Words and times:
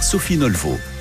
Sophie 0.00 0.36
Nolvo. 0.36 0.91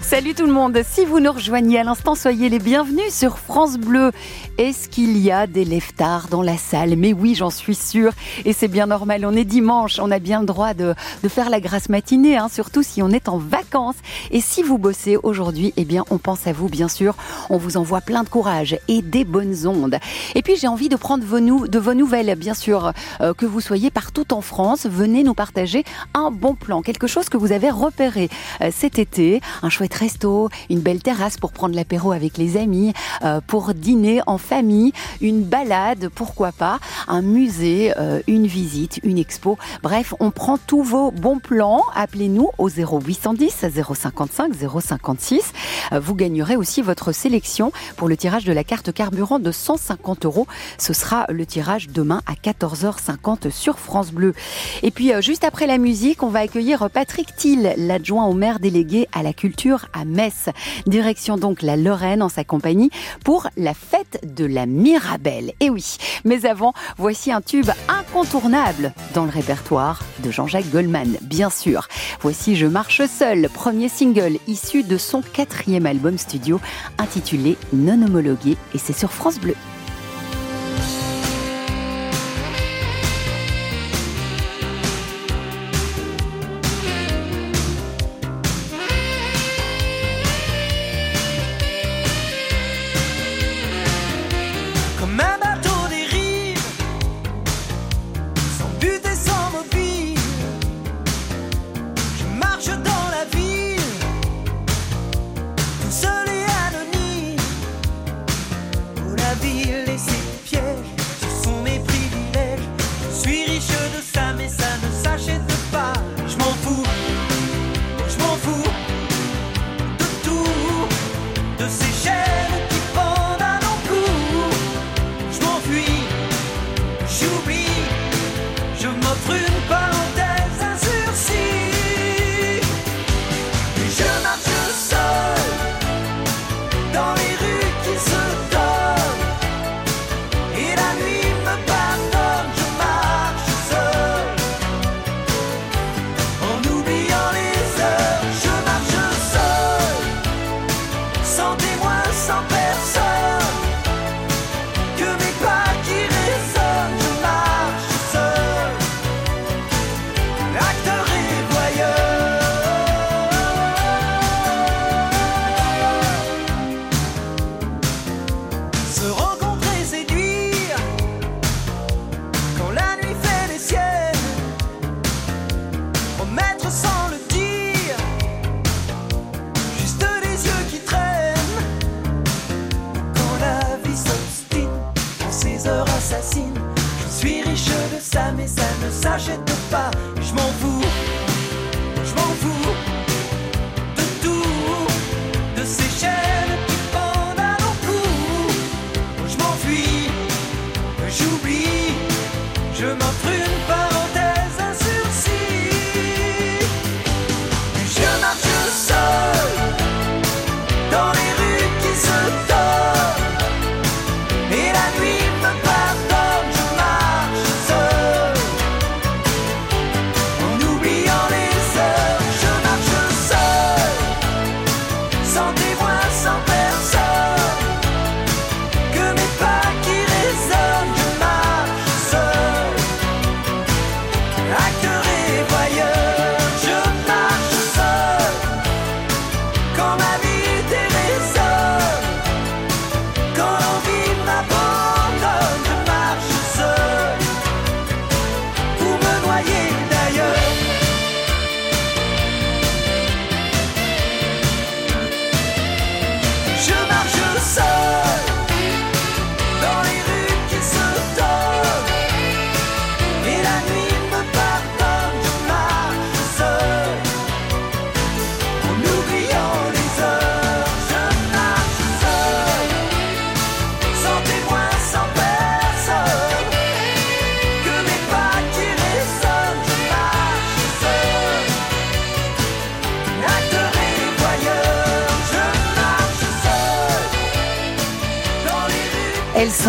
Salut 0.00 0.34
tout 0.34 0.46
le 0.46 0.52
monde, 0.52 0.78
si 0.88 1.04
vous 1.04 1.20
nous 1.20 1.32
rejoignez 1.32 1.78
à 1.78 1.84
l'instant, 1.84 2.14
soyez 2.14 2.48
les 2.48 2.58
bienvenus 2.58 3.12
sur 3.12 3.38
France 3.38 3.78
Bleu. 3.78 4.12
Est-ce 4.58 4.88
qu'il 4.88 5.16
y 5.18 5.30
a 5.30 5.46
des 5.46 5.64
leftards 5.64 6.28
dans 6.28 6.42
la 6.42 6.56
salle? 6.56 6.96
Mais 6.96 7.12
oui, 7.12 7.34
j'en 7.34 7.50
suis 7.50 7.74
sûre. 7.74 8.12
Et 8.44 8.52
c'est 8.52 8.68
bien 8.68 8.86
normal, 8.86 9.24
on 9.24 9.32
est 9.32 9.44
dimanche, 9.44 9.98
on 10.00 10.10
a 10.10 10.18
bien 10.18 10.40
le 10.40 10.46
droit 10.46 10.74
de, 10.74 10.94
faire 11.28 11.48
la 11.50 11.60
grasse 11.60 11.88
matinée, 11.88 12.36
hein, 12.36 12.48
surtout 12.52 12.82
si 12.82 13.02
on 13.02 13.10
est 13.10 13.28
en 13.28 13.38
vacances. 13.38 13.96
Et 14.30 14.40
si 14.40 14.62
vous 14.62 14.78
bossez 14.78 15.16
aujourd'hui, 15.22 15.72
eh 15.76 15.84
bien 15.84 16.04
on 16.10 16.18
pense 16.18 16.46
à 16.46 16.52
vous 16.52 16.68
bien 16.68 16.88
sûr. 16.88 17.14
On 17.48 17.56
vous 17.56 17.76
envoie 17.76 18.00
plein 18.00 18.24
de 18.24 18.28
courage 18.28 18.78
et 18.88 19.02
des 19.02 19.24
bonnes 19.24 19.66
ondes. 19.66 19.98
Et 20.34 20.42
puis 20.42 20.56
j'ai 20.56 20.68
envie 20.68 20.88
de 20.88 20.96
prendre 20.96 21.24
vos 21.24 21.40
de 21.40 21.78
vos 21.78 21.94
nouvelles, 21.94 22.34
bien 22.36 22.54
sûr, 22.54 22.92
euh, 23.20 23.32
que 23.32 23.46
vous 23.46 23.60
soyez 23.60 23.90
partout 23.90 24.34
en 24.34 24.40
France. 24.40 24.86
Venez 24.86 25.22
nous 25.22 25.34
partager 25.34 25.84
un 26.14 26.30
bon 26.30 26.54
plan, 26.54 26.82
quelque 26.82 27.06
chose 27.06 27.28
que 27.28 27.36
vous 27.36 27.52
avez 27.52 27.70
repéré 27.70 28.28
euh, 28.60 28.70
cet 28.72 28.98
été, 28.98 29.40
un 29.62 29.70
chouette 29.80 29.94
resto, 29.94 30.50
une 30.68 30.80
belle 30.80 31.02
terrasse 31.02 31.38
pour 31.38 31.52
prendre 31.52 31.74
l'apéro 31.74 32.12
avec 32.12 32.36
les 32.36 32.58
amis, 32.58 32.92
euh, 33.24 33.40
pour 33.46 33.72
dîner 33.72 34.20
en 34.26 34.36
famille, 34.36 34.92
une 35.22 35.42
balade, 35.42 36.10
pourquoi 36.14 36.52
pas, 36.52 36.80
un 37.08 37.22
musée, 37.22 37.94
euh, 37.96 38.20
une 38.26 38.46
visite, 38.46 39.00
une 39.04 39.16
expo. 39.16 39.56
Bref, 39.82 40.12
on 40.20 40.30
prend 40.32 40.58
tous 40.58 40.82
vos 40.82 41.10
bons 41.10 41.38
plans. 41.38 41.82
Appelez-nous 41.94 42.50
au 42.58 42.68
0810 42.68 43.64
055 43.94 44.52
056. 44.54 45.52
Euh, 45.92 45.98
Vous 45.98 46.14
gagnerez 46.14 46.56
aussi 46.56 46.82
votre 46.82 47.12
sélection 47.12 47.72
pour 47.96 48.06
le 48.06 48.18
tirage 48.18 48.44
de 48.44 48.52
la 48.52 48.64
carte 48.64 48.92
carburant 48.92 49.38
de 49.38 49.50
150 49.50 50.26
euros. 50.26 50.46
Ce 50.76 50.92
sera 50.92 51.24
le 51.30 51.46
tirage 51.46 51.88
demain 51.88 52.20
à 52.26 52.34
14h50 52.34 53.50
sur 53.50 53.78
France 53.78 54.10
Bleu. 54.10 54.34
Et 54.82 54.90
puis, 54.90 55.14
euh, 55.14 55.22
juste 55.22 55.44
après 55.44 55.66
la 55.66 55.78
musique, 55.78 56.22
on 56.22 56.28
va 56.28 56.40
accueillir 56.40 56.90
Patrick 56.90 57.34
Thiel, 57.34 57.72
l'adjoint 57.78 58.26
au 58.26 58.34
maire 58.34 58.60
délégué 58.60 59.08
à 59.14 59.22
la 59.22 59.32
culture 59.32 59.69
à 59.92 60.04
Metz. 60.04 60.48
Direction 60.86 61.36
donc 61.36 61.62
la 61.62 61.76
Lorraine 61.76 62.22
en 62.22 62.28
sa 62.28 62.44
compagnie 62.44 62.90
pour 63.24 63.48
la 63.56 63.74
fête 63.74 64.20
de 64.24 64.44
la 64.44 64.66
Mirabelle. 64.66 65.52
Et 65.60 65.70
oui, 65.70 65.96
mais 66.24 66.46
avant, 66.46 66.72
voici 66.98 67.32
un 67.32 67.40
tube 67.40 67.70
incontournable 67.88 68.92
dans 69.14 69.24
le 69.24 69.30
répertoire 69.30 70.02
de 70.22 70.30
Jean-Jacques 70.30 70.70
Goldman, 70.70 71.16
bien 71.22 71.50
sûr. 71.50 71.88
Voici 72.20 72.56
Je 72.56 72.66
marche 72.66 73.02
seul, 73.06 73.48
premier 73.48 73.88
single 73.88 74.38
issu 74.46 74.82
de 74.82 74.98
son 74.98 75.22
quatrième 75.22 75.86
album 75.86 76.18
studio 76.18 76.60
intitulé 76.98 77.56
Non 77.72 78.02
homologué 78.02 78.56
et 78.74 78.78
c'est 78.78 78.96
sur 78.96 79.12
France 79.12 79.38
Bleu. 79.38 79.54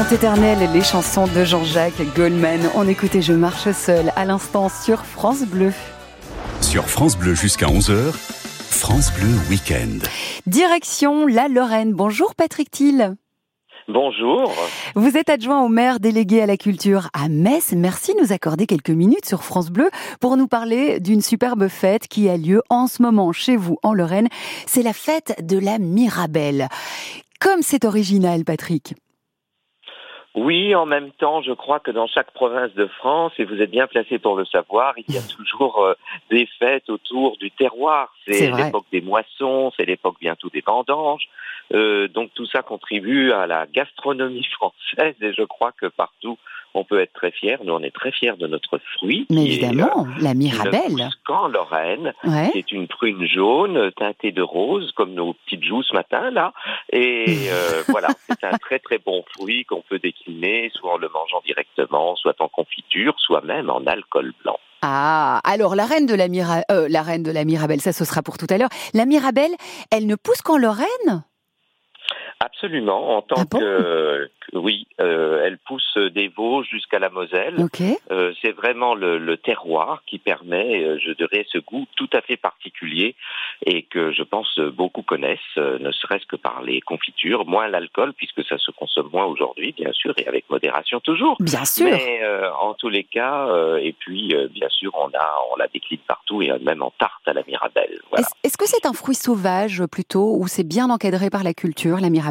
Sont 0.03 0.15
éternelles, 0.15 0.69
les 0.73 0.81
chansons 0.81 1.27
de 1.27 1.43
Jean-Jacques 1.43 2.01
Goldman. 2.15 2.61
On 2.75 2.87
écoutait 2.87 3.21
Je 3.21 3.33
marche 3.33 3.71
seul 3.71 4.11
à 4.15 4.25
l'instant 4.25 4.69
sur 4.69 5.05
France 5.05 5.43
Bleu. 5.43 5.71
Sur 6.61 6.85
France 6.85 7.17
Bleu 7.17 7.35
jusqu'à 7.35 7.67
11h, 7.67 8.11
France 8.11 9.11
Bleu 9.13 9.29
Week-end. 9.49 9.99
Direction 10.47 11.27
la 11.27 11.47
Lorraine. 11.47 11.93
Bonjour 11.93 12.33
Patrick 12.35 12.71
Thiel. 12.71 13.15
Bonjour. 13.87 14.51
Vous 14.95 15.17
êtes 15.17 15.29
adjoint 15.29 15.61
au 15.61 15.69
maire 15.69 15.99
délégué 15.99 16.41
à 16.41 16.45
la 16.45 16.57
culture 16.57 17.09
à 17.13 17.27
Metz. 17.27 17.73
Merci 17.73 18.15
de 18.15 18.21
nous 18.21 18.33
accorder 18.33 18.65
quelques 18.65 18.89
minutes 18.89 19.27
sur 19.27 19.43
France 19.43 19.69
Bleu 19.69 19.89
pour 20.19 20.35
nous 20.37 20.47
parler 20.47 20.99
d'une 20.99 21.21
superbe 21.21 21.67
fête 21.67 22.07
qui 22.07 22.27
a 22.27 22.37
lieu 22.37 22.63
en 22.69 22.87
ce 22.87 23.03
moment 23.03 23.31
chez 23.33 23.55
vous 23.55 23.77
en 23.83 23.93
Lorraine. 23.93 24.29
C'est 24.65 24.83
la 24.83 24.93
fête 24.93 25.35
de 25.45 25.59
la 25.59 25.77
Mirabelle. 25.77 26.69
Comme 27.39 27.61
c'est 27.61 27.85
original, 27.85 28.45
Patrick. 28.45 28.95
Oui, 30.33 30.73
en 30.75 30.85
même 30.85 31.11
temps, 31.11 31.41
je 31.41 31.51
crois 31.51 31.81
que 31.81 31.91
dans 31.91 32.07
chaque 32.07 32.31
province 32.31 32.73
de 32.73 32.87
France, 32.87 33.33
et 33.37 33.43
vous 33.43 33.61
êtes 33.61 33.69
bien 33.69 33.87
placé 33.87 34.17
pour 34.17 34.37
le 34.37 34.45
savoir, 34.45 34.93
il 34.97 35.13
y 35.13 35.17
a 35.17 35.21
toujours 35.21 35.83
euh, 35.83 35.93
des 36.29 36.47
fêtes 36.57 36.89
autour 36.89 37.35
du 37.37 37.51
terroir. 37.51 38.13
C'est 38.25 38.49
l'époque 38.49 38.85
des 38.93 39.01
moissons, 39.01 39.73
c'est 39.75 39.85
l'époque 39.85 40.15
bientôt 40.21 40.49
des 40.49 40.63
vendanges. 40.65 41.27
Euh, 41.73 42.07
donc 42.07 42.31
tout 42.33 42.45
ça 42.45 42.61
contribue 42.61 43.31
à 43.33 43.45
la 43.45 43.65
gastronomie 43.65 44.43
française 44.53 45.15
et 45.21 45.33
je 45.33 45.43
crois 45.43 45.73
que 45.73 45.87
partout 45.87 46.37
on 46.73 46.83
peut 46.83 46.99
être 46.99 47.13
très 47.13 47.31
fier. 47.31 47.59
Nous, 47.63 47.73
on 47.73 47.81
est 47.81 47.93
très 47.93 48.11
fiers 48.11 48.37
de 48.37 48.47
notre 48.47 48.79
fruit. 48.97 49.25
Mais 49.29 49.43
qui 49.43 49.51
est, 49.51 49.63
évidemment, 49.63 50.07
la 50.19 50.33
Mirabelle. 50.33 50.81
pousse 50.89 51.15
qu'en 51.25 51.47
Lorraine. 51.47 52.13
Ouais. 52.23 52.49
C'est 52.53 52.71
une 52.71 52.87
prune 52.87 53.25
jaune 53.25 53.91
teintée 53.97 54.31
de 54.31 54.41
rose, 54.41 54.91
comme 54.95 55.13
nos 55.13 55.33
petites 55.33 55.63
joues 55.63 55.83
ce 55.83 55.93
matin 55.93 56.31
là. 56.31 56.53
Et 56.91 57.25
euh, 57.51 57.83
voilà, 57.87 58.09
c'est 58.27 58.43
un 58.43 58.57
très 58.57 58.79
très 58.79 58.97
bon 58.97 59.23
fruit 59.35 59.65
qu'on 59.65 59.83
peut 59.87 59.99
décliner, 59.99 60.71
soit 60.73 60.93
en 60.93 60.97
le 60.97 61.09
mangeant 61.09 61.41
directement, 61.45 62.15
soit 62.15 62.39
en 62.39 62.47
confiture, 62.47 63.15
soit 63.19 63.41
même 63.41 63.69
en 63.69 63.85
alcool 63.85 64.33
blanc. 64.43 64.57
Ah, 64.83 65.39
alors 65.43 65.75
la 65.75 65.85
reine 65.85 66.07
de 66.07 66.15
la 66.15 66.27
Mira, 66.27 66.61
euh, 66.71 66.87
la 66.89 67.03
reine 67.03 67.21
de 67.21 67.31
la 67.31 67.45
Mirabelle, 67.45 67.81
ça 67.81 67.93
ce 67.93 68.03
sera 68.03 68.23
pour 68.23 68.37
tout 68.37 68.47
à 68.49 68.57
l'heure. 68.57 68.69
La 68.93 69.05
Mirabelle, 69.05 69.51
elle 69.91 70.07
ne 70.07 70.15
pousse 70.15 70.41
qu'en 70.41 70.57
Lorraine? 70.57 71.23
Absolument, 72.43 73.17
en 73.17 73.21
tant 73.21 73.35
Ah 73.41 73.45
bon 73.49 73.59
que, 73.59 74.29
que- 74.51 74.57
oui, 74.57 74.87
euh, 74.99 75.43
elle 75.45 75.57
pousse 75.59 75.95
des 76.13 76.27
Vosges 76.27 76.67
jusqu'à 76.69 76.97
la 76.99 77.09
Moselle. 77.09 77.55
Ok. 77.59 77.81
Euh, 78.11 78.33
c'est 78.41 78.51
vraiment 78.51 78.95
le, 78.95 79.17
le 79.19 79.37
terroir 79.37 80.01
qui 80.07 80.17
permet, 80.17 80.83
euh, 80.83 80.97
je 80.99 81.11
dirais, 81.11 81.45
ce 81.51 81.59
goût 81.59 81.85
tout 81.95 82.09
à 82.13 82.21
fait 82.21 82.37
particulier 82.37 83.15
et 83.65 83.83
que 83.83 84.11
je 84.11 84.23
pense 84.23 84.57
beaucoup 84.59 85.03
connaissent, 85.03 85.39
euh, 85.57 85.77
ne 85.79 85.91
serait-ce 85.91 86.25
que 86.25 86.35
par 86.35 86.63
les 86.63 86.81
confitures, 86.81 87.45
moins 87.45 87.67
l'alcool 87.67 88.13
puisque 88.13 88.43
ça 88.43 88.57
se 88.57 88.71
consomme 88.71 89.09
moins 89.13 89.25
aujourd'hui, 89.25 89.73
bien 89.77 89.91
sûr, 89.93 90.13
et 90.17 90.27
avec 90.27 90.49
modération 90.49 90.99
toujours. 90.99 91.37
Bien 91.39 91.63
sûr. 91.65 91.85
Mais 91.91 92.21
euh, 92.23 92.51
en 92.55 92.73
tous 92.73 92.89
les 92.89 93.03
cas, 93.03 93.47
euh, 93.49 93.77
et 93.77 93.93
puis 93.93 94.33
euh, 94.35 94.47
bien 94.49 94.69
sûr, 94.69 94.91
on 94.95 95.07
a, 95.15 95.33
on 95.53 95.57
la 95.57 95.67
décline 95.67 95.99
partout 96.07 96.41
et 96.41 96.51
même 96.59 96.81
en 96.81 96.91
tarte 96.97 97.27
à 97.27 97.33
la 97.33 97.43
Mirabelle. 97.47 97.99
Voilà. 98.09 98.25
Est-ce 98.43 98.57
que 98.57 98.67
c'est 98.67 98.85
un 98.87 98.93
fruit 98.93 99.15
sauvage 99.15 99.83
plutôt 99.85 100.35
ou 100.39 100.47
c'est 100.47 100.67
bien 100.67 100.89
encadré 100.89 101.29
par 101.29 101.43
la 101.43 101.53
culture, 101.53 101.99
la 102.01 102.09
Mirabelle? 102.09 102.30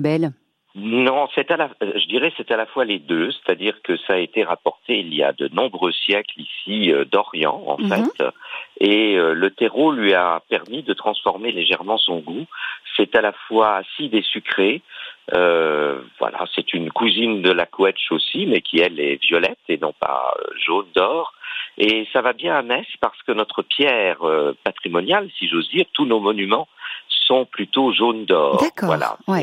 Non, 0.76 1.28
c'est 1.34 1.50
à 1.50 1.56
la, 1.56 1.70
euh, 1.82 1.92
je 1.96 2.06
dirais 2.06 2.32
c'est 2.36 2.50
à 2.52 2.56
la 2.56 2.64
fois 2.66 2.84
les 2.84 3.00
deux, 3.00 3.32
c'est-à-dire 3.32 3.82
que 3.82 3.96
ça 3.96 4.12
a 4.14 4.18
été 4.18 4.44
rapporté 4.44 5.00
il 5.00 5.12
y 5.12 5.22
a 5.22 5.32
de 5.32 5.48
nombreux 5.52 5.90
siècles 5.90 6.40
ici 6.40 6.92
euh, 6.92 7.04
d'Orient 7.04 7.60
en 7.66 7.78
Mhm. 7.78 7.88
fait, 7.88 8.24
et 8.78 9.16
euh, 9.16 9.34
le 9.34 9.50
terreau 9.50 9.90
lui 9.90 10.14
a 10.14 10.40
permis 10.48 10.84
de 10.84 10.94
transformer 10.94 11.50
légèrement 11.50 11.98
son 11.98 12.20
goût. 12.20 12.46
C'est 12.96 13.16
à 13.16 13.20
la 13.20 13.32
fois 13.32 13.78
acide 13.78 14.14
et 14.14 14.22
sucré. 14.22 14.82
Euh, 15.32 16.00
voilà, 16.18 16.44
c'est 16.54 16.72
une 16.74 16.90
cousine 16.90 17.42
de 17.42 17.50
la 17.52 17.66
couetche 17.66 18.10
aussi, 18.10 18.46
mais 18.46 18.60
qui 18.60 18.80
elle 18.80 18.98
est 19.00 19.16
violette 19.22 19.58
et 19.68 19.78
non 19.78 19.92
pas 19.98 20.34
euh, 20.38 20.44
jaune 20.66 20.86
d'or. 20.94 21.32
Et 21.78 22.06
ça 22.12 22.20
va 22.20 22.32
bien 22.32 22.54
à 22.54 22.62
Metz 22.62 22.86
parce 23.00 23.20
que 23.22 23.32
notre 23.32 23.62
pierre 23.62 24.22
euh, 24.22 24.52
patrimoniale, 24.64 25.28
si 25.38 25.48
j'ose 25.48 25.68
dire, 25.70 25.84
tous 25.94 26.04
nos 26.04 26.20
monuments 26.20 26.68
sont 27.26 27.44
plutôt 27.44 27.92
jaune 27.92 28.24
d'or. 28.24 28.60
D'accord, 28.60 28.88
Voilà, 28.88 29.16
ouais. 29.28 29.42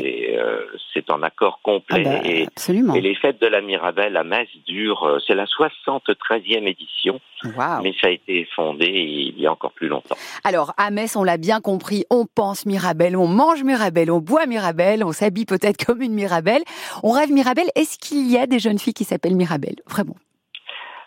c'est 0.92 1.08
euh, 1.10 1.14
en 1.14 1.22
accord 1.22 1.54
Ah 1.60 1.64
complet. 1.64 2.02
bah, 2.04 2.20
et, 2.22 2.46
Absolument. 2.46 2.94
et 2.94 3.00
les 3.00 3.14
fêtes 3.14 3.40
de 3.40 3.46
la 3.46 3.62
Mirabelle 3.62 4.14
à 4.18 4.24
Metz 4.24 4.48
durent, 4.66 5.18
c'est 5.26 5.34
la 5.34 5.46
73e 5.46 6.66
édition, 6.68 7.18
Waouh. 7.56 7.82
mais 7.82 7.94
ça 7.98 8.08
a 8.08 8.10
été 8.10 8.46
fondé 8.54 8.86
il 8.88 9.40
y 9.40 9.46
a 9.46 9.52
encore 9.52 9.72
plus 9.72 9.88
longtemps. 9.88 10.16
Alors, 10.44 10.74
à 10.76 10.90
Metz, 10.90 11.16
on 11.16 11.24
l'a 11.24 11.38
bien 11.38 11.60
compris, 11.62 12.04
on 12.10 12.26
pense 12.26 12.66
Mirabelle, 12.66 13.16
on 13.16 13.26
mange 13.26 13.64
Mirabelle, 13.64 14.10
on 14.10 14.18
boit 14.20 14.44
Mirabelle, 14.44 15.02
on 15.02 15.12
s'habille 15.12 15.46
peut-être 15.46 15.77
comme 15.86 16.02
une 16.02 16.12
Mirabelle, 16.14 16.62
on 17.02 17.10
rêve 17.12 17.30
Mirabelle. 17.32 17.70
Est-ce 17.74 17.98
qu'il 17.98 18.30
y 18.30 18.38
a 18.38 18.46
des 18.46 18.58
jeunes 18.58 18.78
filles 18.78 18.94
qui 18.94 19.04
s'appellent 19.04 19.36
Mirabelle? 19.36 19.76
Vraiment 19.86 20.16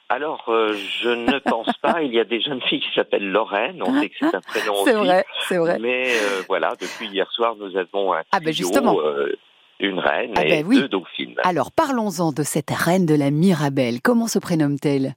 Alors, 0.10 0.44
euh, 0.50 0.74
je 1.02 1.10
ne 1.10 1.40
pense 1.40 1.72
pas. 1.82 2.02
Il 2.02 2.14
y 2.14 2.20
a 2.20 2.24
des 2.26 2.42
jeunes 2.42 2.62
filles 2.62 2.82
qui 2.82 2.94
s'appellent 2.94 3.30
Lorraine. 3.32 3.82
On 3.86 4.00
sait 4.02 4.10
que 4.10 4.16
c'est 4.20 4.36
un 4.36 4.42
prénom 4.42 4.74
C'est 4.86 4.94
vrai, 4.94 5.26
c'est 5.48 5.58
vrai. 5.58 5.80
Mais 5.80 6.10
euh, 6.10 6.42
voilà, 6.48 6.74
depuis 6.80 7.08
hier 7.08 7.30
soir, 7.32 7.56
nous 7.58 7.76
avons 7.78 8.14
un 8.14 8.22
Ah 8.32 8.40
ben 8.40 8.54
justement. 8.54 9.00
euh, 9.00 9.32
une 9.80 10.00
reine 10.00 10.34
Ah 10.38 10.46
et 10.46 10.50
ben 10.50 10.66
oui. 10.68 10.78
deux 10.82 10.88
dauphines. 10.90 11.36
Alors, 11.44 11.72
parlons-en 11.72 12.32
de 12.32 12.44
cette 12.44 12.70
reine 12.72 13.06
de 13.06 13.16
la 13.16 13.32
Mirabelle. 13.32 14.02
Comment 14.02 14.28
se 14.28 14.38
prénomme-t-elle? 14.40 15.16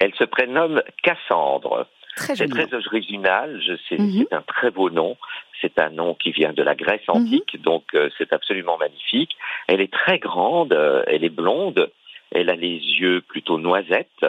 Elle 0.00 0.14
se 0.14 0.24
prénomme 0.24 0.80
Cassandre. 1.02 1.86
Très 2.18 2.36
C'est 2.36 2.48
joli. 2.48 2.66
très 2.66 2.74
original, 2.86 3.60
je 3.66 3.74
sais, 3.88 3.96
Mhm. 4.00 4.26
c'est 4.28 4.34
un 4.34 4.42
très 4.42 4.70
beau 4.70 4.90
nom. 4.90 5.16
C'est 5.60 5.78
un 5.80 5.90
nom 5.90 6.14
qui 6.14 6.30
vient 6.30 6.52
de 6.52 6.62
la 6.62 6.74
Grèce 6.74 7.00
Mhm. 7.08 7.16
antique, 7.16 7.60
donc 7.62 7.84
euh, 7.94 8.10
c'est 8.18 8.32
absolument 8.32 8.76
magnifique. 8.78 9.36
Elle 9.66 9.80
est 9.80 9.92
très 9.92 10.18
grande, 10.18 10.72
euh, 10.72 11.02
elle 11.06 11.24
est 11.24 11.34
blonde, 11.34 11.90
elle 12.32 12.50
a 12.50 12.54
les 12.56 12.76
yeux 13.00 13.20
plutôt 13.22 13.58
noisettes 13.58 14.26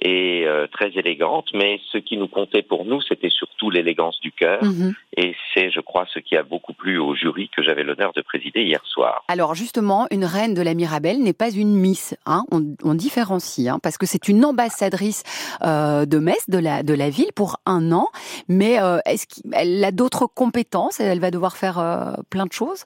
et 0.00 0.44
euh, 0.46 0.66
très 0.68 0.90
élégante, 0.90 1.46
mais 1.54 1.80
ce 1.92 1.98
qui 1.98 2.16
nous 2.16 2.28
comptait 2.28 2.62
pour 2.62 2.84
nous, 2.84 3.00
c'était 3.02 3.30
surtout 3.30 3.68
l'élégance 3.70 4.20
du 4.20 4.30
cœur, 4.32 4.62
Mhm. 4.62 4.94
et 5.16 5.34
c'est, 5.52 5.70
je 5.70 5.80
crois, 5.80 6.06
ce 6.14 6.20
qui 6.20 6.36
a 6.36 6.42
beaucoup 6.44 6.72
plu 6.72 6.98
au 6.98 7.14
jury 7.14 7.48
que 7.54 7.62
j'avais 7.62 7.82
l'honneur 7.82 8.12
de 8.14 8.22
présider 8.22 8.62
hier 8.62 8.80
soir. 8.86 9.24
Alors 9.28 9.54
justement, 9.54 10.06
une 10.10 10.24
reine 10.24 10.54
de 10.54 10.62
la 10.62 10.74
Mirabelle 10.74 11.18
n'est 11.20 11.32
pas 11.32 11.50
une 11.50 11.74
Miss. 11.74 12.16
Hein 12.26 12.44
on, 12.52 12.62
on 12.84 12.94
différencie, 12.94 13.66
hein, 13.68 13.78
parce 13.82 13.98
que 13.98 14.06
c'est 14.06 14.28
une 14.28 14.44
ambassadrice 14.44 15.24
euh, 15.64 16.06
de 16.06 16.18
Metz, 16.18 16.48
de 16.48 16.58
la, 16.58 16.82
de 16.82 16.94
la 16.94 17.10
ville, 17.10 17.32
pour 17.34 17.56
un 17.66 17.90
an. 17.92 18.08
Mais 18.48 18.80
euh, 18.80 18.98
est-ce 19.04 19.26
qu'elle 19.26 19.82
a 19.84 19.90
d'autres 19.90 20.26
compétences? 20.26 21.00
Elle 21.00 21.20
va 21.20 21.30
devoir 21.32 21.56
faire 21.56 21.78
euh, 21.80 22.12
plein 22.30 22.46
de 22.46 22.52
choses? 22.52 22.84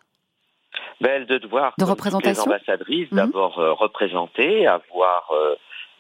Ben, 1.02 1.10
elle 1.16 1.26
de 1.26 1.38
devoir, 1.38 1.74
De 1.78 1.84
représentation 1.84 2.44
les 2.44 2.48
ambassadrices, 2.54 3.10
Mhm. 3.12 3.16
d'abord 3.18 3.58
euh, 3.58 3.72
représenter, 3.74 4.66
avoir 4.66 5.30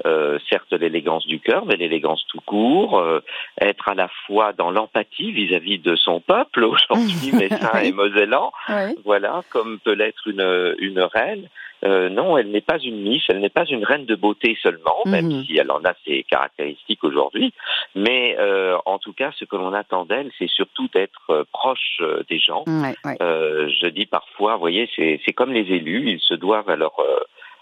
euh, 0.06 0.38
certes 0.48 0.72
l'élégance 0.72 1.26
du 1.26 1.40
cœur, 1.40 1.64
mais 1.66 1.76
l'élégance 1.76 2.24
tout 2.28 2.40
court, 2.44 2.98
euh, 2.98 3.20
être 3.60 3.88
à 3.88 3.94
la 3.94 4.08
fois 4.26 4.52
dans 4.52 4.70
l'empathie 4.70 5.32
vis-à-vis 5.32 5.78
de 5.78 5.96
son 5.96 6.20
peuple, 6.20 6.64
aujourd'hui 6.64 7.32
messin 7.32 7.80
et 7.82 7.92
mosellan, 7.92 8.52
Oui. 8.68 8.96
voilà, 9.04 9.42
comme 9.50 9.78
peut 9.80 9.92
l'être 9.94 10.26
une, 10.26 10.74
une 10.78 11.00
reine. 11.00 11.48
Euh, 11.84 12.08
non, 12.08 12.38
elle 12.38 12.52
n'est 12.52 12.60
pas 12.60 12.78
une 12.78 13.02
niche, 13.02 13.24
elle 13.28 13.40
n'est 13.40 13.48
pas 13.48 13.64
une 13.64 13.84
reine 13.84 14.06
de 14.06 14.14
beauté 14.14 14.56
seulement, 14.62 14.98
même 15.04 15.26
Mhm. 15.26 15.44
si 15.44 15.56
elle 15.58 15.70
en 15.72 15.82
a 15.84 15.94
ses 16.06 16.22
caractéristiques 16.22 17.02
aujourd'hui. 17.02 17.52
Mais 17.96 18.36
euh, 18.38 18.76
en 18.86 19.00
tout 19.00 19.12
cas, 19.12 19.32
ce 19.36 19.44
que 19.44 19.56
l'on 19.56 19.72
attend 19.72 20.04
d'elle, 20.04 20.30
c'est 20.38 20.48
surtout 20.48 20.86
d'être 20.94 21.22
euh, 21.30 21.42
proche 21.52 21.98
euh, 22.00 22.22
des 22.30 22.38
gens, 22.38 22.62
Ouais, 22.68 22.94
ouais. 23.04 23.16
euh, 23.20 23.68
je 23.80 23.88
dis 23.88 24.06
parfois, 24.06 24.54
vous 24.54 24.60
voyez, 24.60 24.88
c'est 24.94 25.20
c'est 25.26 25.32
comme 25.32 25.52
les 25.52 25.68
élus, 25.72 26.08
ils 26.12 26.20
se 26.20 26.34
doivent 26.34 26.70
à 26.70 26.76
leur 26.76 26.94
euh, 27.00 27.18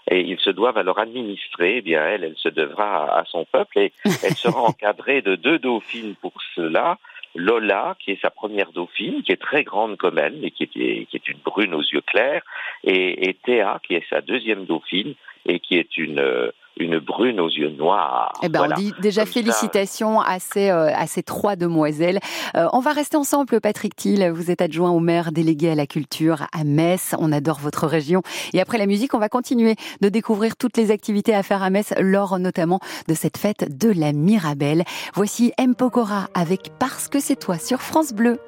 et 0.09 0.21
ils 0.21 0.39
se 0.39 0.49
doivent 0.49 0.77
à 0.77 0.83
leur 0.83 0.99
administrer. 0.99 1.77
Eh 1.77 1.81
bien, 1.81 2.05
elle, 2.05 2.23
elle 2.23 2.37
se 2.37 2.49
devra 2.49 3.17
à, 3.17 3.25
son 3.25 3.45
peuple 3.45 3.79
et 3.79 3.93
elle 4.23 4.35
sera 4.35 4.61
encadrée 4.69 5.21
de 5.21 5.35
deux 5.35 5.59
dauphines 5.59 6.15
pour 6.15 6.33
cela. 6.55 6.97
Lola, 7.33 7.95
qui 7.99 8.11
est 8.11 8.21
sa 8.21 8.29
première 8.29 8.73
dauphine, 8.73 9.23
qui 9.23 9.31
est 9.31 9.41
très 9.41 9.63
grande 9.63 9.95
comme 9.95 10.19
elle, 10.19 10.37
mais 10.41 10.51
qui 10.51 10.63
est, 10.63 11.05
qui 11.05 11.15
est 11.15 11.27
une 11.29 11.39
brune 11.45 11.73
aux 11.73 11.81
yeux 11.81 12.01
clairs, 12.01 12.43
et, 12.83 13.29
et 13.29 13.33
Théa, 13.35 13.79
qui 13.87 13.95
est 13.95 14.03
sa 14.09 14.19
deuxième 14.19 14.65
dauphine, 14.65 15.13
et 15.45 15.61
qui 15.61 15.77
est 15.77 15.97
une, 15.97 16.19
euh, 16.19 16.51
une 16.77 16.99
brune 16.99 17.39
aux 17.39 17.49
yeux 17.49 17.69
noirs. 17.71 18.31
Eh 18.41 18.49
ben, 18.49 18.59
Voilà. 18.59 18.75
on 18.77 18.79
dit 18.79 18.93
déjà 19.01 19.21
Comme 19.21 19.27
ça. 19.27 19.33
félicitations 19.39 20.19
à 20.21 20.39
ces, 20.39 20.69
euh, 20.69 20.91
à 20.95 21.05
ces 21.05 21.21
trois 21.21 21.55
demoiselles. 21.55 22.19
Euh, 22.55 22.67
on 22.73 22.79
va 22.79 22.91
rester 22.93 23.17
ensemble, 23.17 23.59
Patrick 23.61 23.95
Thiel. 23.95 24.31
Vous 24.31 24.49
êtes 24.51 24.61
adjoint 24.61 24.89
au 24.89 24.99
maire 24.99 25.31
délégué 25.31 25.69
à 25.69 25.75
la 25.75 25.85
culture 25.85 26.47
à 26.57 26.63
Metz. 26.63 27.13
On 27.19 27.31
adore 27.31 27.59
votre 27.59 27.87
région. 27.87 28.21
Et 28.53 28.61
après 28.61 28.77
la 28.77 28.85
musique, 28.87 29.13
on 29.13 29.19
va 29.19 29.29
continuer 29.29 29.75
de 30.01 30.09
découvrir 30.09 30.55
toutes 30.55 30.77
les 30.77 30.91
activités 30.91 31.35
à 31.35 31.43
faire 31.43 31.61
à 31.61 31.69
Metz 31.69 31.93
lors 31.99 32.39
notamment 32.39 32.79
de 33.07 33.13
cette 33.13 33.37
fête 33.37 33.77
de 33.77 33.89
la 33.91 34.13
Mirabelle. 34.13 34.83
Voici 35.13 35.51
M. 35.57 35.75
Pokora 35.75 36.29
avec 36.33 36.71
Parce 36.79 37.07
que 37.09 37.19
c'est 37.19 37.35
toi 37.35 37.57
sur 37.57 37.81
France 37.81 38.13
Bleu. 38.13 38.39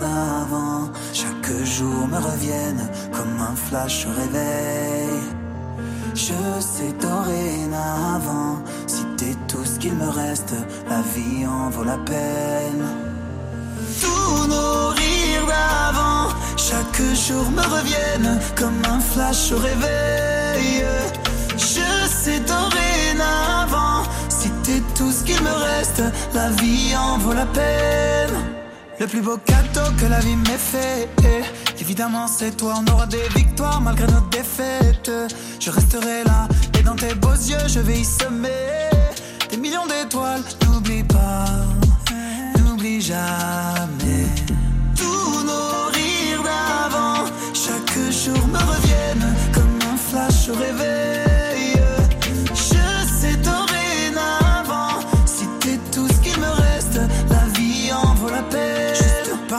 D'avant, 0.00 0.90
le 1.62 1.66
jour 1.66 2.08
me 2.08 2.18
revienne 2.18 2.88
comme 3.12 3.36
un 3.40 3.54
flash 3.54 4.06
au 4.06 4.12
réveil. 4.22 5.14
Je 6.12 6.40
sais 6.58 6.92
dorénavant, 7.00 8.56
si 8.88 9.04
t'es 9.16 9.36
tout 9.46 9.64
ce 9.64 9.78
qu'il 9.78 9.94
me 9.94 10.08
reste, 10.08 10.54
la 10.90 11.02
vie 11.14 11.46
en 11.46 11.70
vaut 11.70 11.84
la 11.84 11.98
peine. 11.98 12.86
Tout 14.00 14.42
rires 14.98 15.46
d'avant, 15.52 16.28
chaque 16.56 17.02
jour 17.26 17.46
me 17.58 17.64
revienne 17.76 18.40
comme 18.56 18.82
un 18.94 19.00
flash 19.00 19.52
au 19.52 19.58
réveil. 19.58 20.84
Je 21.52 21.88
sais 22.22 22.40
dorénavant, 22.40 24.02
si 24.28 24.48
t'es 24.64 24.82
tout 24.96 25.12
ce 25.12 25.22
qu'il 25.22 25.40
me 25.40 25.54
reste, 25.70 26.02
la 26.34 26.48
vie 26.60 26.96
en 26.96 27.18
vaut 27.18 27.34
la 27.34 27.46
peine. 27.46 28.51
Le 29.02 29.08
plus 29.08 29.20
beau 29.20 29.36
cadeau 29.36 29.90
que 29.98 30.06
la 30.06 30.20
vie 30.20 30.36
m'ait 30.36 30.56
fait. 30.56 31.08
Évidemment, 31.80 32.28
c'est 32.28 32.56
toi, 32.56 32.74
on 32.78 32.92
aura 32.92 33.04
des 33.06 33.28
victoires 33.34 33.80
malgré 33.80 34.06
nos 34.06 34.20
défaites. 34.30 35.10
Je 35.58 35.70
resterai 35.72 36.22
là, 36.22 36.46
et 36.78 36.84
dans 36.84 36.94
tes 36.94 37.12
beaux 37.16 37.32
yeux, 37.32 37.66
je 37.66 37.80
vais 37.80 37.98
y 37.98 38.04
semer 38.04 38.90
des 39.50 39.56
millions 39.56 39.88
d'étoiles. 39.88 40.44
N'oublie 40.68 41.02
pas, 41.02 41.46
n'oublie 42.64 43.00
jamais. 43.00 44.28
Tous 44.94 45.42
nos 45.50 45.90
rires 45.90 46.44
d'avant, 46.44 47.24
chaque 47.52 47.98
jour 48.12 48.46
me 48.46 48.58
reviennent 48.58 49.34
comme 49.52 49.78
un 49.92 49.96
flash 49.96 50.48
au 50.48 50.54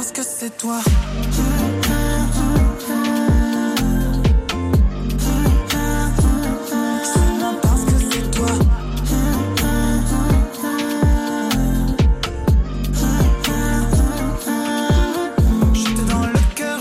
parce 0.04 0.12
que 0.12 0.22
c'est 0.22 0.58
toi. 0.58 0.80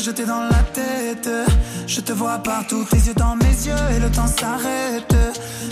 J'étais 0.05 0.27
dans 0.27 0.43
la 0.43 0.63
tête. 0.75 1.31
Je 1.87 2.01
te 2.01 2.13
vois 2.13 2.39
partout, 2.39 2.85
tes 2.91 2.97
yeux 2.97 3.15
dans 3.15 3.37
mes 3.37 3.45
yeux 3.45 3.73
et 3.97 4.01
le 4.01 4.11
temps 4.11 4.27
s'arrête. 4.27 5.15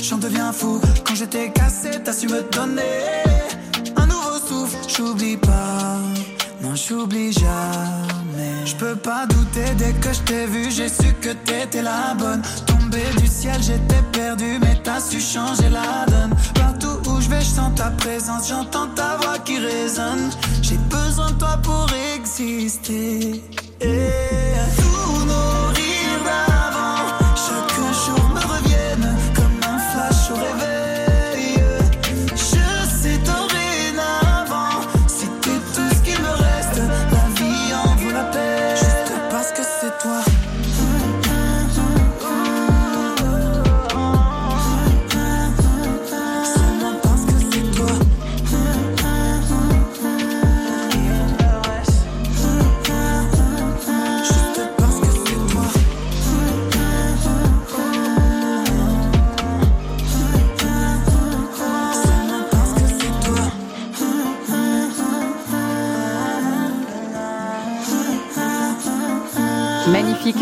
J'en 0.00 0.19
deviens 0.19 0.52
fou 0.52 0.80
quand 1.04 1.16
j'étais 1.16 1.50
cassé, 1.50 1.90
t'as 2.04 2.12
su 2.12 2.28
me 2.28 2.42
donner 2.52 2.83
un 3.97 4.07
nouveau 4.07 4.38
souffle. 4.38 4.76
J'oublie 4.88 5.37
pas, 5.37 5.99
non 6.62 6.75
j'oublie 6.75 7.33
jamais. 7.33 8.67
Je 8.67 8.75
peux 8.76 8.97
pas 8.97 9.26
douter 9.26 9.75
dès 9.76 9.93
que 9.95 10.12
je 10.12 10.21
t'ai 10.21 10.47
vu, 10.47 10.71
j'ai 10.71 10.88
su 10.88 11.12
que 11.21 11.31
t'étais 11.31 11.83
la 11.83 12.14
bonne. 12.19 12.43
Tombé 12.67 13.02
du 13.19 13.26
ciel, 13.26 13.61
j'étais 13.62 14.02
perdu, 14.12 14.59
mais 14.61 14.79
t'as 14.83 15.00
su 15.00 15.21
changer 15.21 15.69
la 15.71 16.07
donne. 16.07 16.35
Partout 16.55 17.11
où 17.11 17.21
je 17.21 17.29
vais, 17.29 17.40
je 17.40 17.47
sens 17.47 17.73
ta 17.75 17.90
présence, 17.90 18.49
j'entends 18.49 18.88
ta 18.95 19.17
voix 19.17 19.38
qui 19.38 19.59
résonne. 19.59 20.31
J'ai 20.62 20.79
besoin 20.88 21.31
de 21.31 21.38
toi 21.38 21.59
pour 21.62 21.87
exister. 22.17 23.43
Et 23.81 24.11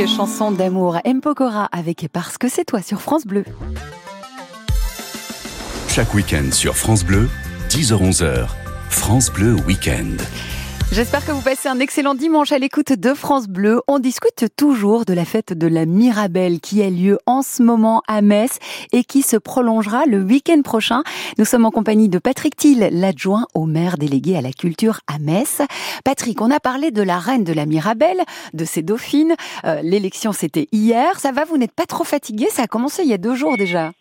Chanson 0.07 0.53
d'amour. 0.53 0.99
M. 1.05 1.21
Avec 1.73 2.09
Parce 2.13 2.39
que 2.39 2.49
c'est 2.49 2.65
toi 2.65 2.83
sur 2.83 3.01
France 3.01 3.27
Bleu. 3.27 3.45
Chaque 5.89 6.15
week-end 6.15 6.53
sur 6.53 6.77
France 6.77 7.05
Bleu, 7.05 7.29
10h-11h, 7.71 8.47
France 8.91 9.31
Bleu 9.33 9.55
Week-end. 9.67 10.17
J'espère 10.91 11.25
que 11.25 11.33
vous 11.33 11.43
passez 11.43 11.69
un 11.69 11.81
excellent 11.81 12.15
dimanche 12.15 12.51
à 12.51 12.59
l'écoute 12.59 12.93
de 12.93 13.13
France 13.13 13.47
Bleu. 13.47 13.83
On 13.89 13.99
discute 13.99 14.47
toujours 14.57 15.05
de 15.05 15.13
la 15.13 15.27
fête 15.27 15.53
de 15.53 15.67
la 15.67 15.85
Mirabelle 15.85 16.61
qui 16.61 16.83
a 16.83 16.89
lieu 16.89 17.19
en 17.27 17.43
ce 17.43 17.63
moment 17.63 18.03
à 18.09 18.23
Metz 18.23 18.59
et 18.93 19.05
qui 19.05 19.21
se 19.21 19.37
prolongera 19.37 20.07
le 20.07 20.23
week-end 20.23 20.63
prochain. 20.63 21.03
Nous 21.37 21.45
sommes 21.45 21.67
en 21.67 21.71
compagnie 21.71 22.09
de 22.09 22.19
Patrick 22.19 22.57
Thiel, 22.57 22.89
l'adjoint 22.91 23.47
au 23.55 23.67
maire 23.67 23.99
délégué 23.99 24.37
à 24.37 24.41
la 24.41 24.51
culture 24.51 25.01
à 25.07 25.19
Metz. 25.19 25.61
Patrick, 26.05 26.41
on 26.41 26.51
a 26.51 26.59
parlé 26.59 26.91
de 26.91 27.03
la 27.03 27.19
reine 27.19 27.45
de 27.45 27.53
la 27.53 27.67
Mirabelle, 27.67 28.23
de 28.55 28.65
ses 28.65 28.83
dauphines. 28.83 29.35
Euh, 29.67 29.83
L'élection, 29.83 30.33
c'était 30.33 30.69
hier. 30.73 31.21
Ça 31.21 31.33
va, 31.33 31.45
vous 31.45 31.59
n'êtes 31.59 31.75
pas 31.75 31.87
trop 31.87 32.05
fatigué? 32.05 32.47
Ça 32.51 32.63
a 32.63 32.67
commencé 32.67 33.03
il 33.03 33.09
y 33.09 33.15
a 33.15 33.19
deux 33.19 33.35
jours 33.35 33.59
déjà. 33.59 33.93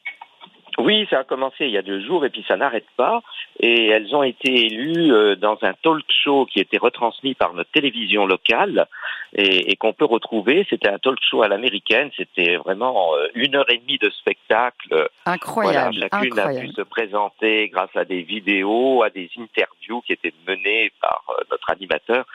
Oui, 0.79 1.07
ça 1.09 1.19
a 1.19 1.23
commencé 1.23 1.65
il 1.65 1.71
y 1.71 1.77
a 1.77 1.81
deux 1.81 2.01
jours 2.05 2.23
et 2.23 2.29
puis 2.29 2.45
ça 2.47 2.55
n'arrête 2.55 2.85
pas. 2.97 3.23
Et 3.59 3.87
elles 3.87 4.15
ont 4.15 4.21
été 4.21 4.67
élues 4.67 5.11
euh, 5.11 5.35
dans 5.35 5.57
un 5.63 5.73
talk 5.73 6.05
show 6.23 6.45
qui 6.45 6.59
était 6.59 6.77
retransmis 6.77 7.33
par 7.33 7.53
notre 7.53 7.71
télévision 7.71 8.27
locale 8.27 8.87
et, 9.33 9.71
et 9.71 9.75
qu'on 9.75 9.93
peut 9.93 10.05
retrouver. 10.05 10.67
C'était 10.69 10.89
un 10.89 10.99
talk 10.99 11.17
show 11.21 11.41
à 11.41 11.47
l'américaine. 11.47 12.11
C'était 12.15 12.57
vraiment 12.57 13.15
euh, 13.15 13.27
une 13.33 13.55
heure 13.55 13.69
et 13.71 13.79
demie 13.79 13.97
de 13.97 14.11
spectacle. 14.11 15.09
Incroyable, 15.25 15.95
voilà, 15.95 16.09
chacune 16.11 16.39
a 16.39 16.61
pu 16.61 16.67
se 16.69 16.81
présenter 16.81 17.69
grâce 17.69 17.95
à 17.95 18.05
des 18.05 18.21
vidéos, 18.21 19.01
à 19.01 19.09
des 19.09 19.31
interviews 19.35 20.01
qui 20.01 20.13
étaient 20.13 20.33
menées 20.47 20.91
par 21.01 21.23
euh, 21.29 21.43
notre 21.49 21.71
animateur. 21.71 22.25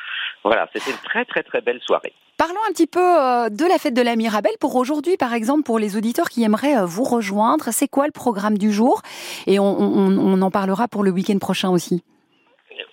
Voilà, 0.42 0.68
c'était 0.72 0.90
une 0.90 0.96
très 1.04 1.24
très 1.24 1.44
très 1.44 1.60
belle 1.60 1.80
soirée. 1.80 2.12
Parlons 2.44 2.58
un 2.68 2.72
petit 2.72 2.88
peu 2.88 2.98
euh, 2.98 3.50
de 3.50 3.64
la 3.68 3.78
fête 3.78 3.94
de 3.94 4.02
la 4.02 4.16
Mirabelle 4.16 4.56
pour 4.60 4.74
aujourd'hui, 4.74 5.16
par 5.16 5.32
exemple, 5.32 5.62
pour 5.62 5.78
les 5.78 5.96
auditeurs 5.96 6.28
qui 6.28 6.42
aimeraient 6.42 6.76
euh, 6.76 6.84
vous 6.86 7.04
rejoindre. 7.04 7.66
C'est 7.70 7.86
quoi 7.86 8.06
le 8.06 8.10
programme 8.10 8.58
du 8.58 8.72
jour? 8.72 9.00
Et 9.46 9.60
on, 9.60 9.78
on- 9.80 10.18
on 10.18 10.42
en 10.42 10.50
parlera 10.50 10.88
pour 10.88 11.04
le 11.04 11.12
week-end 11.12 11.38
prochain 11.38 11.68
aussi. 11.70 12.02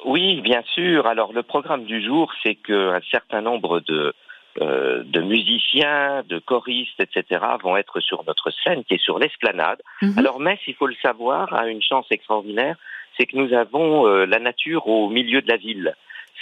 Oui, 0.05 0.39
bien 0.41 0.61
sûr. 0.75 1.07
Alors 1.07 1.33
le 1.33 1.41
programme 1.41 1.85
du 1.85 1.99
jour, 2.05 2.31
c'est 2.43 2.53
qu'un 2.53 2.99
certain 3.09 3.41
nombre 3.41 3.79
de 3.79 4.13
euh, 4.61 5.01
de 5.05 5.21
musiciens, 5.21 6.21
de 6.29 6.37
choristes, 6.37 6.99
etc., 6.99 7.41
vont 7.63 7.75
être 7.75 7.99
sur 8.01 8.23
notre 8.27 8.51
scène 8.63 8.83
qui 8.83 8.93
est 8.95 9.01
sur 9.03 9.17
l'esplanade. 9.17 9.81
Mhm. 10.03 10.13
Alors 10.17 10.39
Metz, 10.39 10.59
il 10.67 10.75
faut 10.75 10.85
le 10.85 10.95
savoir, 11.01 11.51
a 11.55 11.67
une 11.69 11.81
chance 11.81 12.05
extraordinaire, 12.11 12.75
c'est 13.17 13.25
que 13.25 13.35
nous 13.35 13.51
avons 13.53 14.05
euh, 14.05 14.25
la 14.27 14.37
nature 14.37 14.87
au 14.87 15.09
milieu 15.09 15.41
de 15.41 15.47
la 15.49 15.57
ville. 15.57 15.95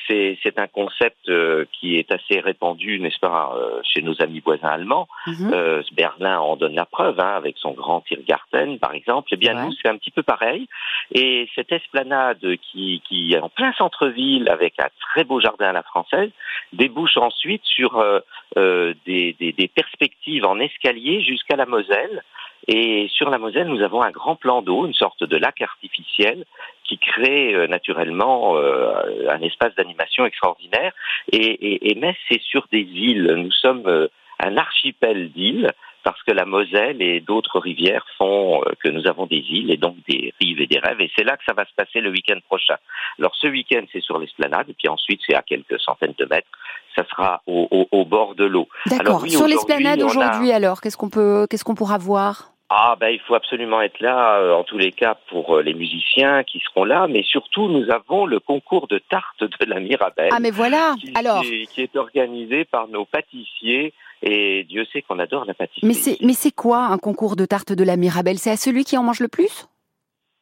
C'est 0.10 0.58
un 0.58 0.68
concept 0.68 1.28
euh, 1.28 1.66
qui 1.74 1.98
est 1.98 2.10
assez 2.14 2.40
répandu, 2.40 2.98
n'est-ce 2.98 3.20
pas, 3.20 3.52
euh, 3.58 3.82
chez 3.84 4.02
nos 4.02 4.22
amis 4.22 4.40
voisins 4.40 4.70
allemands. 4.70 5.06
Mhm. 5.26 5.52
Euh, 5.54 5.84
Berlin 5.92 6.40
en 6.40 6.56
donne 6.56 6.76
la 6.76 6.86
preuve, 6.86 7.20
hein, 7.20 7.34
avec 7.36 7.58
son 7.58 7.72
grand 7.74 8.00
Tiergarten, 8.02 8.80
par 8.80 8.94
exemple. 8.94 9.28
Eh 9.34 9.36
bien, 9.36 9.54
Ouais. 9.58 9.66
nous, 9.66 9.74
c'est 9.74 9.90
un 9.90 9.98
petit 9.98 10.12
peu 10.12 10.24
pareil. 10.24 10.68
Et 11.14 11.50
cette 11.56 11.74
esplanade 11.74 12.40
qui, 12.72 13.02
qui 13.06 13.34
est 13.34 13.40
en 13.40 13.50
plein 13.50 13.74
centre-ville, 13.74 14.48
avec 14.50 14.76
un 14.80 14.88
très 15.02 15.26
beau 15.26 15.42
jardin 15.42 15.68
à 15.68 15.74
la 15.74 15.84
française, 15.84 16.32
débouche 16.72 17.18
ensuite 17.18 17.66
sur 17.66 17.98
euh, 17.98 18.20
euh, 18.58 18.94
des, 19.06 19.36
des- 19.40 19.52
des 19.52 19.68
perspectives 19.68 20.46
en 20.46 20.58
escalier 20.60 21.22
jusqu'à 21.22 21.58
la 21.58 21.66
Moselle. 21.66 22.24
Et 22.68 23.08
sur 23.14 23.30
la 23.30 23.38
Moselle, 23.38 23.68
nous 23.68 23.82
avons 23.82 24.02
un 24.02 24.12
grand 24.12 24.36
plan 24.36 24.62
d'eau, 24.62 24.86
une 24.86 24.94
sorte 24.94 25.24
de 25.24 25.38
lac 25.38 25.62
artificiel 25.62 26.46
qui 26.84 26.98
crée 26.98 27.54
euh, 27.54 27.68
naturellement 27.68 28.58
euh, 28.58 29.30
un 29.30 29.42
espace 29.42 29.76
d'animation 29.76 30.26
extraordinaire. 30.26 30.94
Et, 31.32 31.38
et, 31.38 31.92
et 31.92 31.96
Metz, 31.96 32.16
c'est 32.30 32.42
sur 32.42 32.68
des 32.72 32.82
îles. 32.82 33.34
Nous 33.38 33.52
sommes 33.52 33.88
euh, 33.88 34.08
un 34.40 34.58
archipel 34.58 35.32
d'îles 35.32 35.72
parce 36.04 36.22
que 36.24 36.32
la 36.32 36.46
Moselle 36.46 37.02
et 37.02 37.20
d'autres 37.20 37.60
rivières 37.60 38.06
font 38.18 38.62
que 38.82 38.88
nous 38.88 39.08
avons 39.08 39.26
des 39.26 39.44
îles 39.50 39.72
et 39.72 39.78
donc 39.78 39.96
des 40.08 40.34
des 40.68 40.80
rêves. 40.80 41.02
Et 41.02 41.12
c'est 41.18 41.24
là 41.24 41.38
que 41.38 41.44
ça 41.46 41.54
va 41.54 41.66
se 41.66 41.74
passer 41.76 42.00
le 42.02 42.10
week-end 42.12 42.38
prochain. 42.46 42.76
Alors 43.20 43.36
ce 43.36 43.48
week-end, 43.48 43.84
c'est 43.92 44.02
sur 44.02 44.20
l'esplanade, 44.20 44.70
et 44.70 44.74
puis 44.74 44.88
ensuite, 44.90 45.20
c'est 45.26 45.36
à 45.36 45.42
quelques 45.42 45.80
centaines 45.80 46.14
de 46.18 46.26
mètres. 46.26 46.48
Ça 46.96 47.04
sera 47.10 47.42
au, 47.48 47.68
au, 47.72 47.88
au 47.92 48.06
bord 48.06 48.36
de 48.36 48.46
l'eau. 48.46 48.68
D'accord. 48.88 49.22
oui, 49.24 49.30
Sur 49.32 49.48
l'esplanade 49.48 50.02
a- 50.02 50.06
aujourd'hui, 50.06 50.52
alors, 50.52 50.82
qu'est-ce 50.82 50.98
qu'on 50.98 51.10
peut, 51.10 51.46
qu'est-ce 51.50 51.64
qu'on 51.64 51.76
pourra 51.76 51.98
voir? 51.98 52.52
Ah 52.70 52.98
ben 53.00 53.08
il 53.08 53.20
faut 53.22 53.34
absolument 53.36 53.82
être 53.82 54.02
là, 54.02 54.40
euh, 54.40 54.52
en 54.54 54.66
tous 54.66 54.78
les 54.78 54.92
cas 54.92 55.16
pour 55.30 55.56
euh, 55.56 55.62
les 55.62 55.74
musiciens 55.74 56.44
qui 56.44 56.60
seront 56.60 56.84
là, 56.84 57.08
mais 57.08 57.24
surtout 57.24 57.70
nous 57.70 57.90
avons 57.92 58.26
le 58.26 58.42
concours 58.42 58.88
de 58.90 58.98
tarte 58.98 59.42
de 59.42 59.66
la 59.66 59.80
Mirabelle. 59.80 60.32
Ah, 60.34 60.42
mais 60.42 60.52
voilà. 60.52 60.96
qui, 61.00 61.14
Alors, 61.16 61.44
qui 61.44 61.82
est 61.82 61.96
organisé 61.96 62.66
par 62.66 62.90
nos 62.90 63.06
pâtissiers 63.06 63.94
et 64.22 64.66
Dieu 64.66 64.86
sait 64.92 65.02
qu'on 65.02 65.18
adore 65.20 65.46
la 65.46 65.54
pâtisserie. 65.54 65.88
mais 65.88 65.94
c'est, 65.94 66.18
mais 66.22 66.34
c'est 66.34 66.52
quoi 66.54 66.80
un 66.88 66.98
concours 66.98 67.38
de 67.38 67.46
tarte 67.46 67.72
de 67.72 67.84
la 67.86 67.96
Mirabelle? 67.96 68.38
C'est 68.38 68.52
à 68.52 68.58
celui 68.58 68.84
qui 68.84 68.98
en 68.98 69.04
mange 69.04 69.22
le 69.22 69.30
plus? 69.30 69.66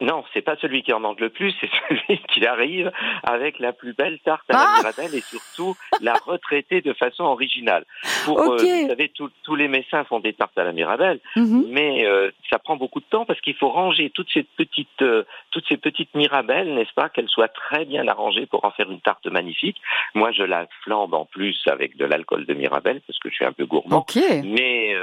Non, 0.02 0.26
c'est 0.34 0.42
pas 0.42 0.58
celui 0.58 0.84
qui 0.84 0.92
en 0.92 1.00
manque 1.00 1.22
le 1.22 1.30
plus, 1.30 1.54
c'est 1.62 1.70
celui 1.90 2.20
qui 2.28 2.46
arrive 2.46 2.92
avec 3.24 3.60
la 3.60 3.72
plus 3.72 3.94
belle 3.94 4.20
tarte 4.26 4.44
à 4.50 4.54
Ah 4.58 4.66
la 4.76 4.78
Mirabelle 4.92 5.16
et 5.18 5.22
surtout 5.22 5.76
la 6.02 6.14
retraiter 6.26 6.82
de 6.82 6.92
façon 6.92 7.24
originale. 7.24 7.86
Pour, 8.26 8.42
euh, 8.42 8.58
vous 8.58 8.88
savez, 8.90 9.08
tous- 9.16 9.32
tous 9.44 9.56
les 9.56 9.70
messins 9.70 10.04
font 10.04 10.20
des 10.20 10.34
tartes 10.34 10.58
à 10.58 10.66
la 10.66 10.74
Mirabelle, 10.74 11.22
Mhm. 11.38 11.66
mais 11.70 12.06
euh, 12.06 12.30
ça 12.50 12.60
prend 12.60 12.76
beaucoup 12.76 13.00
de 13.00 13.06
temps 13.06 13.24
parce 13.26 13.40
qu'il 13.40 13.56
faut 13.56 13.70
ranger 13.70 14.10
toutes 14.10 14.30
ces 14.34 14.44
petites, 14.44 15.02
euh, 15.02 15.24
toutes 15.52 15.66
ces 15.70 15.78
petites 15.78 16.14
Mirabelles, 16.14 16.74
n'est-ce 16.74 16.94
pas, 16.94 17.08
qu'elles 17.08 17.30
soient 17.30 17.48
très 17.48 17.86
bien 17.86 18.06
arrangées 18.10 18.48
pour 18.48 18.66
en 18.66 18.72
faire 18.72 18.92
une 18.92 19.00
tarte 19.02 19.26
magnifique. 19.28 19.78
Moi, 20.14 20.32
je 20.34 20.44
la 20.44 20.68
flambe 20.84 21.14
en 21.14 21.24
plus 21.26 21.58
avec 21.68 21.96
de 21.96 22.04
l'alcool 22.04 22.46
de 22.46 22.54
Mirabelle 22.54 23.00
parce 23.08 23.18
que 23.20 23.30
je 23.30 23.36
suis 23.36 23.46
un 23.46 23.54
peu 23.54 23.66
gourmand. 23.66 24.00
Ok. 24.00 24.18
Mais 24.44 24.94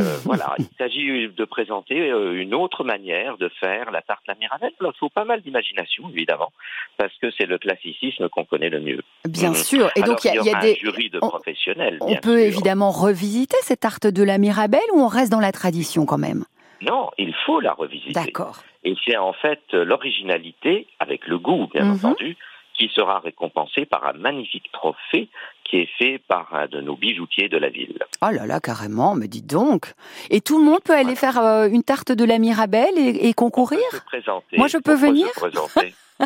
euh, 0.00 0.16
voilà, 0.24 0.54
il 0.58 0.66
s'agit 0.78 1.28
de 1.28 1.44
présenter 1.44 2.10
euh, 2.10 2.40
une 2.40 2.54
autre 2.54 2.84
manière 2.84 3.36
de 3.38 3.48
faire 3.60 3.90
la 3.90 4.02
tarte 4.02 4.22
la 4.26 4.34
Mirabelle. 4.34 4.72
Alors, 4.80 4.92
Il 4.94 4.98
faut 4.98 5.08
pas 5.08 5.24
mal 5.24 5.40
d'imagination, 5.42 6.08
évidemment, 6.10 6.52
parce 6.96 7.12
que 7.20 7.30
c'est 7.38 7.46
le 7.46 7.58
classicisme 7.58 8.28
qu'on 8.28 8.44
connaît 8.44 8.68
le 8.70 8.80
mieux. 8.80 9.02
Bien 9.28 9.50
Mhm. 9.50 9.54
sûr. 9.56 9.90
Et 9.96 10.02
donc, 10.02 10.24
il 10.24 10.28
y, 10.28 10.30
a- 10.30 10.34
il 10.40 10.46
y 10.46 10.48
a 10.48 10.52
aura 10.52 10.60
des. 10.60 10.72
un 10.72 10.74
jury 10.74 11.10
de 11.10 11.18
on- 11.22 11.28
professionnels. 11.28 11.98
On 12.00 12.16
peut 12.16 12.38
sûr. 12.38 12.46
évidemment 12.48 12.90
revisiter 12.90 13.56
cette 13.62 13.80
tarte 13.80 14.06
de 14.06 14.22
la 14.22 14.38
Mirabelle 14.38 14.80
ou 14.94 15.00
on 15.00 15.08
reste 15.08 15.30
dans 15.32 15.40
la 15.40 15.52
tradition 15.52 16.06
quand 16.06 16.18
même? 16.18 16.44
Non, 16.82 17.10
il 17.18 17.34
faut 17.46 17.60
la 17.60 17.72
revisiter. 17.72 18.12
D'accord. 18.12 18.62
Et 18.84 18.94
c'est 19.04 19.16
en 19.16 19.32
fait 19.32 19.62
l'originalité, 19.72 20.86
avec 21.00 21.26
le 21.26 21.38
goût, 21.38 21.68
bien 21.72 21.84
Mhm. 21.84 21.92
entendu, 21.96 22.36
qui 22.74 22.88
sera 22.94 23.20
récompensé 23.20 23.86
par 23.86 24.04
un 24.06 24.12
magnifique 24.12 24.70
trophée 24.72 25.28
qui 25.68 25.78
est 25.78 25.88
fait 25.98 26.18
par 26.28 26.54
un 26.54 26.66
de 26.66 26.80
nos 26.80 26.96
bijoutiers 26.96 27.48
de 27.48 27.58
la 27.58 27.68
ville. 27.68 27.98
Oh 28.22 28.30
là 28.30 28.46
là, 28.46 28.60
carrément, 28.60 29.14
mais 29.14 29.28
dites 29.28 29.46
donc. 29.46 29.92
Et 30.30 30.40
tout 30.40 30.58
le 30.58 30.64
monde 30.64 30.80
peut 30.84 30.94
aller 30.94 31.16
faire 31.16 31.38
euh, 31.38 31.68
une 31.68 31.82
tarte 31.82 32.12
de 32.12 32.24
la 32.24 32.38
Mirabelle 32.38 32.96
et, 32.96 33.28
et 33.28 33.34
concourir? 33.34 33.80
Se 33.90 34.00
présenter. 34.04 34.56
Moi, 34.56 34.68
je 34.68 34.78
peux 34.78 34.94
venir? 34.94 35.26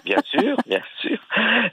Bien 0.05 0.23
sûr, 0.31 0.57
bien 0.69 0.83
sûr. 1.01 1.19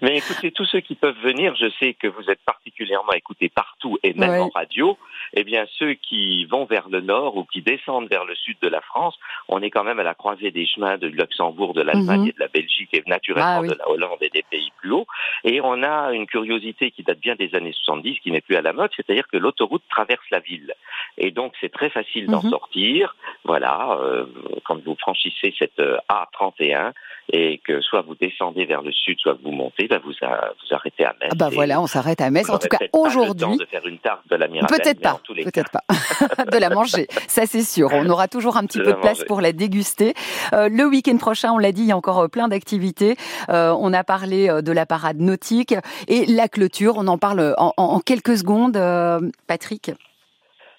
Mais 0.01 0.17
écoutez, 0.17 0.51
tous 0.51 0.65
ceux 0.65 0.79
qui 0.79 0.95
peuvent 0.95 1.19
venir, 1.21 1.55
je 1.55 1.67
sais 1.79 1.93
que 1.93 2.07
vous 2.07 2.23
êtes 2.29 2.39
particulièrement 2.45 3.11
écoutés 3.13 3.47
partout 3.49 3.99
et 4.01 4.13
même 4.15 4.29
Ouais. 4.31 4.39
en 4.39 4.49
radio. 4.49 4.97
Eh 5.33 5.43
bien, 5.43 5.65
ceux 5.77 5.93
qui 5.93 6.45
vont 6.45 6.65
vers 6.65 6.89
le 6.89 7.01
nord 7.01 7.37
ou 7.37 7.43
qui 7.43 7.61
descendent 7.61 8.07
vers 8.09 8.25
le 8.25 8.33
sud 8.33 8.57
de 8.61 8.69
la 8.69 8.81
France, 8.81 9.15
on 9.49 9.61
est 9.61 9.69
quand 9.69 9.83
même 9.83 9.99
à 9.99 10.03
la 10.03 10.15
croisée 10.15 10.49
des 10.51 10.65
chemins 10.65 10.97
de 10.97 11.05
Luxembourg, 11.07 11.73
de 11.75 11.81
l'Allemagne 11.81 12.21
Mhm. 12.21 12.27
et 12.29 12.31
de 12.31 12.39
la 12.39 12.47
Belgique 12.47 12.89
et 12.93 13.03
naturellement 13.07 13.57
Ah 13.57 13.61
oui. 13.61 13.67
de 13.67 13.75
la 13.77 13.87
Hollande 13.89 14.17
et 14.21 14.29
des 14.29 14.43
pays 14.49 14.71
plus 14.79 14.91
hauts. 14.93 15.05
Et 15.49 15.61
on 15.61 15.81
a 15.81 16.11
une 16.11 16.27
curiosité 16.27 16.91
qui 16.91 17.03
date 17.03 17.19
bien 17.21 17.35
des 17.35 17.55
années 17.55 17.71
70, 17.71 18.19
qui 18.19 18.31
n'est 18.31 18.41
plus 18.41 18.57
à 18.57 18.61
la 18.61 18.73
mode, 18.73 18.91
c'est-à-dire 18.97 19.27
que 19.29 19.37
l'autoroute 19.37 19.83
traverse 19.89 20.25
la 20.29 20.39
ville. 20.39 20.73
Et 21.17 21.31
donc, 21.31 21.53
c'est 21.61 21.71
très 21.71 21.89
facile 21.89 22.27
d'en 22.27 22.43
Mhm. 22.43 22.49
sortir. 22.49 23.15
Voilà, 23.45 23.97
euh, 24.01 24.25
quand 24.65 24.77
vous 24.83 24.97
franchissez 24.99 25.55
cette 25.57 25.79
euh, 25.79 25.97
A31 26.09 26.91
et 27.31 27.59
que 27.65 27.81
soit 27.81 28.01
vous 28.01 28.15
descendez 28.15 28.65
vers 28.65 28.81
le 28.81 28.91
sud, 28.91 29.17
soit 29.19 29.37
vous 29.43 29.51
montez, 29.51 29.87
ben 29.87 29.99
vous, 30.03 30.13
a- 30.21 30.51
vous 30.59 30.75
arrêtez 30.75 31.03
à 31.05 31.13
Metz. 31.19 31.29
Ah 31.31 31.35
bah 31.35 31.49
voilà, 31.51 31.81
on 31.81 31.87
s'arrête 31.87 32.21
à 32.21 32.29
Metz. 32.29 32.49
En 32.49 32.57
tout 32.57 32.67
cas, 32.69 32.77
aujourd'hui, 32.93 33.57
de 33.57 33.65
faire 33.65 33.85
une 33.85 33.97
tarte 33.99 34.21
de 34.29 34.35
la 34.35 34.47
Mirabelle. 34.47 34.77
peut-être 34.81 35.01
pas, 35.01 35.19
peut-être 35.27 35.71
pas, 35.71 35.83
de 36.51 36.57
la 36.57 36.69
manger. 36.69 37.07
Ça 37.27 37.45
c'est 37.45 37.63
sûr. 37.63 37.89
On 37.93 38.09
aura 38.09 38.27
toujours 38.27 38.57
un 38.57 38.65
petit 38.65 38.77
De 38.79 38.83
peu 38.83 38.91
de 38.93 38.97
place 38.97 39.17
manger. 39.17 39.25
pour 39.27 39.41
la 39.41 39.51
déguster. 39.51 40.13
Euh, 40.53 40.69
le 40.69 40.85
week-end 40.85 41.17
prochain, 41.17 41.51
on 41.51 41.57
l'a 41.57 41.71
dit, 41.71 41.81
il 41.81 41.87
y 41.87 41.91
a 41.91 41.97
encore 41.97 42.19
euh, 42.19 42.27
plein 42.27 42.47
d'activités. 42.47 43.15
Euh, 43.49 43.75
on 43.79 43.93
a 43.93 44.03
parlé 44.03 44.49
euh, 44.49 44.61
de 44.61 44.71
la 44.71 44.85
parade 44.85 45.19
nautique 45.19 45.75
et 46.07 46.25
la 46.25 46.47
clôture. 46.47 46.93
On 46.97 47.07
en 47.07 47.17
parle 47.17 47.53
en, 47.57 47.73
en- 47.77 47.83
en 47.83 47.99
quelques 47.99 48.37
secondes, 48.37 48.77
euh, 48.77 49.19
Patrick. 49.47 49.91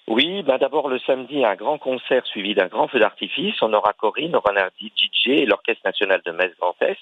Oui, 0.09 0.41
ben 0.41 0.57
d'abord 0.57 0.89
le 0.89 0.97
samedi, 0.99 1.45
un 1.45 1.53
grand 1.55 1.77
concert 1.77 2.25
suivi 2.25 2.55
d'un 2.55 2.65
grand 2.65 2.87
feu 2.87 2.99
d'artifice. 2.99 3.55
On 3.61 3.71
aura 3.73 3.93
Corinne, 3.93 4.35
on 4.35 4.39
aura 4.39 4.53
DJ 4.81 5.27
et 5.27 5.45
l'Orchestre 5.45 5.83
national 5.85 6.21
de 6.25 6.31
Metz 6.31 6.51
Grand 6.59 6.75
Est. 6.81 6.97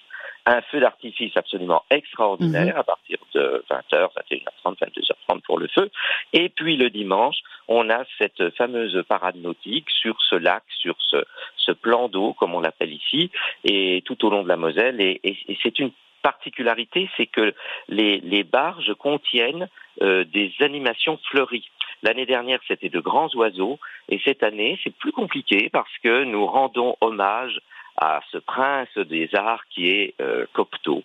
Un 0.45 0.61
feu 0.63 0.79
d'artifice 0.81 1.35
absolument 1.37 1.83
extraordinaire 1.89 2.73
Mhm. 2.75 2.79
à 2.79 2.83
partir 2.83 3.17
de 3.33 3.63
20h, 3.69 4.09
21h30, 4.15 4.43
22h30 4.89 5.41
pour 5.43 5.57
le 5.57 5.67
feu. 5.67 5.89
Et 6.33 6.49
puis 6.49 6.75
le 6.75 6.89
dimanche, 6.89 7.37
on 7.69 7.89
a 7.89 8.03
cette 8.17 8.49
fameuse 8.57 9.01
parade 9.07 9.37
nautique 9.37 9.89
sur 9.89 10.17
ce 10.29 10.35
lac, 10.35 10.63
sur 10.67 10.95
ce, 10.99 11.23
ce 11.55 11.71
plan 11.71 12.09
d'eau, 12.09 12.33
comme 12.33 12.55
on 12.55 12.59
l'appelle 12.61 12.91
ici, 12.93 13.31
et 13.63 14.01
tout 14.05 14.25
au 14.25 14.29
long 14.29 14.43
de 14.43 14.49
la 14.49 14.57
Moselle. 14.57 14.99
Et, 15.01 15.19
et- 15.23 15.37
et 15.47 15.57
c'est 15.63 15.79
une 15.79 15.91
particularité, 16.23 17.09
c'est 17.15 17.27
que 17.27 17.53
les, 17.87 18.19
les 18.19 18.43
barges 18.43 18.93
contiennent 18.95 19.69
euh, 20.01 20.25
des 20.25 20.51
animations 20.59 21.17
fleuries. 21.29 21.69
L'année 22.03 22.25
dernière, 22.25 22.59
c'était 22.67 22.89
de 22.89 22.99
grands 22.99 23.29
oiseaux, 23.35 23.79
et 24.09 24.19
cette 24.23 24.43
année, 24.43 24.79
c'est 24.83 24.93
plus 24.95 25.11
compliqué 25.11 25.69
parce 25.71 25.91
que 26.03 26.23
nous 26.23 26.45
rendons 26.45 26.95
hommage 27.01 27.59
à 27.97 28.21
ce 28.31 28.37
prince 28.37 28.95
des 28.97 29.29
arts 29.33 29.63
qui 29.69 29.89
est 29.89 30.13
euh, 30.21 30.45
Cocteau. 30.53 31.03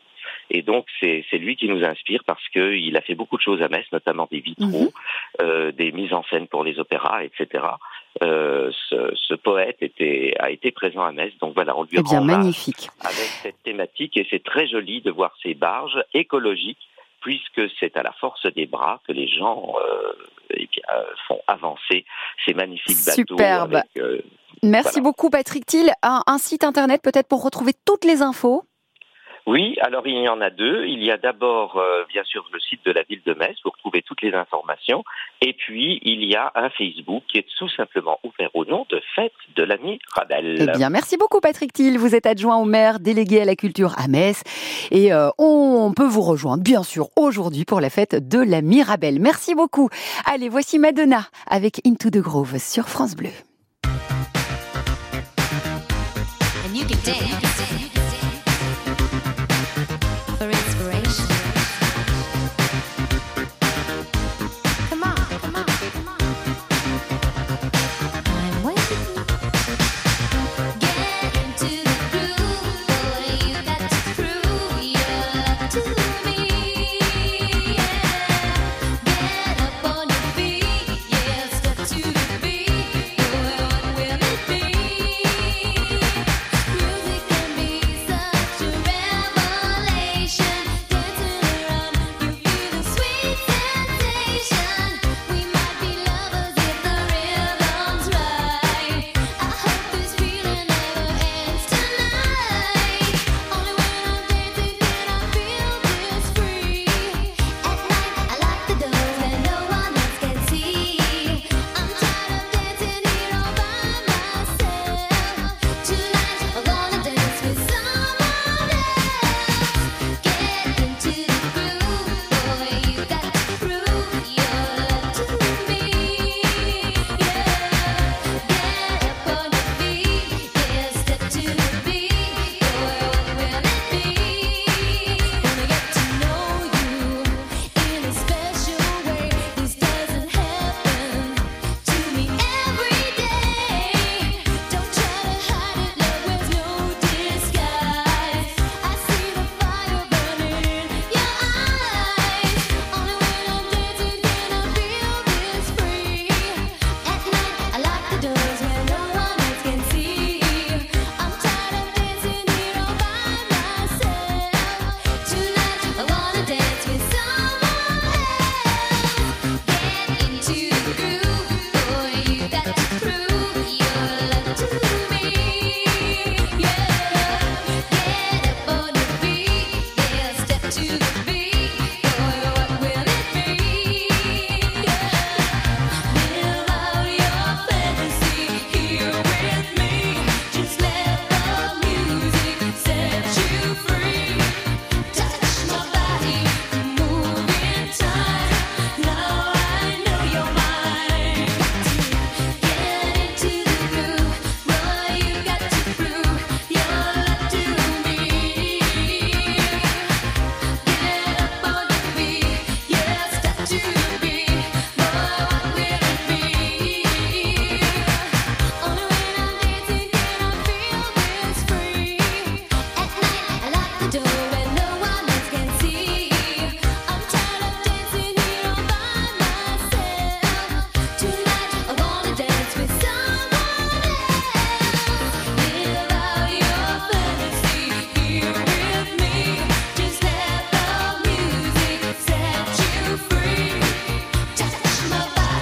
Et 0.51 0.63
donc, 0.63 0.87
c'est 1.01 1.25
c'est 1.31 1.39
lui 1.39 1.57
qui 1.57 1.67
nous 1.69 1.83
inspire 1.83 2.23
parce 2.25 2.47
qu'il 2.51 2.97
a 2.97 3.01
fait 3.01 3.15
beaucoup 3.15 3.37
de 3.39 3.43
choses 3.43 3.63
à 3.63 3.69
Metz, 3.69 3.87
notamment 3.93 4.29
des 4.31 4.41
vitraux, 4.41 4.67
Mhm. 4.69 4.91
euh, 5.41 5.73
des 5.73 5.91
mises 5.93 6.13
en 6.13 6.23
scène 6.25 6.47
pour 6.47 6.63
les 6.63 6.79
opéras, 6.79 7.25
etc. 7.25 7.65
Euh, 8.23 8.71
ce, 8.89 9.13
ce 9.17 9.35
poète 9.35 9.79
était, 9.81 10.35
a 10.39 10.51
été 10.51 10.71
présent 10.71 11.03
à 11.03 11.13
Metz, 11.13 11.33
donc 11.41 11.55
voilà, 11.55 11.77
on 11.77 11.85
lui 11.85 11.91
Eh 11.99 12.03
bien, 12.03 12.19
rend 12.21 12.25
magnifique. 12.25 12.89
avec 13.01 13.29
cette 13.43 13.63
thématique 13.63 14.17
et 14.19 14.27
c'est 14.31 14.45
très 14.45 14.69
joli 14.69 15.01
de 15.01 15.11
voir 15.11 15.33
ces 15.43 15.55
barges 15.55 15.99
écologiques 16.13 16.87
puisque 17.23 17.63
c'est 17.81 17.97
à 17.97 18.03
la 18.03 18.13
force 18.13 18.47
des 18.55 18.67
bras 18.67 19.01
que 19.07 19.13
les 19.13 19.29
gens 19.29 19.75
euh, 19.81 20.13
eh 20.51 20.69
bien, 20.71 20.83
euh, 20.95 21.05
font 21.27 21.41
avancer 21.47 22.05
ces 22.45 22.53
magnifiques 22.55 23.05
bateaux. 23.07 23.23
Superbe. 23.37 23.75
avec, 23.77 23.97
euh, 23.97 24.21
Merci 24.63 24.91
Voilà. 25.01 25.03
beaucoup, 25.05 25.31
Patrick 25.31 25.65
Thiel. 25.67 25.93
Un, 26.03 26.23
un 26.27 26.39
site 26.39 26.63
internet 26.65 27.01
peut-être 27.03 27.27
pour 27.29 27.43
retrouver 27.43 27.73
toutes 27.85 28.05
les 28.05 28.23
infos. 28.23 28.65
Oui, 29.47 29.77
alors 29.81 30.07
il 30.07 30.23
y 30.23 30.29
en 30.29 30.41
a 30.41 30.51
deux. 30.51 30.87
Il 30.87 31.03
y 31.05 31.11
a 31.11 31.17
d'abord, 31.17 31.77
euh, 31.77 32.05
bien 32.09 32.23
sûr, 32.25 32.49
le 32.53 32.61
site 32.61 32.85
de 32.85 32.93
la 32.93 33.03
ville 33.03 33.23
de 33.27 33.35
Metz 33.35 33.57
pour 33.63 33.77
trouver 33.79 34.03
toutes 34.03 34.23
les 34.23 34.33
informations. 34.35 35.05
Et 35.41 35.53
puis, 35.53 36.01
il 36.03 36.25
y 36.25 36.37
a 36.37 36.53
un 36.55 36.71
Facebook 36.71 37.25
qui 37.29 37.39
est 37.39 37.47
tout 37.59 37.69
simplement 37.69 38.19
ouvert 38.23 38.51
au 38.55 38.65
nom 38.65 38.87
de 38.91 39.01
Fête 39.15 39.33
de 39.57 39.63
la 39.65 39.77
Mirabelle. 39.79 40.57
Eh 40.61 40.77
bien, 40.77 40.91
merci 40.91 41.17
beaucoup, 41.17 41.41
Patrick 41.41 41.73
Thiel. 41.73 41.99
Vous 41.99 42.15
êtes 42.15 42.27
adjoint 42.27 42.57
au 42.57 42.65
maire, 42.65 43.01
délégué 43.01 43.41
à 43.41 43.45
la 43.45 43.57
culture 43.57 43.95
à 43.99 44.09
Metz. 44.09 44.43
Et 44.91 45.13
euh, 45.13 45.31
on 45.39 45.93
peut 45.95 46.07
vous 46.07 46.23
rejoindre, 46.23 46.63
bien 46.63 46.83
sûr, 46.83 47.09
aujourd'hui 47.17 47.65
pour 47.65 47.81
la 47.81 47.91
fête 47.91 48.29
de 48.29 48.39
la 48.39 48.63
Mirabelle. 48.63 49.19
Merci 49.21 49.55
beaucoup. 49.55 49.89
Allez, 50.25 50.49
voici 50.49 50.79
Madonna 50.79 51.23
avec 51.49 51.81
Into 51.87 52.11
the 52.11 52.19
Grove 52.19 52.59
sur 52.59 52.89
France 52.89 53.17
Bleu. 53.17 53.31
and 56.73 56.79
you 56.79 56.87
can 56.87 56.99
dance 57.05 57.82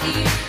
You. 0.03 0.40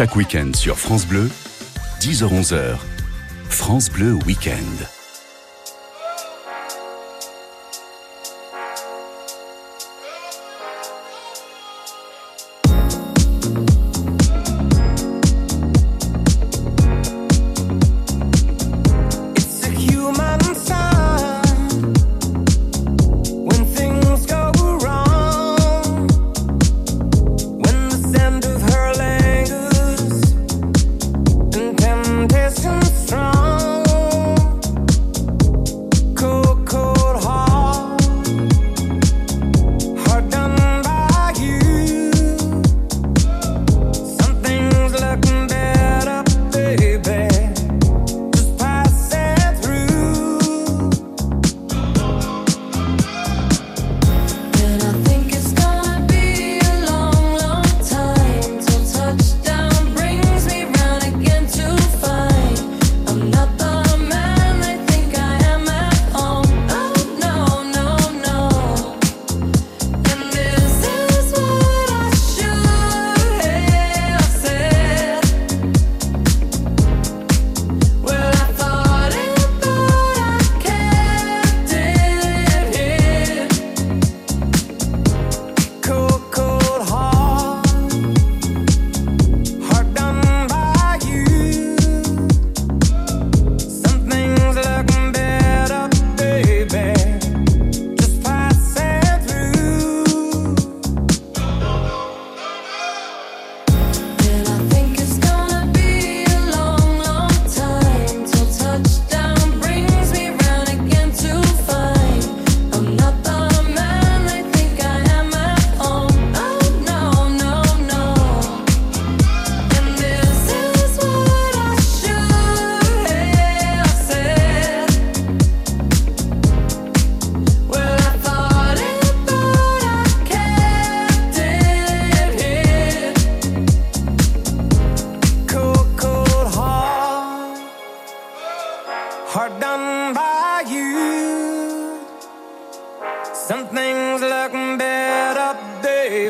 Chaque 0.00 0.16
week-end 0.16 0.52
sur 0.54 0.78
France 0.78 1.04
Bleu, 1.04 1.28
10h-11h, 2.00 2.78
France 3.50 3.90
Bleu 3.90 4.14
Week-end. 4.26 4.99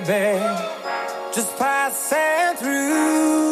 Baby. 0.07 0.45
Just 1.35 1.57
passing 1.57 2.57
through. 2.59 3.50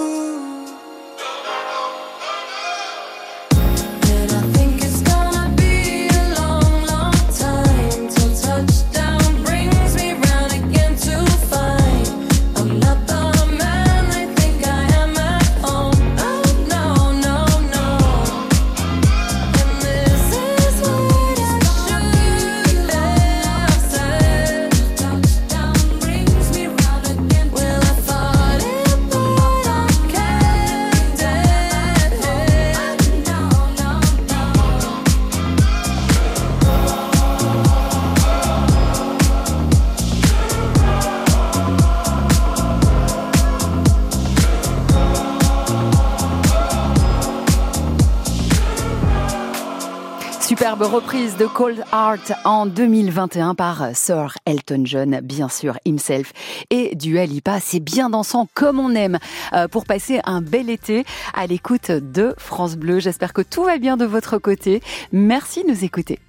Superbe 50.79 50.95
reprise 50.95 51.37
de 51.37 51.47
Cold 51.47 51.83
Heart 51.93 52.35
en 52.45 52.64
2021 52.64 53.57
par 53.57 53.97
Sir 53.97 54.37
Elton 54.47 54.83
John, 54.85 55.19
bien 55.25 55.49
sûr, 55.49 55.77
himself. 55.85 56.33
Et 56.71 56.95
du 56.95 57.19
Alipa, 57.19 57.59
c'est 57.59 57.81
bien 57.81 58.11
dansant 58.11 58.49
comme 58.55 58.79
on 58.79 58.95
aime 58.95 59.19
euh, 59.55 59.67
pour 59.67 59.87
passer 59.87 60.21
un 60.25 60.41
bel 60.41 60.71
été 60.71 61.05
à 61.35 61.49
l'écoute 61.49 61.91
de 61.91 62.33
France 62.38 62.77
Bleu. 62.77 63.01
J'espère 63.01 63.33
que 63.33 63.43
tout 63.43 63.64
va 63.64 63.79
bien 63.79 63.97
de 63.97 64.05
votre 64.05 64.38
côté. 64.38 64.81
Merci 65.11 65.64
de 65.64 65.71
nous 65.71 65.83
écouter. 65.83 66.21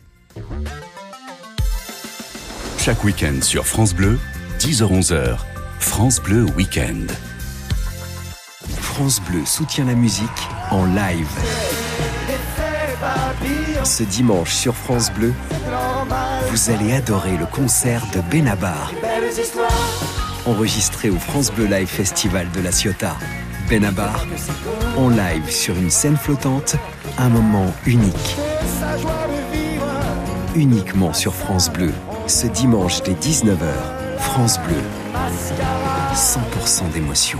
Chaque 2.79 3.03
week-end 3.03 3.43
sur 3.43 3.67
France 3.67 3.93
Bleu, 3.93 4.17
10h-11h, 4.57 5.37
France 5.79 6.19
Bleu 6.21 6.45
Week-end. 6.57 7.05
France 8.81 9.21
Bleu 9.29 9.45
soutient 9.45 9.85
la 9.85 9.93
musique 9.93 10.27
en 10.71 10.85
live. 10.85 11.27
Ce 13.83 14.03
dimanche 14.03 14.53
sur 14.53 14.75
France 14.75 15.11
Bleu, 15.11 15.33
vous 16.49 16.69
allez 16.69 16.93
adorer 16.93 17.37
le 17.37 17.45
concert 17.45 18.03
de 18.13 18.21
Benabar. 18.21 18.91
Enregistré 20.45 21.09
au 21.09 21.17
France 21.17 21.51
Bleu 21.51 21.65
Live 21.65 21.87
Festival 21.87 22.49
de 22.51 22.61
la 22.61 22.71
Ciotat. 22.71 23.15
Benabar, 23.69 24.25
en 24.97 25.09
live 25.09 25.49
sur 25.49 25.75
une 25.75 25.89
scène 25.89 26.17
flottante, 26.17 26.75
un 27.17 27.29
moment 27.29 27.71
unique. 27.85 28.35
Uniquement 30.55 31.13
sur 31.13 31.35
France 31.35 31.69
Bleu, 31.71 31.93
ce 32.27 32.47
dimanche 32.47 33.03
dès 33.03 33.13
19h, 33.13 34.17
France 34.17 34.59
Bleu. 34.61 34.81
100% 36.13 36.91
d'émotion. 36.91 37.39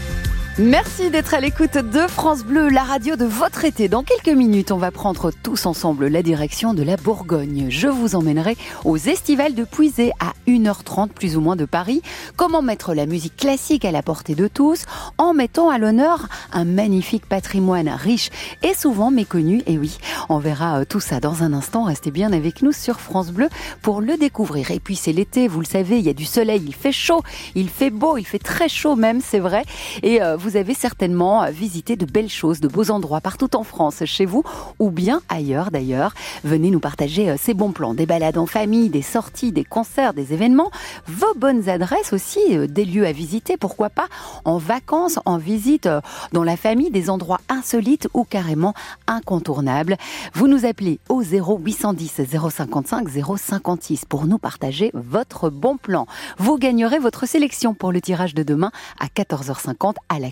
Merci 0.63 1.09
d'être 1.09 1.33
à 1.33 1.39
l'écoute 1.39 1.75
de 1.75 2.01
France 2.01 2.43
Bleu, 2.43 2.69
la 2.69 2.83
radio 2.83 3.15
de 3.15 3.25
votre 3.25 3.65
été. 3.65 3.87
Dans 3.87 4.03
quelques 4.03 4.37
minutes, 4.37 4.71
on 4.71 4.77
va 4.77 4.91
prendre 4.91 5.31
tous 5.31 5.65
ensemble 5.65 6.05
la 6.05 6.21
direction 6.21 6.75
de 6.75 6.83
la 6.83 6.97
Bourgogne. 6.97 7.65
Je 7.69 7.87
vous 7.87 8.13
emmènerai 8.13 8.55
aux 8.85 8.97
estivales 8.97 9.55
de 9.55 9.63
Puisay 9.63 10.11
à 10.19 10.33
1h30 10.47 11.09
plus 11.09 11.35
ou 11.35 11.41
moins 11.41 11.55
de 11.55 11.65
Paris. 11.65 12.03
Comment 12.35 12.61
mettre 12.61 12.93
la 12.93 13.07
musique 13.07 13.37
classique 13.37 13.85
à 13.85 13.91
la 13.91 14.03
portée 14.03 14.35
de 14.35 14.47
tous 14.47 14.83
en 15.17 15.33
mettant 15.33 15.71
à 15.71 15.79
l'honneur 15.79 16.27
un 16.53 16.65
magnifique 16.65 17.25
patrimoine 17.25 17.89
riche 17.89 18.29
et 18.61 18.75
souvent 18.75 19.09
méconnu? 19.09 19.63
Et 19.65 19.79
oui, 19.79 19.97
on 20.29 20.37
verra 20.37 20.81
euh, 20.81 20.85
tout 20.85 20.99
ça 20.99 21.19
dans 21.19 21.41
un 21.41 21.53
instant. 21.53 21.85
Restez 21.85 22.11
bien 22.11 22.33
avec 22.33 22.61
nous 22.61 22.71
sur 22.71 22.99
France 22.99 23.31
Bleu 23.31 23.49
pour 23.81 23.99
le 23.99 24.15
découvrir. 24.15 24.69
Et 24.69 24.79
puis 24.79 24.95
c'est 24.95 25.11
l'été, 25.11 25.47
vous 25.47 25.61
le 25.61 25.65
savez, 25.65 25.97
il 25.97 26.05
y 26.05 26.09
a 26.09 26.13
du 26.13 26.25
soleil, 26.25 26.61
il 26.63 26.75
fait 26.75 26.91
chaud, 26.91 27.23
il 27.55 27.67
fait 27.67 27.89
beau, 27.89 28.17
il 28.17 28.25
fait 28.27 28.37
très 28.37 28.69
chaud 28.69 28.95
même, 28.95 29.21
c'est 29.21 29.39
vrai. 29.39 29.63
Et 30.03 30.21
euh, 30.21 30.37
vous 30.51 30.57
avez 30.57 30.73
certainement 30.73 31.49
visité 31.49 31.95
de 31.95 32.05
belles 32.05 32.27
choses, 32.27 32.59
de 32.59 32.67
beaux 32.67 32.91
endroits 32.91 33.21
partout 33.21 33.55
en 33.55 33.63
France, 33.63 34.03
chez 34.03 34.25
vous 34.25 34.43
ou 34.79 34.91
bien 34.91 35.21
ailleurs 35.29 35.71
d'ailleurs. 35.71 36.13
Venez 36.43 36.71
nous 36.71 36.81
partager 36.81 37.29
euh, 37.29 37.37
ces 37.39 37.53
bons 37.53 37.71
plans, 37.71 37.93
des 37.93 38.05
balades 38.05 38.37
en 38.37 38.45
famille, 38.45 38.89
des 38.89 39.01
sorties, 39.01 39.53
des 39.53 39.63
concerts, 39.63 40.13
des 40.13 40.33
événements, 40.33 40.69
vos 41.07 41.33
bonnes 41.37 41.69
adresses 41.69 42.11
aussi, 42.11 42.41
euh, 42.51 42.67
des 42.67 42.83
lieux 42.83 43.05
à 43.05 43.13
visiter, 43.13 43.55
pourquoi 43.55 43.89
pas 43.89 44.07
en 44.43 44.57
vacances, 44.57 45.19
en 45.23 45.37
visite 45.37 45.85
euh, 45.85 46.01
dans 46.33 46.43
la 46.43 46.57
famille, 46.57 46.91
des 46.91 47.09
endroits 47.09 47.39
insolites 47.47 48.09
ou 48.13 48.25
carrément 48.25 48.73
incontournables. 49.07 49.95
Vous 50.33 50.49
nous 50.49 50.65
appelez 50.65 50.99
au 51.07 51.23
0810 51.23 52.23
055 52.49 53.07
056 53.37 54.03
pour 54.03 54.25
nous 54.25 54.37
partager 54.37 54.91
votre 54.93 55.49
bon 55.49 55.77
plan. 55.77 56.07
Vous 56.39 56.57
gagnerez 56.57 56.99
votre 56.99 57.25
sélection 57.25 57.73
pour 57.73 57.93
le 57.93 58.01
tirage 58.01 58.35
de 58.35 58.43
demain 58.43 58.71
à 58.99 59.05
14h50 59.05 59.95
à 60.09 60.19
la 60.19 60.30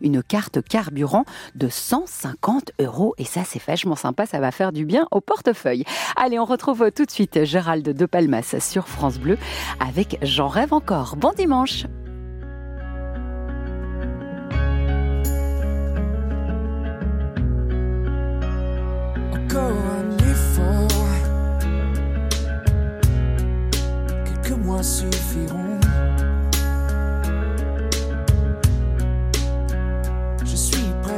une 0.00 0.22
carte 0.22 0.62
carburant 0.62 1.24
de 1.54 1.68
150 1.68 2.72
euros 2.80 3.14
et 3.18 3.24
ça 3.24 3.42
c'est 3.44 3.62
vachement 3.62 3.96
sympa, 3.96 4.26
ça 4.26 4.40
va 4.40 4.50
faire 4.50 4.72
du 4.72 4.84
bien 4.84 5.06
au 5.10 5.20
portefeuille. 5.20 5.84
Allez, 6.16 6.38
on 6.38 6.44
retrouve 6.44 6.90
tout 6.94 7.04
de 7.04 7.10
suite 7.10 7.44
Gérald 7.44 7.88
de 7.88 8.06
Palmas 8.06 8.56
sur 8.60 8.88
France 8.88 9.18
Bleu 9.18 9.38
avec 9.80 10.18
J'en 10.22 10.48
rêve 10.48 10.72
encore. 10.72 11.16
Bon 11.16 11.32
dimanche. 11.36 11.84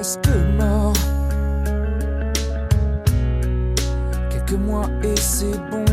Presque 0.02 0.28
mort. 0.58 0.92
Quelques 4.30 4.58
mois 4.58 4.88
et 5.04 5.16
c'est 5.16 5.56
bon. 5.70 5.84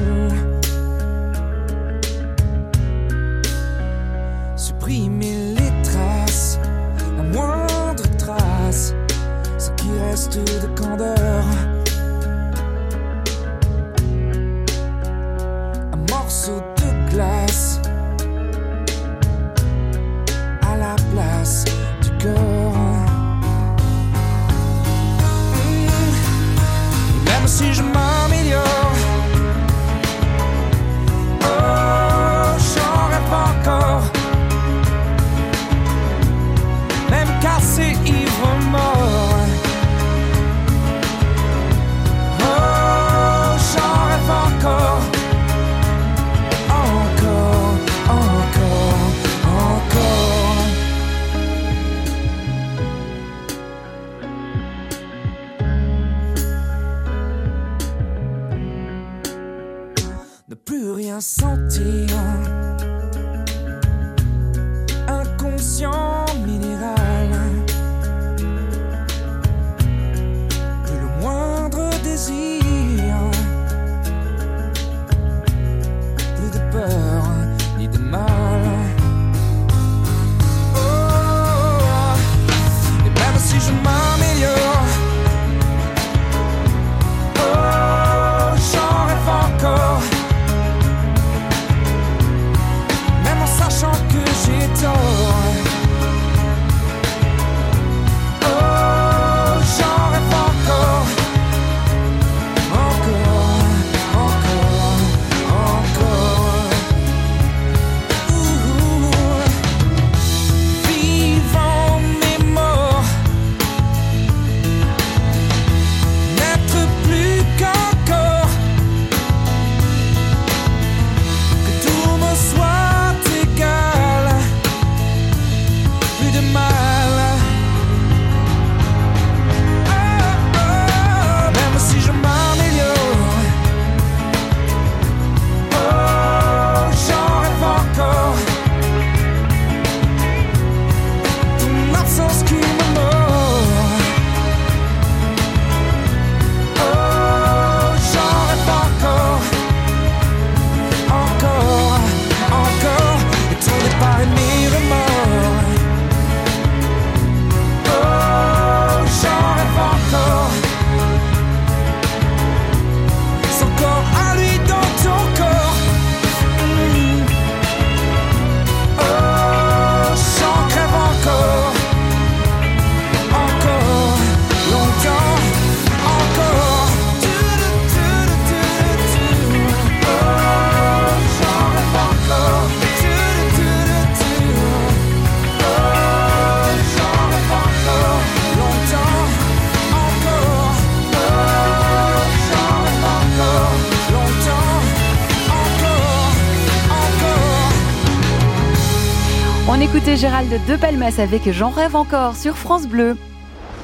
Gérald 200.20 200.52
de 200.68 200.76
Palmas 200.76 201.18
avec 201.18 201.50
J'en 201.50 201.70
rêve 201.70 201.96
encore 201.96 202.36
sur 202.36 202.58
France 202.58 202.90
Bleu. 202.90 203.16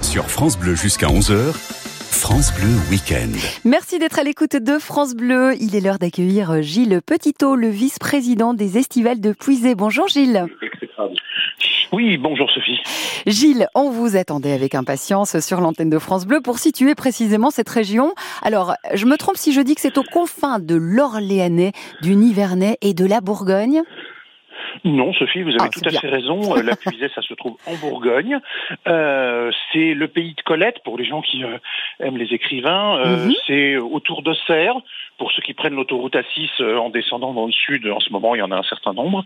Sur 0.02 0.26
France 0.26 0.60
Bleu 0.60 0.76
jusqu'à 0.76 1.08
11h, 1.08 1.54
France 1.54 2.54
Bleu 2.56 2.68
Week-end. 2.92 3.32
Merci 3.64 4.00
d'être 4.00 4.20
à 4.20 4.24
l'écoute 4.24 4.58
de 4.58 4.78
France 4.78 5.16
Bleu. 5.16 5.54
Il 5.62 5.78
est 5.78 5.80
l'heure 5.80 5.98
d'accueillir 5.98 6.62
Gilles 6.62 7.00
Petitot, 7.06 7.56
le 7.56 7.70
vice-président 7.70 8.54
des 8.54 8.78
Estivales 8.78 9.22
de 9.22 9.32
Puisay. 9.32 9.76
Bonjour 9.76 10.10
Gilles. 10.10 10.46
Oui, 11.94 12.18
bonjour 12.18 12.52
Sophie. 12.52 12.80
Gilles, 13.26 13.68
on 13.74 13.90
vous 13.90 14.18
attendait 14.18 14.52
avec 14.52 14.76
impatience 14.76 15.40
sur 15.40 15.62
l'antenne 15.62 15.90
de 15.90 16.00
France 16.00 16.26
Bleu 16.26 16.42
pour 16.42 16.60
situer 16.60 16.96
précisément 16.96 17.50
cette 17.50 17.70
région. 17.70 18.14
Alors, 18.42 18.76
je 18.94 19.06
me 19.06 19.16
trompe 19.16 19.38
si 19.38 19.54
je 19.54 19.62
dis 19.62 19.76
que 19.76 19.82
c'est 19.82 19.98
aux 19.98 20.04
confins 20.04 20.60
de 20.60 20.76
l'Orléanais, 20.76 21.72
du 22.02 22.18
Nivernais 22.18 22.78
et 22.82 22.94
de 22.94 23.06
la 23.06 23.22
Bourgogne? 23.22 23.84
Non, 24.84 25.14
Sophie, 25.14 25.42
vous 25.42 25.50
avez 25.52 25.58
Ah, 25.62 25.70
tout 25.70 25.82
à 25.86 25.90
bien. 25.90 26.00
fait 26.00 26.10
raison. 26.10 26.56
Euh, 26.58 26.62
La 26.64 26.76
Puisée, 26.76 27.10
ça 27.16 27.22
se 27.22 27.34
trouve 27.34 27.58
en 27.66 27.76
Bourgogne. 27.76 28.40
Euh, 28.88 29.52
c'est 29.72 29.94
le 29.94 30.08
pays 30.08 30.34
de 30.34 30.42
Colette 30.42 30.82
pour 30.84 30.98
les 30.98 31.06
gens 31.06 31.22
qui 31.22 31.44
euh, 31.44 31.58
aiment 32.00 32.18
les 32.18 32.34
écrivains. 32.34 32.98
Euh, 33.00 33.26
Mhm. 33.26 33.34
C'est 33.48 33.78
autour 33.78 34.22
de 34.22 34.34
Serres 34.48 34.78
pour 35.18 35.32
ceux 35.32 35.42
qui 35.42 35.54
prennent 35.54 35.76
l'autoroute 35.76 36.16
A6 36.16 36.50
euh, 36.60 36.78
en 36.78 36.90
descendant 36.90 37.34
dans 37.34 37.46
le 37.46 37.52
sud. 37.52 37.88
En 37.88 38.00
ce 38.00 38.12
moment, 38.12 38.36
il 38.36 38.40
y 38.40 38.42
en 38.42 38.52
a 38.52 38.58
un 38.58 38.64
certain 38.64 38.94
nombre. 38.94 39.26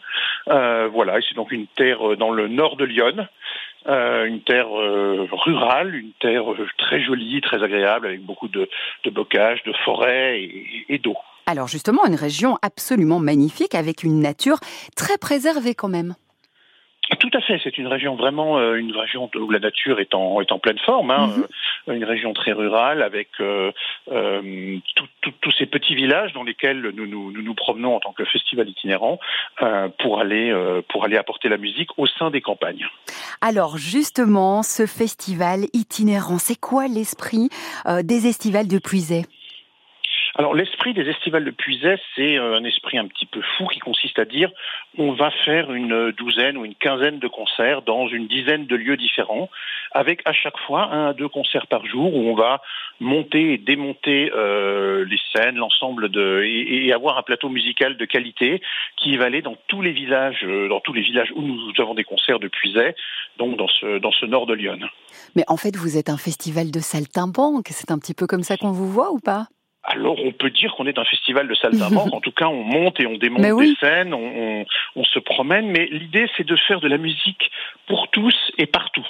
Euh, 0.50 0.88
voilà, 0.92 1.18
et 1.18 1.22
c'est 1.28 1.36
donc 1.36 1.52
une 1.52 1.68
terre 1.68 2.16
dans 2.18 2.32
le 2.32 2.48
nord 2.48 2.76
de 2.76 2.86
Lyon. 2.86 3.28
Euh, 3.88 4.26
une 4.26 4.42
terre 4.42 4.68
euh, 4.78 5.26
rurale, 5.32 5.96
une 5.96 6.12
terre 6.20 6.52
euh, 6.52 6.68
très 6.78 7.02
jolie, 7.02 7.40
très 7.42 7.64
agréable, 7.64 8.08
avec 8.08 8.22
beaucoup 8.22 8.50
de, 8.50 8.70
de 9.06 9.10
bocage, 9.10 9.64
de 9.64 9.72
forêts 9.86 10.42
et, 10.42 10.86
et 10.90 10.98
d'eau. 10.98 11.16
Alors 11.52 11.68
justement, 11.68 12.06
une 12.06 12.14
région 12.14 12.60
absolument 12.62 13.18
magnifique 13.18 13.74
avec 13.74 14.04
une 14.04 14.20
nature 14.20 14.60
très 14.96 15.18
préservée 15.18 15.74
quand 15.74 15.88
même. 15.88 16.14
Tout 17.20 17.32
à 17.34 17.42
fait, 17.42 17.60
c'est 17.64 17.80
une 17.80 17.88
région 17.88 18.16
vraiment 18.16 18.60
euh, 18.60 18.76
une 18.76 18.96
région 18.96 19.32
où 19.34 19.50
la 19.50 19.58
nature 19.58 20.00
est 20.00 20.14
en, 20.14 20.42
est 20.42 20.52
en 20.52 20.60
pleine 20.60 20.78
forme, 20.86 21.10
hein, 21.10 21.26
Mhm. 21.36 21.48
euh, 21.88 21.94
une 21.94 22.04
région 22.06 22.34
très 22.34 22.52
rurale 22.52 23.02
avec 23.02 23.30
euh, 23.40 23.72
tous 25.42 25.52
ces 25.58 25.66
petits 25.66 25.96
villages 25.96 26.34
dans 26.34 26.44
lesquels 26.44 26.82
nous 26.96 27.08
nous, 27.08 27.32
nous, 27.32 27.42
nous 27.42 27.56
promenons 27.56 27.96
en 27.96 28.00
tant 28.00 28.14
que 28.14 28.26
festival 28.26 28.70
itinérant 28.70 29.18
pour 29.98 30.20
aller 30.20 30.54
pour 30.90 31.04
aller 31.04 31.18
apporter 31.18 31.50
la 31.50 31.58
musique 31.58 31.90
au 31.98 32.06
sein 32.06 32.30
des 32.30 32.42
campagnes. 32.42 32.86
Alors 33.42 33.78
justement, 33.80 34.62
ce 34.62 34.86
festival 34.86 35.62
itinérant, 35.74 36.38
c'est 36.38 36.60
quoi 36.60 36.88
l'esprit 36.88 37.50
des 38.04 38.28
estivales 38.28 38.68
de 38.68 38.78
Puisay? 38.78 39.26
Alors 40.40 40.54
l'esprit 40.54 40.94
des 40.94 41.10
estivales 41.10 41.44
de 41.44 41.52
Puisay, 41.52 42.00
c'est 42.16 42.38
euh, 42.38 42.56
un 42.56 42.64
esprit 42.64 42.98
un 42.98 43.08
petit 43.08 43.26
peu 43.26 43.42
fou 43.58 43.68
qui 43.68 43.80
consiste 43.80 44.20
à 44.20 44.24
dire 44.24 44.50
on 44.98 45.12
va 45.12 45.32
faire 45.44 45.74
une 45.74 46.14
douzaine 46.14 46.56
ou 46.56 46.64
une 46.64 46.76
quinzaine 46.76 47.20
de 47.20 47.28
concerts 47.28 47.82
dans 47.82 48.08
une 48.08 48.26
dizaine 48.28 48.66
de 48.66 48.78
lieux 48.78 48.96
différents, 48.96 49.50
avec 49.92 50.22
à 50.24 50.32
chaque 50.32 50.58
fois 50.60 50.94
un 50.94 51.10
à 51.10 51.14
deux 51.14 51.28
concerts 51.28 51.68
par 51.68 51.86
jour 51.86 52.16
où 52.16 52.20
on 52.20 52.36
va 52.36 52.62
monter 53.02 53.52
et 53.52 53.58
démonter 53.58 54.32
euh, 54.34 55.04
les 55.04 55.20
scènes, 55.36 55.58
l'ensemble 55.58 56.08
de 56.08 56.42
et, 56.46 56.94
avoir 56.94 57.18
un 57.18 57.24
plateau 57.24 57.50
musical 57.50 57.98
de 57.98 58.06
qualité 58.06 58.62
qui 58.96 59.18
va 59.18 59.26
aller 59.26 59.42
dans 59.42 59.58
tous 59.68 59.82
les 59.82 59.92
villages, 59.92 60.46
euh, 60.46 60.70
dans 60.70 60.80
tous 60.80 60.94
les 60.94 61.02
villages 61.02 61.34
où 61.36 61.42
nous 61.42 61.74
avons 61.80 61.96
des 61.96 62.06
concerts 62.06 62.40
de 62.40 62.48
Puisay, 62.48 62.96
donc 63.38 63.58
dans 63.58 63.68
ce 63.68 64.00
dans 64.00 64.14
ce 64.14 64.26
nord 64.26 64.46
de 64.46 64.54
Lyon. 64.54 64.80
Mais 65.36 65.44
en 65.50 65.58
fait, 65.58 65.76
vous 65.76 65.98
êtes 65.98 66.10
un 66.10 66.18
festival 66.18 66.72
de 66.72 66.80
saltimbanque. 66.80 67.68
C'est 67.72 67.92
un 67.92 68.00
petit 68.00 68.14
peu 68.14 68.26
comme 68.26 68.44
ça 68.44 68.56
qu'on 68.56 68.72
vous 68.72 68.90
voit 68.90 69.12
ou 69.12 69.20
pas? 69.20 69.48
Alors 69.92 70.18
on 70.24 70.32
peut 70.32 70.50
dire 70.52 70.74
qu'on 70.76 70.86
est 70.86 70.98
un 71.00 71.04
festival 71.04 71.48
de 71.48 71.56
saltimbanque. 71.56 72.14
en 72.14 72.22
tout 72.22 72.32
cas, 72.32 72.46
on 72.48 72.64
monte 72.64 73.00
et 73.00 73.08
on 73.08 73.18
démonte 73.18 73.42
Mais 73.42 73.52
oui. 73.52 73.70
des 73.72 73.76
scènes, 73.88 74.14
on, 74.14 74.20
on- 74.62 74.66
on 74.96 75.04
se 75.04 75.20
promène. 75.20 75.68
Mais 75.68 75.88
l'idée, 75.92 76.28
c'est 76.38 76.46
de 76.46 76.56
faire 76.56 76.80
de 76.80 76.88
la 76.88 76.98
musique 76.98 77.52
pour 77.88 78.08
tous 78.10 78.36
et 78.58 78.66
partout. 78.68 79.06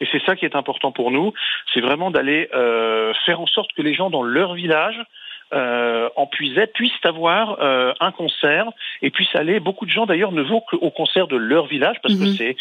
Et 0.00 0.06
c'est 0.10 0.22
ça 0.24 0.34
qui 0.34 0.44
est 0.44 0.56
important 0.56 0.90
pour 0.90 1.10
nous. 1.12 1.32
C'est 1.72 1.80
vraiment 1.80 2.10
d'aller 2.10 2.48
euh, 2.54 3.12
faire 3.24 3.40
en 3.40 3.46
sorte 3.46 3.72
que 3.74 3.82
les 3.82 3.94
gens 3.94 4.10
dans 4.10 4.22
leur 4.24 4.54
village 4.54 4.98
euh, 5.52 6.08
en 6.16 6.26
puissent 6.26 6.56
avoir 7.04 7.58
euh, 7.60 7.92
un 8.00 8.10
concert 8.10 8.70
et 9.02 9.10
puissent 9.10 9.36
aller. 9.36 9.60
Beaucoup 9.60 9.84
de 9.84 9.90
gens 9.90 10.06
d'ailleurs 10.06 10.32
ne 10.32 10.40
vont 10.42 10.60
qu'au 10.62 10.90
concert 10.90 11.26
de 11.28 11.36
leur 11.36 11.66
village 11.66 11.96
parce 12.02 12.14
que 12.14 12.24
Mhm. 12.24 12.34
c'est 12.36 12.56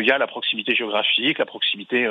il 0.00 0.06
y 0.06 0.10
a 0.10 0.18
la 0.18 0.26
proximité 0.26 0.74
géographique, 0.74 1.38
la 1.38 1.46
proximité 1.46 2.06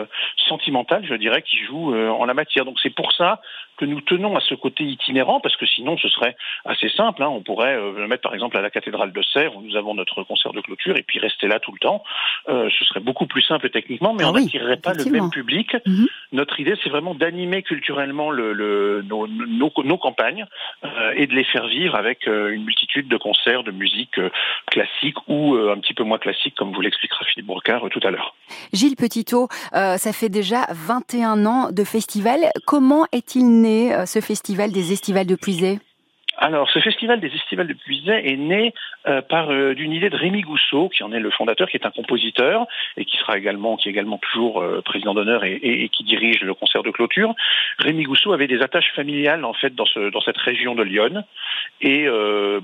sentimentale, 0.48 1.06
je 1.08 1.14
dirais, 1.16 1.42
qui 1.44 1.58
joue 1.64 1.96
en 1.96 2.26
la 2.26 2.34
matière. 2.34 2.66
Donc 2.66 2.80
c'est 2.82 2.94
pour 2.94 3.12
ça 3.14 3.42
que 3.78 3.86
nous 3.86 4.02
tenons 4.02 4.36
à 4.36 4.40
ce 4.42 4.56
côté 4.56 4.84
itinérant 4.84 5.40
parce 5.40 5.56
que 5.58 5.66
sinon 5.66 5.98
ce 5.98 6.08
serait 6.10 6.36
assez 6.66 6.90
simple. 6.90 7.22
hein. 7.24 7.28
On 7.30 7.42
pourrait 7.42 7.76
euh, 7.76 7.94
le 7.98 8.08
mettre 8.08 8.22
par 8.24 8.34
exemple 8.34 8.58
à 8.58 8.62
la 8.62 8.70
cathédrale 8.70 9.12
de 9.12 9.22
Serres 9.22 9.56
où 9.56 9.62
nous 9.62 9.76
avons 9.76 9.94
notre 9.94 10.24
concert 10.24 10.54
de 10.54 10.62
clôture 10.62 10.96
et 10.98 11.04
puis 11.04 11.20
rester 11.20 11.48
là 11.48 11.60
tout 11.60 11.72
le 11.72 11.80
temps. 11.80 12.04
Euh, 12.50 12.70
ce 12.78 12.86
serait 12.86 13.00
beaucoup 13.00 13.26
plus 13.28 13.42
simple 13.42 13.70
techniquement, 13.70 14.14
mais 14.14 14.24
Ah 14.24 14.30
on 14.30 14.34
oui, 14.36 14.44
n'attirerait 14.46 14.78
pas 14.78 14.94
le 14.94 15.06
même 15.06 15.30
public. 15.30 15.76
Mhm. 15.86 16.08
Notre 16.32 16.60
idée, 16.60 16.76
c'est 16.84 16.90
vraiment 16.90 17.16
d'animer 17.16 17.64
culturellement 17.64 18.32
le, 18.32 18.54
le- 18.54 19.02
nos, 19.08 19.28
nos, 19.28 19.72
nos 19.84 19.98
campagnes 19.98 20.46
euh, 20.84 21.14
et 21.16 21.28
de 21.28 21.34
les 21.34 21.44
faire 21.44 21.68
vivre 21.68 21.96
avec 21.96 22.26
une 22.28 22.64
multitude 22.64 23.08
de 23.08 23.18
concerts 23.18 23.64
de 23.64 23.72
musique 23.72 24.20
classique 24.68 25.18
ou 25.28 25.56
un 25.56 25.78
petit 25.80 25.94
peu 25.94 26.04
moins 26.04 26.18
classique, 26.18 26.56
comme 26.56 26.74
vous 26.74 26.82
l'expliquera 26.82 27.26
Philippe 27.26 27.48
Brocard 27.48 27.84
tout 27.92 28.00
à 28.04 28.12
l'heure. 28.12 28.36
Gilles 28.74 28.96
Petitot, 28.96 29.48
ça 29.74 30.14
fait 30.14 30.30
déjà 30.30 30.66
21 30.72 31.46
ans 31.46 31.72
de 31.72 31.84
festival. 31.84 32.40
Comment 32.66 33.06
est-il 33.12 33.46
euh, 33.66 34.06
ce 34.06 34.22
festival 34.22 34.72
des 34.72 34.92
estivales 34.92 35.28
de 35.28 35.36
Puisay? 35.36 35.80
Alors, 36.38 36.70
ce 36.70 36.80
festival 36.80 37.22
des 37.22 37.32
estivales 37.34 37.68
de 37.68 37.74
Puisay 37.74 38.22
est 38.26 38.36
né 38.36 38.74
euh, 39.08 39.22
par 39.22 39.52
euh, 39.52 39.74
d'une 39.74 39.94
idée 39.94 40.10
de 40.10 40.18
Rémi 40.18 40.42
Gousseau, 40.42 40.90
qui 40.90 41.02
en 41.02 41.14
est 41.14 41.20
le 41.22 41.32
fondateur, 41.32 41.70
qui 41.70 41.78
est 41.78 41.86
un 41.86 41.92
compositeur 41.92 42.68
et 42.98 43.06
qui 43.06 43.16
sera 43.16 43.38
également, 43.38 43.78
qui 43.78 43.88
est 43.88 43.92
également 43.92 44.20
toujours 44.34 44.62
président 44.84 45.14
d'honneur 45.14 45.46
et, 45.46 45.90
qui 45.94 46.04
dirige 46.04 46.42
le 46.42 46.54
concert 46.54 46.84
de 46.84 46.92
clôture. 46.92 47.34
Rémi 47.80 48.04
Gousseau 48.04 48.34
avait 48.34 48.48
des 48.48 48.62
attaches 48.62 48.92
familiales 48.94 49.46
en 49.46 49.54
fait 49.54 49.74
dans 49.76 49.86
ce 49.86 50.12
dans 50.12 50.20
cette 50.20 50.38
région 50.38 50.76
de 50.76 50.84
Lyon 50.84 51.24
et 51.80 52.06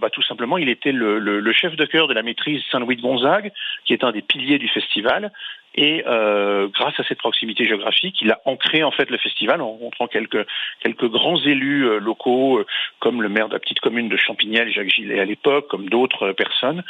bah, 0.02 0.10
tout 0.10 0.24
simplement, 0.24 0.58
il 0.58 0.68
était 0.68 0.91
le, 0.91 1.20
le- 1.20 1.39
le 1.39 1.54
chef 1.54 1.78
de 1.78 1.86
chœur 1.86 2.10
de 2.10 2.14
la 2.14 2.24
maîtrise 2.24 2.62
Saint-Louis 2.72 2.97
de 2.97 3.02
Gonzague, 3.02 3.52
qui 3.86 3.93
est 3.93 4.04
un 4.04 4.12
des 4.12 4.22
piliers 4.22 4.60
du 4.60 4.68
festival. 4.68 5.32
Et 5.76 6.03
euh, 6.05 6.67
grâce 6.67 6.99
à 6.99 7.03
cette 7.03 7.19
proximité 7.19 7.65
géographique, 7.65 8.17
il 8.22 8.32
a 8.32 8.41
ancré 8.45 8.84
en 8.84 8.91
fait 8.91 9.09
le 9.09 9.17
festival 9.17 9.61
en 9.61 9.72
rencontrant 9.72 10.07
quelques 10.07 10.45
quelques 10.82 11.07
grands 11.09 11.41
élus 11.41 11.88
euh, 11.88 11.99
locaux, 11.99 12.59
euh, 12.59 12.65
comme 12.99 13.22
le 13.22 13.30
maire 13.30 13.47
de 13.47 13.53
la 13.53 13.59
petite 13.59 13.80
commune 13.80 14.09
de 14.09 14.17
Champignelles, 14.17 14.72
Jacques 14.72 14.89
Gillet 14.89 15.19
à 15.19 15.26
l'époque, 15.26 15.67
comme 15.69 15.89
d'autres 15.89 16.30
euh, 16.30 16.34
personnes, 16.34 16.84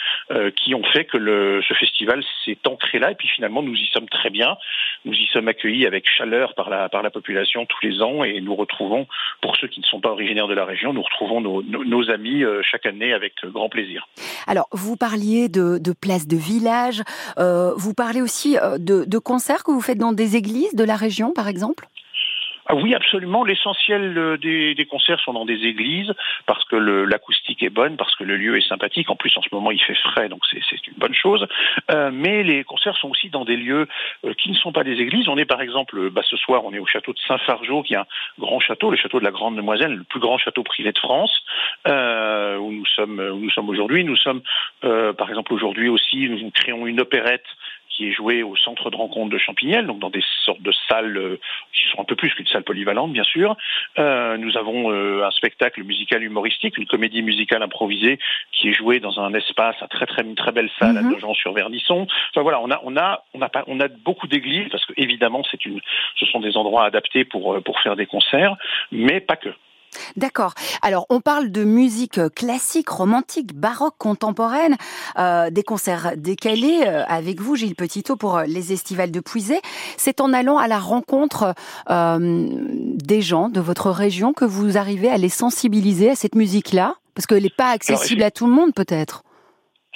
qui 0.55 0.73
ont 0.75 0.83
fait 0.83 1.05
que 1.05 1.17
le, 1.17 1.61
ce 1.67 1.73
festival 1.73 2.23
s'est 2.45 2.57
ancré 2.65 2.99
là. 2.99 3.11
Et 3.11 3.15
puis 3.15 3.27
finalement, 3.27 3.61
nous 3.61 3.75
y 3.75 3.87
sommes 3.93 4.07
très 4.07 4.29
bien. 4.29 4.57
Nous 5.05 5.13
y 5.13 5.27
sommes 5.27 5.47
accueillis 5.47 5.85
avec 5.85 6.09
chaleur 6.09 6.53
par 6.55 6.69
la 6.69 6.89
par 6.89 7.01
la 7.01 7.09
population 7.09 7.65
tous 7.65 7.85
les 7.85 8.01
ans, 8.01 8.23
et 8.23 8.39
nous 8.41 8.55
retrouvons, 8.55 9.07
pour 9.41 9.55
ceux 9.57 9.67
qui 9.67 9.79
ne 9.81 9.85
sont 9.85 9.99
pas 9.99 10.09
originaires 10.09 10.47
de 10.47 10.53
la 10.53 10.65
région, 10.65 10.93
nous 10.93 11.01
retrouvons 11.01 11.41
nos, 11.41 11.61
nos, 11.63 12.09
amis 12.09 12.43
chaque 12.63 12.85
année 12.85 13.13
avec 13.13 13.33
grand 13.45 13.69
plaisir. 13.69 14.07
Alors, 14.47 14.67
vous 14.71 14.95
parliez 14.95 15.49
de, 15.49 15.77
de 15.77 15.93
places 15.93 16.27
de 16.27 16.37
village, 16.37 17.01
vous 17.37 17.93
parlez 17.93 18.21
aussi 18.21 18.57
de, 18.77 19.17
concerts 19.17 19.63
que 19.63 19.71
vous 19.71 19.81
faites 19.81 19.97
dans 19.97 20.13
des 20.13 20.35
églises 20.35 20.75
de 20.75 20.83
la 20.83 20.95
région, 20.95 21.31
par 21.33 21.47
exemple? 21.47 21.87
Ah 22.71 22.75
oui, 22.75 22.95
absolument. 22.95 23.43
L'essentiel 23.43 24.17
euh, 24.17 24.37
des, 24.37 24.87
concerts 24.89 25.19
sont 25.19 25.33
dans 25.33 25.43
des 25.43 25.65
églises 25.65 26.13
parce 26.45 26.63
que 26.65 26.77
l'acoustique 26.77 27.63
est 27.63 27.69
bonne, 27.69 27.97
parce 27.97 28.15
que 28.15 28.23
le 28.23 28.37
lieu 28.37 28.57
est 28.57 28.67
sympathique. 28.67 29.09
En 29.09 29.17
plus, 29.17 29.35
en 29.35 29.41
ce 29.41 29.49
moment, 29.51 29.71
il 29.71 29.81
fait 29.81 29.95
frais, 29.95 30.29
donc 30.29 30.41
c'est 30.49 30.87
une 30.87 30.93
bonne 30.97 31.13
chose. 31.13 31.45
Euh, 31.91 32.11
mais 32.13 32.43
les 32.43 32.63
concerts 32.63 32.95
sont 32.95 33.09
aussi 33.09 33.29
dans 33.29 33.43
des 33.43 33.57
lieux 33.57 33.89
euh, 34.25 34.33
qui 34.35 34.49
ne 34.51 34.55
sont 34.55 34.71
pas 34.71 34.85
des 34.85 35.01
églises. 35.01 35.27
On 35.27 35.37
est 35.37 35.45
par 35.45 35.61
exemple, 35.61 36.09
bah, 36.11 36.21
ce 36.23 36.37
soir, 36.37 36.63
on 36.63 36.73
est 36.73 36.79
au 36.79 36.85
château 36.85 37.11
de 37.11 37.19
Saint-Fargeau, 37.27 37.83
qui 37.83 37.95
est 37.95 37.97
un 37.97 38.05
grand 38.39 38.61
château, 38.61 38.89
le 38.89 38.97
château 38.97 39.19
de 39.19 39.25
la 39.25 39.31
Grande 39.31 39.57
Demoiselle, 39.57 39.93
le 39.93 40.03
plus 40.03 40.21
grand 40.21 40.37
château 40.37 40.63
privé 40.63 40.93
de 40.93 40.99
France, 40.99 41.43
où 41.87 42.71
nous 42.71 42.85
sommes, 42.95 43.19
où 43.19 43.39
nous 43.39 43.49
sommes 43.49 43.67
aujourd'hui. 43.67 44.05
Nous 44.05 44.15
sommes, 44.15 44.41
par 44.81 45.29
exemple, 45.29 45.53
aujourd'hui 45.53 45.89
aussi, 45.89 46.29
nous 46.29 46.51
créons 46.51 46.87
une 46.87 47.01
opérette 47.01 47.45
qui 48.01 48.07
est 48.07 48.13
jouée 48.13 48.41
au 48.41 48.55
centre 48.55 48.89
de 48.89 48.95
rencontre 48.95 49.29
de 49.29 49.37
Champignelles, 49.37 49.85
donc 49.85 49.99
dans 49.99 50.09
des 50.09 50.23
sortes 50.43 50.61
de 50.61 50.71
salles 50.89 51.15
euh, 51.17 51.39
qui 51.71 51.83
sont 51.91 52.01
un 52.01 52.03
peu 52.03 52.15
plus 52.15 52.33
qu'une 52.33 52.47
salle 52.47 52.63
polyvalente, 52.63 53.13
bien 53.13 53.23
sûr. 53.23 53.55
Euh, 53.99 54.37
nous 54.37 54.57
avons 54.57 54.91
euh, 54.91 55.23
un 55.23 55.29
spectacle 55.31 55.83
musical 55.83 56.23
humoristique, 56.23 56.79
une 56.79 56.87
comédie 56.87 57.21
musicale 57.21 57.61
improvisée 57.61 58.17
qui 58.51 58.69
est 58.69 58.73
jouée 58.73 58.99
dans 58.99 59.19
un 59.19 59.33
espace, 59.35 59.75
un 59.81 59.87
très 59.87 60.07
très 60.07 60.23
une 60.23 60.35
très 60.35 60.51
belle 60.51 60.71
salle 60.79 60.97
à 60.97 61.01
Mhm. 61.03 61.11
Nogent-sur-Vernisson. 61.11 62.07
Enfin 62.31 62.41
voilà, 62.41 62.59
on 62.61 62.71
a 62.71 62.81
on 62.83 62.97
a 62.97 63.23
on 63.35 63.41
a 63.41 63.49
pas 63.49 63.63
on 63.67 63.79
a 63.79 63.87
beaucoup 63.87 64.27
d'églises 64.27 64.69
parce 64.71 64.85
que 64.85 64.93
évidemment 64.97 65.43
c'est 65.51 65.63
une 65.65 65.79
ce 66.19 66.25
sont 66.25 66.39
des 66.39 66.57
endroits 66.57 66.85
adaptés 66.85 67.23
pour 67.23 67.61
pour 67.63 67.79
faire 67.81 67.95
des 67.95 68.07
concerts, 68.07 68.55
mais 68.91 69.19
pas 69.19 69.35
que. 69.35 69.49
D'accord. 70.15 70.53
Alors, 70.81 71.05
on 71.09 71.21
parle 71.21 71.51
de 71.51 71.63
musique 71.63 72.19
classique, 72.35 72.89
romantique, 72.89 73.55
baroque, 73.55 73.95
contemporaine, 73.97 74.75
euh, 75.17 75.49
des 75.49 75.63
concerts 75.63 76.13
décalés 76.17 76.83
euh, 76.85 77.03
avec 77.07 77.41
vous, 77.41 77.55
Gilles 77.55 77.75
Petitot, 77.75 78.15
pour 78.15 78.37
euh, 78.37 78.43
les 78.45 78.73
estivales 78.73 79.11
de 79.11 79.19
Puisay. 79.19 79.61
C'est 79.97 80.21
en 80.21 80.33
allant 80.33 80.57
à 80.57 80.67
la 80.67 80.79
rencontre 80.79 81.53
euh, 81.89 82.47
des 82.51 83.21
gens 83.21 83.49
de 83.49 83.59
votre 83.59 83.89
région 83.89 84.33
que 84.33 84.45
vous 84.45 84.77
arrivez 84.77 85.09
à 85.09 85.17
les 85.17 85.29
sensibiliser 85.29 86.11
à 86.11 86.15
cette 86.15 86.35
musique-là? 86.35 86.95
Parce 87.13 87.25
qu'elle 87.25 87.43
n'est 87.43 87.49
pas 87.49 87.69
accessible 87.69 88.23
à 88.23 88.31
tout 88.31 88.47
le 88.47 88.53
monde, 88.53 88.73
peut-être. 88.73 89.23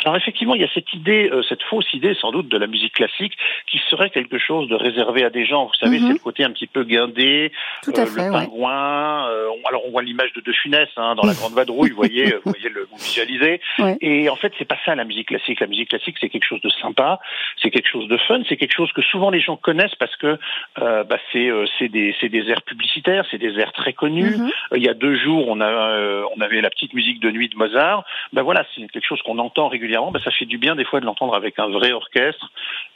Alors 0.04 0.18
effectivement, 0.18 0.56
il 0.56 0.62
y 0.62 0.66
a 0.66 0.70
cette 0.74 0.92
idée, 0.94 1.30
euh, 1.32 1.42
cette 1.48 1.64
fausse 1.64 1.92
idée 1.94 2.14
sans 2.16 2.32
doute 2.32 2.50
de 2.50 2.58
la 2.58 2.68
musique 2.68 2.94
classique 2.94 3.34
qui 3.72 3.80
serait 3.90 4.10
quelque 4.10 4.38
chose 4.38 4.68
de 4.68 4.76
réservé 4.76 5.24
à 5.24 5.30
des 5.30 5.46
gens. 5.46 5.66
Vous 5.66 5.74
savez, 5.80 6.00
Mhm. 6.00 6.08
c'est 6.08 6.14
le 6.14 6.20
côté 6.20 6.44
un 6.44 6.52
petit 6.52 6.68
peu 6.68 6.84
guindé, 6.84 7.52
Tout 7.82 7.94
à 7.96 8.02
euh, 8.02 8.06
fait, 8.06 8.26
le 8.26 8.32
ouais. 8.32 8.46
pingouin. 8.46 9.30
euh, 9.30 9.48
on- 9.50 9.68
alors 9.68 9.86
on 9.88 9.92
voit 9.92 10.04
l'image 10.04 10.34
de 10.34 10.42
De 10.42 10.52
Funès 10.52 10.90
hein, 10.98 11.16
dans 11.16 11.26
la 11.26 11.34
Grande 11.34 11.54
Vadrouille, 11.54 11.92
vous 11.92 11.96
voyez, 11.96 12.26
vous 12.44 12.52
voyez 12.52 12.70
le 12.70 12.88
vous 12.92 12.98
visualisez. 12.98 13.62
Ouais. 13.80 13.98
Et 14.02 14.28
en 14.30 14.36
fait, 14.36 14.52
c'est 14.60 14.66
pas 14.68 14.78
ça 14.86 14.96
la 14.96 15.06
musique 15.06 15.30
classique. 15.30 15.62
La 15.62 15.68
musique 15.68 15.90
classique, 15.90 16.18
c'est 16.20 16.30
quelque 16.30 16.46
chose 16.46 16.62
de 16.62 16.70
sympa, 16.70 17.20
c'est 17.62 17.72
quelque 17.72 17.90
chose 17.90 18.08
de 18.10 18.18
fun, 18.18 18.42
c'est 18.50 18.58
quelque 18.58 18.76
chose 18.76 18.92
que 18.92 19.02
souvent 19.02 19.30
les 19.30 19.40
gens 19.40 19.56
connaissent 19.56 19.96
parce 19.96 20.16
que 20.18 20.38
euh, 20.82 21.04
bah, 21.06 21.18
c'est 21.32 21.50
euh, 21.50 21.66
c'est 21.80 21.88
des 21.88 22.14
c'est 22.20 22.30
des 22.30 22.50
airs 22.50 22.64
publicitaires, 22.64 23.26
c'est 23.32 23.38
des 23.38 23.58
airs 23.60 23.72
très 23.72 23.94
connus. 23.94 24.36
Mhm. 24.38 24.52
Il 24.76 24.84
y 24.84 24.90
a 24.90 24.94
deux 24.94 25.16
jours, 25.16 25.46
on 25.48 25.62
a 25.62 25.66
euh, 25.70 26.24
on 26.36 26.42
avait 26.42 26.60
la 26.62 26.70
petite 26.70 26.94
musique 26.94 27.22
de 27.22 27.32
nuit 27.32 27.48
de 27.48 27.56
Mozart. 27.56 28.04
Ben 28.34 28.44
voilà, 28.44 28.66
c'est 28.76 28.86
quelque 28.92 29.08
chose 29.08 29.22
qu'on 29.22 29.40
entend 29.40 29.70
régulièrement. 29.70 29.85
Ben 30.12 30.20
ça 30.24 30.32
fait 30.32 30.46
du 30.46 30.58
bien 30.58 30.76
des 30.76 30.86
fois 30.86 31.00
de 31.00 31.06
l'entendre 31.06 31.36
avec 31.36 31.60
un 31.60 31.68
vrai 31.70 31.92
orchestre 31.92 32.50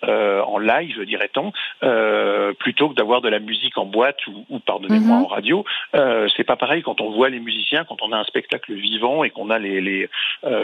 euh, 0.03 0.41
en 0.41 0.57
live, 0.59 1.01
dirait-on, 1.05 1.51
euh, 1.83 2.53
plutôt 2.53 2.89
que 2.89 2.95
d'avoir 2.95 3.21
de 3.21 3.29
la 3.29 3.39
musique 3.39 3.77
en 3.77 3.85
boîte 3.85 4.25
ou, 4.27 4.45
ou 4.49 4.59
pardonnez-moi 4.59 5.17
Mhm. 5.17 5.23
en 5.23 5.27
radio. 5.27 5.65
Euh, 5.95 6.27
c'est 6.35 6.43
pas 6.43 6.55
pareil 6.55 6.81
quand 6.83 7.01
on 7.01 7.11
voit 7.11 7.29
les 7.29 7.39
musiciens, 7.39 7.83
quand 7.85 8.01
on 8.01 8.11
a 8.11 8.17
un 8.17 8.23
spectacle 8.23 8.73
vivant 8.73 9.23
et 9.23 9.29
qu'on 9.29 9.49
a 9.49 9.59
les 9.59 9.81
les, 9.81 10.09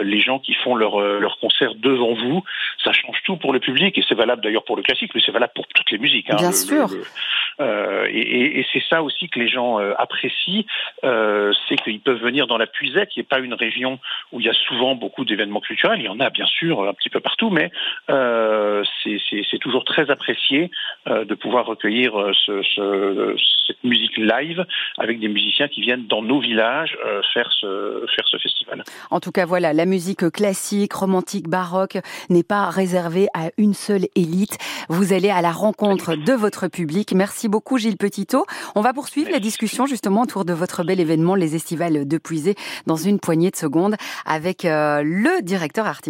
les 0.02 0.20
gens 0.20 0.38
qui 0.38 0.54
font 0.54 0.74
leur 0.74 0.98
leur 1.00 1.38
concert 1.38 1.74
devant 1.74 2.14
vous. 2.14 2.42
Ça 2.84 2.92
change 2.92 3.18
tout 3.24 3.36
pour 3.36 3.52
le 3.52 3.60
public 3.60 3.96
et 3.98 4.04
c'est 4.08 4.14
valable 4.14 4.42
d'ailleurs 4.42 4.64
pour 4.64 4.76
le 4.76 4.82
classique, 4.82 5.12
mais 5.14 5.20
c'est 5.24 5.32
valable 5.32 5.52
pour 5.54 5.66
toutes 5.68 5.90
les 5.90 5.98
musiques. 5.98 6.30
hein. 6.30 6.36
Bien 6.36 6.48
Le- 6.50 6.54
sûr. 6.54 6.86
le- 6.88 8.10
et 8.10 8.20
et- 8.20 8.60
et 8.60 8.66
c'est 8.72 8.82
ça 8.88 9.02
aussi 9.02 9.28
que 9.28 9.38
les 9.38 9.48
gens 9.48 9.78
apprécient, 9.98 10.64
c'est 11.02 11.76
qu'ils 11.82 12.00
peuvent 12.00 12.20
venir 12.20 12.46
dans 12.46 12.58
la 12.58 12.66
Puisette, 12.66 13.10
qui 13.10 13.20
n'est 13.20 13.24
pas 13.24 13.38
une 13.38 13.54
région 13.54 13.98
où 14.32 14.40
il 14.40 14.46
y 14.46 14.48
a 14.48 14.52
souvent 14.54 14.94
beaucoup 14.94 15.24
d'événements 15.24 15.60
culturels. 15.60 16.00
Il 16.00 16.06
y 16.06 16.08
en 16.08 16.15
a 16.20 16.30
bien 16.30 16.46
sûr 16.46 16.86
un 16.88 16.94
petit 16.94 17.10
peu 17.10 17.20
partout, 17.20 17.50
mais 17.50 17.70
euh, 18.10 18.82
c'est- 19.02 19.16
toujours 19.60 19.84
très 19.84 20.10
apprécié 20.10 20.70
euh, 21.08 21.24
de 21.24 21.34
pouvoir 21.34 21.64
recueillir 21.66 22.14
euh, 22.20 22.32
ce, 22.44 22.62
ce- 22.62 23.34
cette 23.66 23.82
musique 23.82 24.16
live 24.16 24.64
avec 24.98 25.18
des 25.18 25.28
musiciens 25.28 25.66
qui 25.66 25.80
viennent 25.80 26.06
dans 26.06 26.22
nos 26.22 26.38
villages 26.40 26.96
euh, 27.04 27.20
faire 27.32 27.50
ce 27.58 28.04
faire 28.14 28.26
ce 28.28 28.36
festival. 28.36 28.84
En 29.10 29.18
tout 29.18 29.32
cas, 29.32 29.44
voilà, 29.46 29.72
la 29.72 29.86
musique 29.86 30.30
classique, 30.30 30.92
romantique, 30.92 31.48
baroque 31.48 31.98
n'est 32.30 32.42
pas 32.44 32.68
réservée 32.70 33.26
à 33.34 33.48
une 33.56 33.74
seule 33.74 34.06
élite. 34.14 34.58
Vous 34.88 35.12
allez 35.12 35.30
à 35.30 35.40
la 35.42 35.50
rencontre 35.52 36.14
de 36.14 36.32
votre 36.32 36.68
public. 36.68 37.12
Merci 37.12 37.48
beaucoup, 37.48 37.78
Gilles 37.78 37.96
Petitot. 37.96 38.44
On 38.76 38.82
va 38.82 38.92
poursuivre 38.92 39.30
la 39.32 39.40
discussion 39.40 39.86
justement 39.86 40.22
autour 40.22 40.44
de 40.44 40.52
votre 40.52 40.84
bel 40.84 41.00
événement, 41.00 41.34
les 41.34 41.56
Estivales 41.56 42.06
de 42.06 42.18
Puisée, 42.18 42.54
dans 42.86 42.96
une 42.96 43.18
poignée 43.18 43.50
de 43.50 43.56
secondes 43.56 43.96
avec 44.26 44.62
le 44.64 45.42
directeur 45.42 45.86
artistique. 45.86 46.05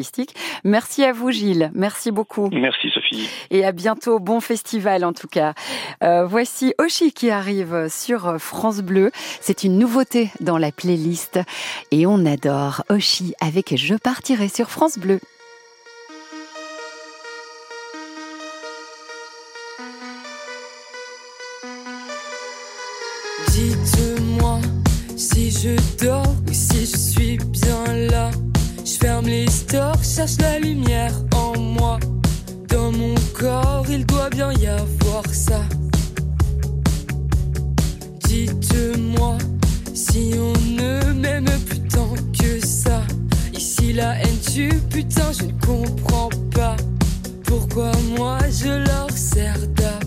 Merci 0.64 1.04
à 1.04 1.12
vous, 1.12 1.30
Gilles. 1.30 1.70
Merci 1.74 2.10
beaucoup. 2.10 2.48
Merci 2.52 2.90
Sophie. 2.90 3.28
Et 3.50 3.64
à 3.64 3.72
bientôt. 3.72 4.18
Bon 4.18 4.40
festival, 4.40 5.04
en 5.04 5.12
tout 5.12 5.28
cas. 5.28 5.54
Euh, 6.02 6.26
voici 6.26 6.74
Oshi 6.78 7.12
qui 7.12 7.30
arrive 7.30 7.88
sur 7.88 8.38
France 8.38 8.80
Bleu. 8.80 9.10
C'est 9.40 9.64
une 9.64 9.78
nouveauté 9.78 10.30
dans 10.40 10.58
la 10.58 10.72
playlist. 10.72 11.40
Et 11.90 12.06
on 12.06 12.24
adore 12.26 12.82
Oshi 12.88 13.34
avec 13.40 13.76
Je 13.76 13.94
partirai 13.94 14.48
sur 14.48 14.70
France 14.70 14.98
Bleu. 14.98 15.20
Dites-moi 23.48 24.60
si 25.16 25.50
je 25.50 26.04
dors 26.04 26.15
cherche 30.16 30.38
la 30.40 30.58
lumière 30.58 31.12
en 31.34 31.58
moi. 31.58 31.98
Dans 32.70 32.90
mon 32.90 33.14
corps, 33.38 33.84
il 33.90 34.06
doit 34.06 34.30
bien 34.30 34.50
y 34.52 34.66
avoir 34.66 35.22
ça. 35.30 35.60
Dites-moi 38.24 39.36
si 39.92 40.32
on 40.38 40.52
ne 40.70 41.12
m'aime 41.12 41.44
plus 41.66 41.80
tant 41.80 42.14
que 42.32 42.64
ça. 42.64 43.02
Ici 43.52 43.92
la 43.92 44.14
haine 44.22 44.38
tue, 44.38 44.80
putain, 44.88 45.32
je 45.38 45.44
ne 45.44 45.52
comprends 45.66 46.30
pas. 46.54 46.76
Pourquoi 47.44 47.92
moi 48.16 48.38
je 48.50 48.70
leur 48.88 49.10
sers 49.10 49.66
d'appât. 49.74 50.05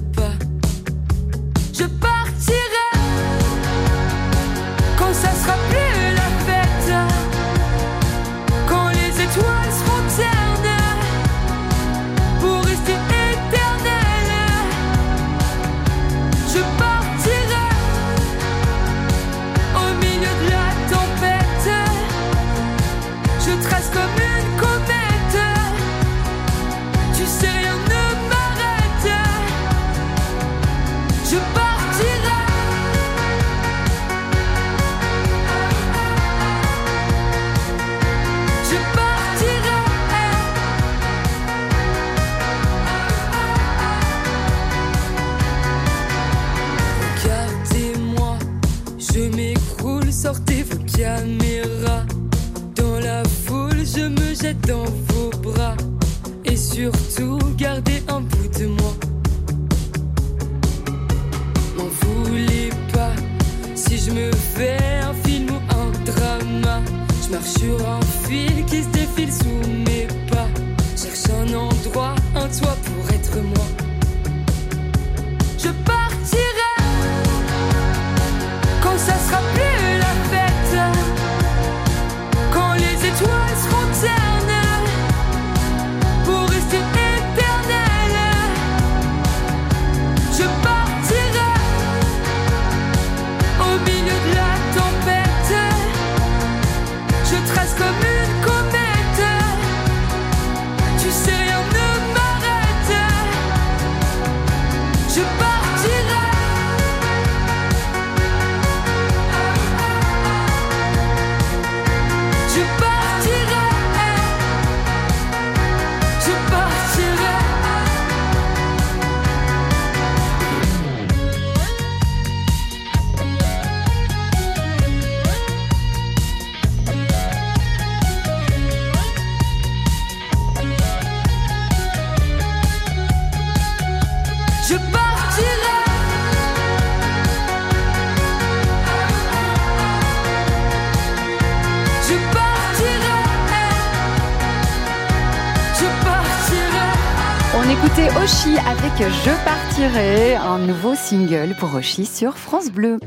Je 148.99 149.45
partirai, 149.45 150.35
un 150.35 150.57
nouveau 150.59 150.93
single 150.93 151.55
pour 151.57 151.73
Oshi 151.73 152.05
sur 152.05 152.37
France 152.37 152.69
Bleu. 152.69 152.99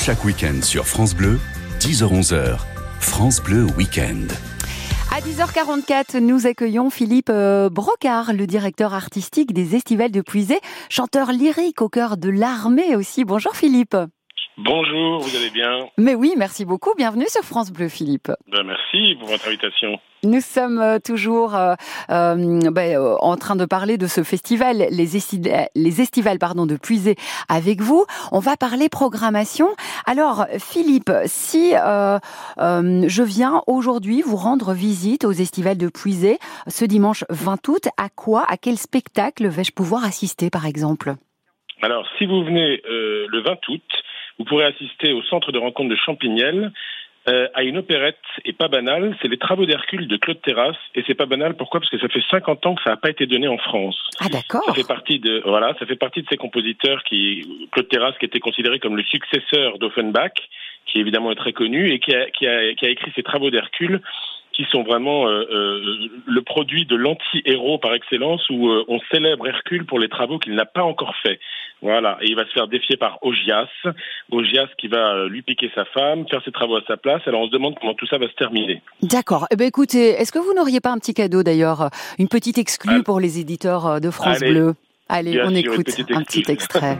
Chaque 0.00 0.24
week-end 0.24 0.60
sur 0.60 0.88
France 0.88 1.14
Bleu, 1.14 1.38
10h-11h, 1.78 2.58
France 2.98 3.40
Bleu 3.40 3.68
Week-end. 3.78 4.26
À 5.16 5.20
10h44, 5.20 6.18
nous 6.18 6.48
accueillons 6.48 6.90
Philippe 6.90 7.30
euh, 7.30 7.70
Brocard, 7.70 8.32
le 8.32 8.48
directeur 8.48 8.92
artistique 8.92 9.54
des 9.54 9.76
Estivales 9.76 10.10
de 10.10 10.20
Puisay, 10.20 10.58
chanteur 10.90 11.30
lyrique 11.30 11.80
au 11.80 11.88
cœur 11.88 12.16
de 12.16 12.30
l'armée 12.30 12.96
aussi. 12.96 13.24
Bonjour 13.24 13.54
Philippe. 13.54 13.96
Bonjour, 14.56 15.18
vous 15.18 15.36
allez 15.36 15.50
bien 15.50 15.88
Mais 15.98 16.14
oui, 16.14 16.34
merci 16.36 16.64
beaucoup. 16.64 16.94
Bienvenue 16.96 17.24
sur 17.28 17.42
France 17.42 17.72
Bleu, 17.72 17.88
Philippe. 17.88 18.30
ben, 18.52 18.62
Merci 18.62 19.16
pour 19.18 19.28
votre 19.28 19.48
invitation. 19.48 19.98
Nous 20.22 20.40
sommes 20.40 20.78
euh, 20.80 20.98
toujours 21.04 21.56
euh, 21.56 21.74
euh, 22.10 22.70
ben, 22.70 22.96
euh, 22.96 23.16
en 23.20 23.36
train 23.36 23.56
de 23.56 23.64
parler 23.64 23.98
de 23.98 24.06
ce 24.06 24.22
festival, 24.22 24.86
les, 24.90 25.16
esti- 25.16 25.42
les 25.74 26.00
estivales 26.00 26.38
pardon, 26.38 26.66
de 26.66 26.76
Puisay 26.76 27.16
avec 27.48 27.80
vous. 27.80 28.06
On 28.30 28.38
va 28.38 28.56
parler 28.56 28.88
programmation. 28.88 29.68
Alors, 30.06 30.46
Philippe, 30.60 31.10
si 31.26 31.72
je 31.72 33.22
viens 33.22 33.60
aujourd'hui 33.66 34.22
vous 34.22 34.36
rendre 34.36 34.72
visite 34.72 35.24
aux 35.24 35.32
estivales 35.32 35.78
de 35.78 35.88
Puisay 35.88 36.38
ce 36.68 36.84
dimanche 36.84 37.24
20 37.28 37.68
août, 37.68 37.88
à 37.96 38.08
quoi, 38.08 38.44
à 38.48 38.56
quel 38.56 38.76
spectacle 38.78 39.48
vais-je 39.48 39.72
pouvoir 39.72 40.04
assister, 40.04 40.48
par 40.48 40.64
exemple? 40.64 41.14
Alors, 41.82 42.06
si 42.18 42.24
vous 42.24 42.44
venez 42.44 42.80
le 42.86 43.42
20 43.42 43.56
août, 43.68 43.82
vous 44.38 44.44
pourrez 44.44 44.64
assister 44.64 45.12
au 45.12 45.22
centre 45.22 45.52
de 45.52 45.58
rencontre 45.58 45.90
de 45.90 45.96
Champignelles 45.96 46.72
euh, 47.26 47.48
à 47.54 47.62
une 47.62 47.78
opérette 47.78 48.18
et 48.44 48.52
pas 48.52 48.68
banale, 48.68 49.16
c'est 49.22 49.28
les 49.28 49.38
travaux 49.38 49.64
d'Hercule 49.64 50.08
de 50.08 50.16
Claude 50.18 50.42
Terrasse 50.42 50.76
et 50.94 51.02
c'est 51.06 51.14
pas 51.14 51.24
banal 51.24 51.56
pourquoi? 51.56 51.80
Parce 51.80 51.90
que 51.90 51.98
ça 51.98 52.08
fait 52.08 52.22
50 52.30 52.66
ans 52.66 52.74
que 52.74 52.82
ça 52.82 52.90
n'a 52.90 52.96
pas 52.98 53.08
été 53.08 53.24
donné 53.24 53.48
en 53.48 53.56
France. 53.56 53.98
Ah 54.20 54.28
d'accord. 54.28 54.64
Ça 54.66 54.74
fait 54.74 54.86
partie 54.86 55.20
de 55.20 55.40
voilà, 55.46 55.74
ça 55.78 55.86
fait 55.86 55.96
partie 55.96 56.20
de 56.20 56.26
ces 56.28 56.36
compositeurs 56.36 57.02
qui 57.04 57.68
Claude 57.72 57.88
Terrasse 57.88 58.18
qui 58.18 58.26
était 58.26 58.40
considéré 58.40 58.78
comme 58.78 58.98
le 58.98 59.04
successeur 59.04 59.78
d'Offenbach, 59.78 60.34
qui 60.84 61.00
évidemment 61.00 61.32
est 61.32 61.36
très 61.36 61.54
connu 61.54 61.90
et 61.92 61.98
qui 61.98 62.14
a, 62.14 62.28
qui 62.30 62.46
a, 62.46 62.74
qui 62.74 62.84
a 62.84 62.90
écrit 62.90 63.10
ces 63.16 63.22
travaux 63.22 63.50
d'Hercule 63.50 64.02
qui 64.54 64.64
sont 64.70 64.82
vraiment 64.82 65.26
euh, 65.28 65.44
euh, 65.50 66.08
le 66.26 66.42
produit 66.42 66.86
de 66.86 66.96
l'anti-héros 66.96 67.78
par 67.78 67.92
excellence 67.94 68.48
où 68.50 68.68
euh, 68.68 68.84
on 68.88 69.00
célèbre 69.12 69.46
Hercule 69.46 69.84
pour 69.84 69.98
les 69.98 70.08
travaux 70.08 70.38
qu'il 70.38 70.54
n'a 70.54 70.64
pas 70.64 70.82
encore 70.82 71.14
fait. 71.22 71.40
Voilà, 71.82 72.16
et 72.22 72.28
il 72.28 72.36
va 72.36 72.46
se 72.46 72.52
faire 72.52 72.68
défier 72.68 72.96
par 72.96 73.18
Ogias, 73.22 73.68
Ogias 74.30 74.68
qui 74.78 74.88
va 74.88 75.26
lui 75.26 75.42
piquer 75.42 75.70
sa 75.74 75.84
femme, 75.84 76.26
faire 76.30 76.42
ses 76.42 76.52
travaux 76.52 76.76
à 76.76 76.82
sa 76.86 76.96
place. 76.96 77.20
Alors 77.26 77.42
on 77.42 77.46
se 77.46 77.52
demande 77.52 77.74
comment 77.78 77.92
tout 77.94 78.06
ça 78.06 78.16
va 78.16 78.26
se 78.26 78.34
terminer. 78.34 78.80
D'accord. 79.02 79.46
Eh 79.50 79.56
ben 79.56 79.66
écoutez, 79.66 80.10
est-ce 80.10 80.32
que 80.32 80.38
vous 80.38 80.54
n'auriez 80.54 80.80
pas 80.80 80.92
un 80.92 80.98
petit 80.98 81.12
cadeau 81.12 81.42
d'ailleurs, 81.42 81.90
une 82.18 82.28
petite 82.28 82.56
exclue 82.56 83.02
pour 83.02 83.20
les 83.20 83.38
éditeurs 83.38 84.00
de 84.00 84.10
France 84.10 84.40
Allez. 84.40 84.52
Bleu? 84.52 84.74
Allez, 85.10 85.42
on 85.42 85.50
sûr, 85.50 85.58
écoute 85.58 85.90
un 86.10 86.22
petit 86.22 86.44
extrait. 86.48 86.98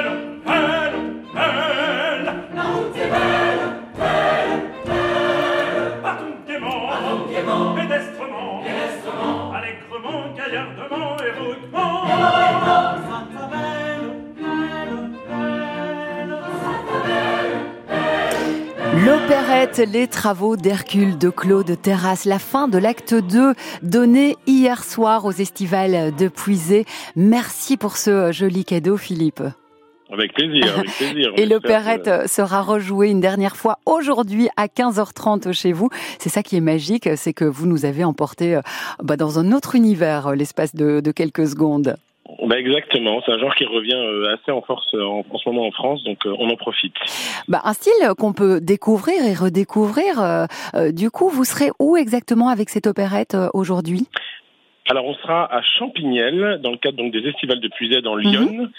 L'opérette 19.08 19.78
Les 19.78 20.08
Travaux 20.08 20.58
d'Hercule 20.58 21.18
de 21.18 21.30
Claude 21.30 21.82
Terrasse, 21.82 22.26
la 22.26 22.40
fin 22.40 22.68
de 22.68 22.78
l'acte 22.78 23.14
2 23.14 23.54
donné 23.82 24.36
hier 24.48 24.84
soir 24.84 25.24
aux 25.24 25.32
estivales 25.32 26.14
de 26.14 26.28
Puisay. 26.28 26.84
Merci 27.16 27.78
pour 27.78 27.96
ce 27.96 28.34
joli 28.34 28.66
cadeau, 28.66 28.98
Philippe. 28.98 29.42
Avec 30.12 30.34
plaisir, 30.34 30.78
avec 30.78 30.92
plaisir. 30.92 31.32
Et 31.38 31.46
l'opérette 31.46 32.28
sera 32.28 32.62
rejouée 32.62 33.10
une 33.10 33.22
dernière 33.22 33.56
fois 33.56 33.80
aujourd'hui 33.86 34.50
à 34.58 34.68
15h30 34.68 35.54
chez 35.54 35.72
vous. 35.72 35.90
C'est 36.20 36.28
ça 36.28 36.44
qui 36.44 36.58
est 36.58 36.62
magique, 36.62 37.08
c'est 37.16 37.32
que 37.32 37.46
vous 37.46 37.66
nous 37.66 37.86
avez 37.86 38.04
emporté 38.04 38.56
euh, 38.56 38.62
bah, 39.02 39.16
dans 39.16 39.40
un 39.40 39.54
autre 39.54 39.76
univers 39.76 40.28
euh, 40.28 40.36
l'espace 40.36 40.76
de 40.76 41.12
quelques 41.14 41.48
secondes. 41.48 41.96
Bah 42.46 42.60
exactement, 42.60 43.22
c'est 43.26 43.32
un 43.32 43.40
genre 43.40 43.56
qui 43.56 43.66
revient 43.66 43.94
euh, 43.94 44.34
assez 44.34 44.52
en 44.52 44.62
force 44.62 44.94
euh, 44.94 45.04
en, 45.04 45.24
ce 45.38 45.50
moment 45.50 45.66
en 45.68 45.72
France, 45.72 46.04
donc 46.04 46.26
euh, 46.26 46.36
on 46.40 46.50
en 46.50 46.56
profite. 46.56 46.94
Bah, 47.48 47.62
un 47.64 47.74
style 47.74 47.94
qu'on 48.18 48.34
peut 48.34 48.60
découvrir 48.62 49.24
et 49.24 49.34
redécouvrir. 49.34 50.48
du 50.92 51.10
coup, 51.10 51.30
vous 51.30 51.46
serez 51.46 51.70
où 51.80 51.98
exactement 51.98 52.50
avec 52.50 52.70
cette 52.70 52.88
opérette 52.88 53.36
aujourd'hui? 53.54 54.08
Alors 54.90 55.06
on 55.06 55.16
sera 55.16 55.54
à 55.54 55.62
Champignelles 55.62 56.60
dans 56.64 56.72
le 56.72 56.78
cadre 56.78 56.98
donc 56.98 57.12
des 57.12 57.28
estivales 57.28 57.60
de 57.60 57.68
Puisay 57.68 58.02
dans 58.02 58.16
Lyon. 58.16 58.70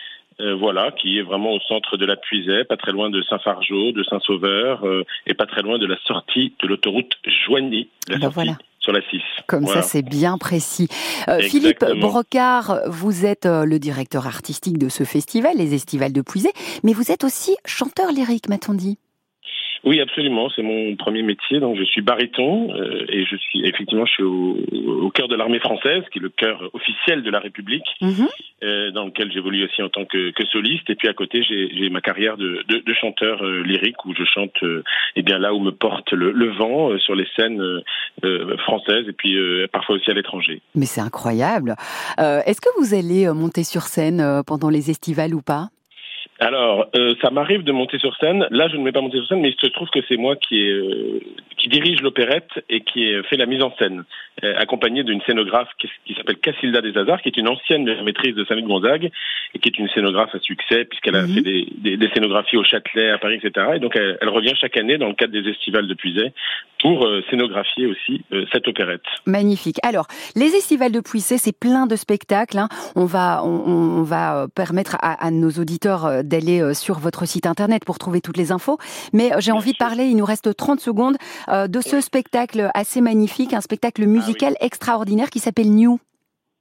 euh, 0.40 0.54
voilà, 0.54 0.92
qui 0.92 1.18
est 1.18 1.22
vraiment 1.22 1.52
au 1.52 1.60
centre 1.60 1.96
de 1.96 2.06
la 2.06 2.16
Puisay, 2.16 2.64
pas 2.64 2.76
très 2.76 2.92
loin 2.92 3.10
de 3.10 3.20
Saint-Fargeau, 3.22 3.90
de 3.90 4.04
Saint-Sauveur, 4.04 4.86
euh, 4.86 5.04
et 5.26 5.34
pas 5.34 5.46
très 5.46 5.62
loin 5.62 5.78
de 5.78 5.86
la 5.86 5.96
sortie 6.06 6.54
de 6.62 6.68
l'autoroute 6.68 7.12
Joigny, 7.44 7.88
la 8.08 8.14
Ah 8.14 8.18
bah 8.18 8.20
sortie 8.26 8.34
voilà. 8.34 8.52
Sur 8.88 8.92
la 8.94 9.02
6. 9.10 9.20
Comme 9.46 9.64
Voilà. 9.64 9.82
ça, 9.82 9.88
c'est 9.88 10.02
bien 10.02 10.38
précis. 10.38 10.88
Euh, 11.28 11.40
Philippe. 11.40 11.84
Brocard, 12.00 12.80
vous 12.86 13.26
êtes 13.26 13.44
euh, 13.44 13.64
le 13.66 13.78
directeur 13.78 14.26
artistique 14.26 14.78
de 14.78 14.88
ce 14.88 15.04
festival, 15.04 15.56
les 15.58 15.74
Estivales 15.74 16.12
de 16.12 16.22
Puisay, 16.22 16.52
mais 16.84 16.94
vous 16.94 17.10
êtes 17.10 17.22
aussi 17.24 17.56
chanteur 17.66 18.10
lyrique, 18.12 18.48
m'a-t-on 18.48 18.72
dit? 18.74 18.98
Oui, 19.84 20.00
absolument. 20.00 20.48
C'est 20.54 20.62
mon 20.62 20.96
premier 20.96 21.22
métier. 21.22 21.60
Donc, 21.60 21.76
je 21.78 21.84
suis 21.84 22.00
baryton 22.02 22.72
euh, 22.74 23.04
et 23.08 23.24
je 23.24 23.36
suis 23.36 23.66
effectivement, 23.66 24.06
je 24.06 24.12
suis 24.12 24.22
au, 24.22 24.56
au 25.04 25.10
cœur 25.10 25.28
de 25.28 25.36
l'armée 25.36 25.60
française, 25.60 26.02
qui 26.12 26.18
est 26.18 26.22
le 26.22 26.28
cœur 26.30 26.68
officiel 26.72 27.22
de 27.22 27.30
la 27.30 27.38
République, 27.40 27.86
Mhm. 28.00 28.26
euh, 28.64 28.90
dans 28.90 29.04
lequel 29.06 29.30
j'évolue 29.32 29.64
aussi 29.64 29.82
en 29.82 29.88
tant 29.88 30.04
que, 30.04 30.30
que 30.30 30.44
soliste. 30.46 30.88
Et 30.90 30.94
puis 30.94 31.08
à 31.08 31.14
côté, 31.14 31.42
j'ai 31.42 31.88
ma 31.90 32.00
carrière 32.00 32.36
de, 32.36 32.64
de, 32.68 32.78
de 32.84 32.94
chanteur 32.94 33.42
euh, 33.44 33.62
lyrique 33.62 34.04
où 34.04 34.14
je 34.14 34.24
chante, 34.24 34.56
eh 35.16 35.22
bien 35.22 35.38
là 35.38 35.54
où 35.54 35.60
me 35.60 35.70
porte 35.72 36.12
le, 36.12 36.32
le 36.32 36.50
vent 36.52 36.90
euh, 36.90 36.98
sur 36.98 37.14
les 37.14 37.26
scènes 37.36 37.62
françaises 38.64 39.06
et 39.08 39.12
puis 39.12 39.36
euh, 39.36 39.66
parfois 39.72 39.96
aussi 39.96 40.10
à 40.10 40.14
l'étranger. 40.14 40.60
Mais 40.74 40.86
c'est 40.86 41.00
incroyable. 41.00 41.74
Euh, 42.20 42.40
Est-ce 42.46 42.60
que 42.60 42.68
vous 42.78 42.94
allez 42.94 43.28
monter 43.32 43.62
sur 43.64 43.82
scène 43.82 44.42
pendant 44.46 44.70
les 44.70 44.90
estivales 44.90 45.34
ou 45.34 45.42
pas? 45.42 45.68
Alors, 46.40 46.86
euh, 46.96 47.14
ça 47.22 47.30
m'arrive 47.30 47.64
de 47.64 47.72
monter 47.72 47.98
sur 47.98 48.16
scène. 48.16 48.46
Là, 48.50 48.68
je 48.68 48.76
ne 48.76 48.84
vais 48.84 48.92
pas 48.92 49.00
monter 49.00 49.18
sur 49.18 49.26
scène, 49.26 49.40
mais 49.40 49.50
il 49.50 49.56
se 49.60 49.66
trouve 49.72 49.88
que 49.90 49.98
c'est 50.08 50.16
moi 50.16 50.36
qui, 50.36 50.60
est, 50.68 50.70
euh, 50.72 51.20
qui 51.56 51.68
dirige 51.68 52.00
l'opérette 52.00 52.50
et 52.68 52.80
qui 52.82 53.04
ai 53.04 53.22
fait 53.24 53.36
la 53.36 53.46
mise 53.46 53.62
en 53.62 53.74
scène, 53.76 54.04
euh, 54.44 54.54
accompagné 54.56 55.02
d'une 55.02 55.20
scénographe 55.22 55.68
qui, 55.80 55.88
qui 56.06 56.14
s'appelle 56.14 56.36
Cassilda 56.38 56.80
des 56.80 56.96
Hazards, 56.96 57.22
qui 57.22 57.28
est 57.30 57.36
une 57.36 57.48
ancienne 57.48 57.84
maîtrise 58.04 58.34
de 58.36 58.44
de 58.44 58.60
Gonzague 58.60 59.10
et 59.54 59.58
qui 59.58 59.68
est 59.68 59.78
une 59.78 59.88
scénographe 59.88 60.34
à 60.34 60.38
succès 60.38 60.84
puisqu'elle 60.84 61.16
a 61.16 61.22
Mhm. 61.22 61.34
fait 61.34 61.40
des, 61.42 61.66
des, 61.78 61.96
des 61.96 62.08
scénographies 62.14 62.56
au 62.56 62.64
Châtelet, 62.64 63.10
à 63.10 63.18
Paris, 63.18 63.40
etc. 63.42 63.66
Et 63.76 63.78
donc, 63.80 63.96
elle, 63.96 64.16
elle 64.20 64.28
revient 64.28 64.54
chaque 64.60 64.76
année 64.76 64.96
dans 64.96 65.08
le 65.08 65.14
cadre 65.14 65.32
des 65.32 65.48
estivales 65.48 65.88
de 65.88 65.94
Puisay 65.94 66.32
pour 66.80 67.04
euh, 67.06 67.22
scénographier 67.30 67.86
aussi 67.86 68.22
euh, 68.32 68.44
cette 68.52 68.68
opérette. 68.68 69.02
Magnifique. 69.26 69.76
Alors, 69.82 70.06
les 70.36 70.54
estivales 70.54 70.92
de 70.92 71.00
Puissay, 71.00 71.36
c'est 71.38 71.58
plein 71.58 71.86
de 71.86 71.96
spectacles. 71.96 72.58
hein. 72.58 72.68
On 72.94 73.04
va, 73.06 73.42
on, 73.44 73.48
on 73.48 74.02
va 74.04 74.46
permettre 74.54 74.96
à, 75.02 75.24
à 75.26 75.30
nos 75.32 75.50
auditeurs 75.50 76.22
d'aller 76.28 76.60
euh, 76.60 76.74
sur 76.74 76.98
votre 76.98 77.26
site 77.26 77.46
internet 77.46 77.84
pour 77.84 77.98
trouver 77.98 78.20
toutes 78.20 78.36
les 78.36 78.52
infos. 78.52 78.78
Mais 79.12 79.32
euh, 79.32 79.40
j'ai 79.40 79.52
envie 79.52 79.72
de 79.72 79.78
parler, 79.78 80.04
il 80.04 80.16
nous 80.16 80.24
reste 80.24 80.54
30 80.54 80.80
secondes, 80.80 81.16
euh, 81.48 81.66
de 81.66 81.80
ce 81.80 82.00
spectacle 82.00 82.70
assez 82.74 83.00
magnifique, 83.00 83.52
un 83.52 83.60
spectacle 83.60 84.06
musical 84.06 84.54
extraordinaire 84.60 85.30
qui 85.30 85.40
s'appelle 85.40 85.70
New. 85.72 85.98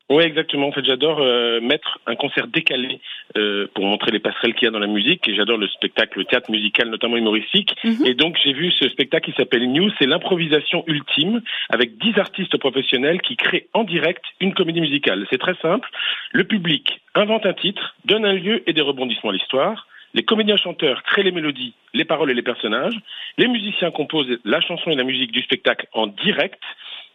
Oui, 0.09 0.23
exactement. 0.23 0.67
En 0.67 0.71
fait, 0.71 0.85
j'adore 0.85 1.19
euh, 1.19 1.59
mettre 1.59 1.99
un 2.07 2.15
concert 2.15 2.47
décalé 2.47 3.01
euh, 3.35 3.67
pour 3.73 3.83
montrer 3.83 4.11
les 4.11 4.19
passerelles 4.19 4.53
qu'il 4.53 4.65
y 4.65 4.69
a 4.69 4.71
dans 4.71 4.79
la 4.79 4.87
musique. 4.87 5.27
Et 5.27 5.35
j'adore 5.35 5.57
le 5.57 5.67
spectacle, 5.67 6.19
le 6.19 6.25
théâtre 6.25 6.49
musical, 6.49 6.89
notamment 6.89 7.17
humoristique. 7.17 7.75
Mhm. 7.83 8.05
Et 8.05 8.13
donc, 8.13 8.37
j'ai 8.41 8.53
vu 8.53 8.71
ce 8.71 8.87
spectacle 8.87 9.29
qui 9.29 9.37
s'appelle 9.37 9.69
New. 9.69 9.89
C'est 9.99 10.05
l'improvisation 10.05 10.85
ultime 10.87 11.41
avec 11.69 11.97
dix 11.97 12.17
artistes 12.17 12.57
professionnels 12.57 13.21
qui 13.21 13.35
créent 13.35 13.67
en 13.73 13.83
direct 13.83 14.23
une 14.39 14.53
comédie 14.53 14.79
musicale. 14.79 15.27
C'est 15.29 15.39
très 15.39 15.55
simple. 15.61 15.89
Le 16.31 16.45
public 16.45 17.01
invente 17.13 17.45
un 17.45 17.53
titre, 17.53 17.95
donne 18.05 18.25
un 18.25 18.33
lieu 18.33 18.63
et 18.65 18.71
des 18.71 18.81
rebondissements 18.81 19.31
à 19.31 19.33
l'histoire. 19.33 19.87
Les 20.13 20.23
comédiens-chanteurs 20.23 21.03
créent 21.03 21.23
les 21.23 21.31
mélodies, 21.31 21.73
les 21.93 22.05
paroles 22.05 22.31
et 22.31 22.33
les 22.33 22.41
personnages. 22.41 22.95
Les 23.37 23.47
musiciens 23.47 23.91
composent 23.91 24.39
la 24.45 24.61
chanson 24.61 24.89
et 24.89 24.95
la 24.95 25.03
musique 25.03 25.31
du 25.31 25.41
spectacle 25.41 25.85
en 25.93 26.07
direct. 26.07 26.61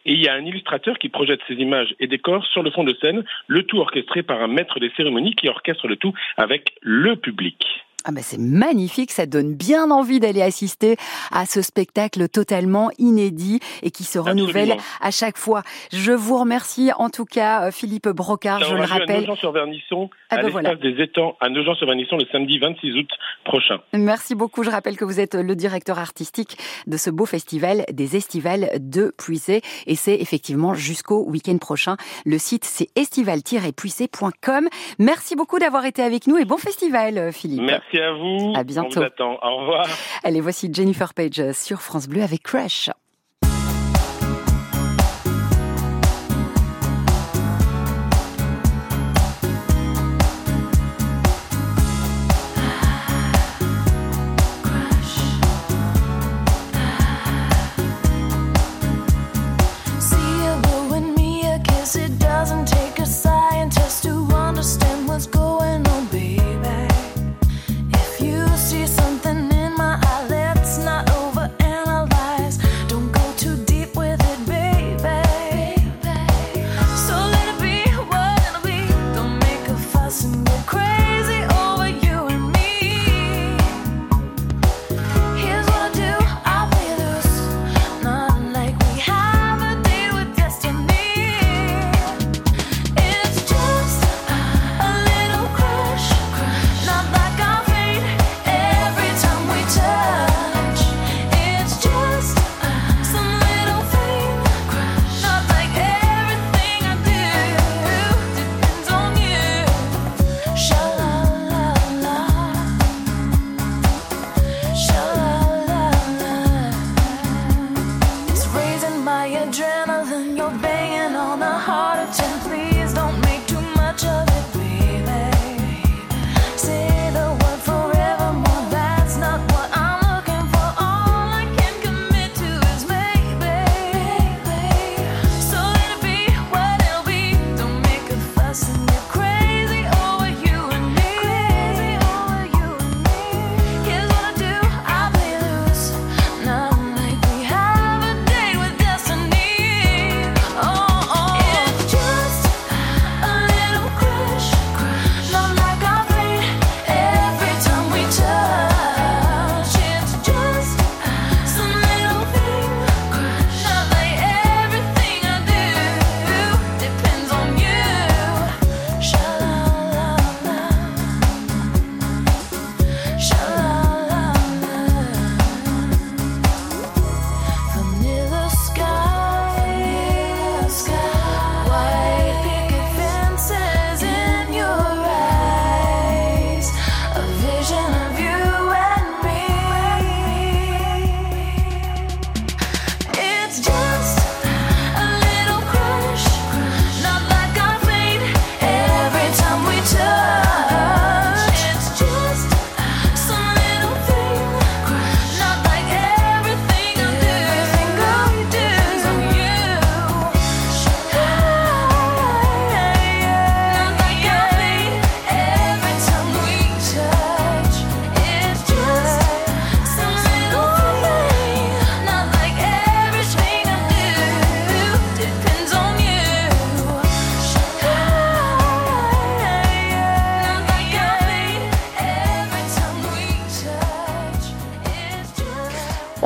Et 0.04 0.14
il 0.14 0.22
y 0.22 0.28
a 0.28 0.34
un 0.34 0.44
illustrateur 0.44 0.98
qui 0.98 1.08
projette 1.08 1.40
ces 1.46 1.54
images 1.54 1.94
et 2.00 2.06
décors 2.06 2.44
sur 2.46 2.62
le 2.62 2.70
fond 2.70 2.84
de 2.84 2.94
scène, 3.00 3.24
le 3.46 3.62
tout 3.64 3.78
orchestré 3.78 4.22
par 4.22 4.42
un 4.42 4.48
maître 4.48 4.80
des 4.80 4.90
cérémonies 4.96 5.34
qui 5.34 5.48
orchestre 5.48 5.86
le 5.86 5.96
tout 5.96 6.12
avec 6.36 6.74
le 6.80 7.16
public. 7.16 7.64
Ah 8.04 8.12
ben 8.12 8.22
c'est 8.22 8.38
magnifique, 8.38 9.12
ça 9.12 9.26
donne 9.26 9.54
bien 9.54 9.90
envie 9.90 10.20
d'aller 10.20 10.42
assister 10.42 10.96
à 11.30 11.46
ce 11.46 11.62
spectacle 11.62 12.28
totalement 12.28 12.90
inédit 12.98 13.60
et 13.82 13.90
qui 13.90 14.04
se 14.04 14.18
renouvelle 14.18 14.76
à 15.00 15.10
chaque 15.10 15.38
fois. 15.38 15.62
Je 15.92 16.12
vous 16.12 16.38
remercie 16.38 16.90
en 16.98 17.10
tout 17.10 17.24
cas, 17.24 17.66
euh, 17.66 17.70
Philippe 17.70 18.08
Brocard, 18.08 18.60
Ça 18.60 18.66
je 18.66 18.70
le 18.72 18.78
lieu 18.78 18.82
à 18.82 18.86
rappelle. 18.86 19.20
Nogent-sur-Vernisson, 19.26 20.10
Ah 20.30 20.34
à 20.34 20.36
ben 20.38 20.42
l'espace 20.46 20.62
voilà. 20.62 20.74
des 20.76 21.02
étangs 21.02 21.36
à 21.40 21.48
Nogent-sur-Vernisson 21.48 22.16
le 22.16 22.26
samedi 22.32 22.58
26 22.58 22.92
août 22.98 23.10
prochain. 23.44 23.78
Merci 23.92 24.34
beaucoup. 24.34 24.62
Je 24.64 24.70
rappelle 24.70 24.96
que 24.96 25.04
vous 25.04 25.20
êtes 25.20 25.34
le 25.34 25.54
directeur 25.54 25.98
artistique 25.98 26.58
de 26.86 26.96
ce 26.96 27.10
beau 27.10 27.26
festival 27.26 27.84
des 27.92 28.16
Estivales 28.16 28.70
de 28.78 29.14
Puissay. 29.16 29.60
Et 29.86 29.94
c'est 29.94 30.14
effectivement 30.16 30.74
jusqu'au 30.74 31.24
week-end 31.28 31.58
prochain. 31.58 31.96
Le 32.24 32.38
site, 32.38 32.64
c'est 32.64 32.88
estival-puissay.com. 32.96 34.68
Merci 34.98 35.36
beaucoup 35.36 35.58
d'avoir 35.58 35.84
été 35.84 36.02
avec 36.02 36.26
nous 36.26 36.36
et 36.38 36.44
bon 36.44 36.56
festival, 36.58 37.32
Philippe. 37.32 37.62
Merci 37.62 37.91
à 38.00 38.12
vous. 38.12 38.52
À 38.56 38.64
bientôt. 38.64 38.98
On 38.98 39.00
vous 39.00 39.06
attend. 39.06 39.38
Au 39.42 39.56
revoir. 39.58 39.86
Allez, 40.24 40.40
voici 40.40 40.70
Jennifer 40.72 41.14
Page 41.14 41.52
sur 41.52 41.80
France 41.82 42.08
Bleu 42.08 42.22
avec 42.22 42.42
Crush. 42.42 42.90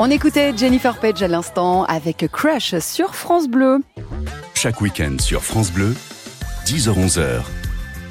On 0.07 0.11
écoutait 0.11 0.57
Jennifer 0.57 0.97
Page 0.99 1.21
à 1.25 1.27
l'instant 1.27 1.83
avec 1.83 2.29
Crush 2.31 2.79
sur 2.79 3.17
France 3.17 3.49
Bleu. 3.49 3.81
Chaque 4.55 4.81
week-end 4.81 5.17
sur 5.19 5.43
France 5.43 5.73
Bleu, 5.73 5.97
10h-11h, 6.65 7.43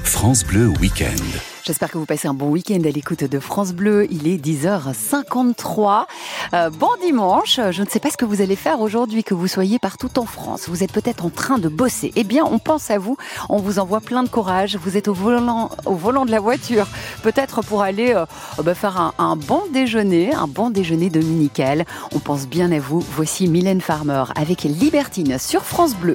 France 0.04 0.44
Bleu 0.44 0.68
Week-end. 0.82 1.55
J'espère 1.66 1.90
que 1.90 1.98
vous 1.98 2.06
passez 2.06 2.28
un 2.28 2.36
bon 2.36 2.50
week-end 2.50 2.80
à 2.86 2.92
l'écoute 2.92 3.24
de 3.24 3.40
France 3.40 3.74
Bleu. 3.74 4.06
Il 4.12 4.28
est 4.28 4.38
10h53. 4.38 6.06
Euh, 6.54 6.70
bon 6.70 6.92
dimanche. 7.02 7.60
Je 7.72 7.82
ne 7.82 7.88
sais 7.88 8.00
pas 8.00 8.12
ce 8.12 8.18
que 8.18 8.26
vous 8.26 8.42
allez 8.42 8.56
faire 8.56 8.82
aujourd'hui, 8.82 9.24
que 9.24 9.34
vous 9.34 9.48
soyez 9.48 9.80
partout 9.80 10.20
en 10.20 10.28
France. 10.28 10.70
Vous 10.70 10.84
êtes 10.84 10.92
peut-être 10.92 11.26
en 11.26 11.32
train 11.32 11.58
de 11.58 11.68
bosser. 11.68 12.12
Eh 12.16 12.24
bien, 12.24 12.46
on 12.46 12.60
pense 12.60 12.92
à 12.92 13.00
vous. 13.00 13.18
On 13.50 13.58
vous 13.58 13.80
envoie 13.80 14.00
plein 14.00 14.22
de 14.22 14.30
courage. 14.30 14.78
Vous 14.78 14.96
êtes 14.96 15.08
au 15.08 15.16
volant, 15.16 15.72
de 15.88 16.32
la 16.32 16.40
voiture. 16.40 16.86
Peut-être 17.24 17.62
pour 17.62 17.82
aller 17.82 18.14
euh, 18.14 18.28
bah, 18.62 18.76
faire 18.76 19.02
un, 19.02 19.16
un 19.18 19.36
bon 19.36 19.64
déjeuner, 19.74 20.36
un 20.36 20.48
bon 20.48 20.70
déjeuner 20.70 21.10
dominical. 21.10 21.86
On 22.14 22.20
pense 22.20 22.48
bien 22.48 22.72
à 22.72 22.78
vous. 22.78 23.04
Voici 23.16 23.48
Mylène 23.48 23.82
Farmer 23.82 24.26
avec 24.36 24.66
Libertine 24.66 25.40
sur 25.40 25.66
France 25.66 25.96
Bleu. 25.96 26.14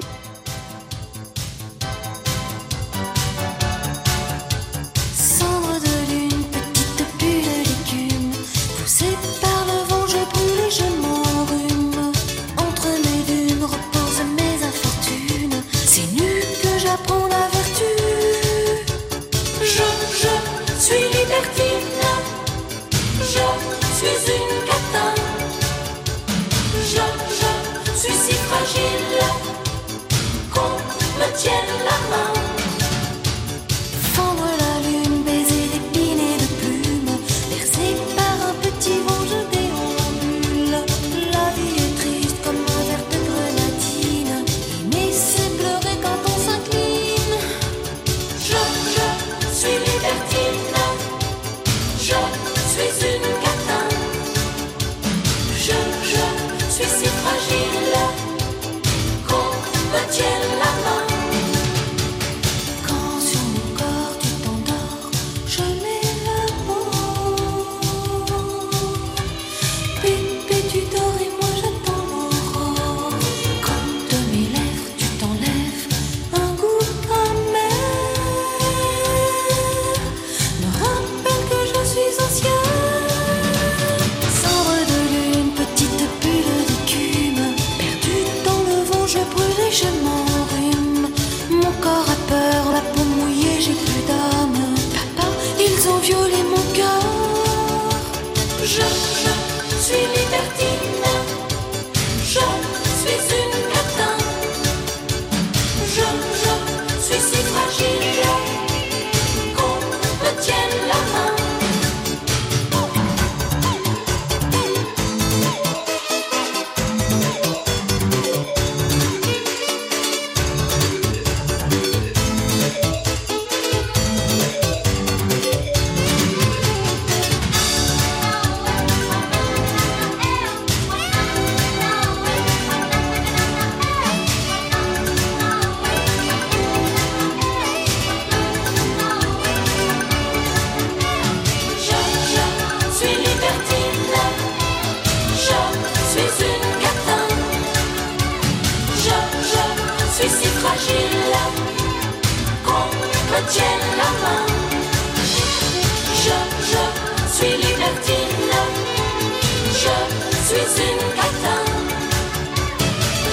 Suis 160.51 160.83
une 160.83 160.97
catin. 161.15 161.63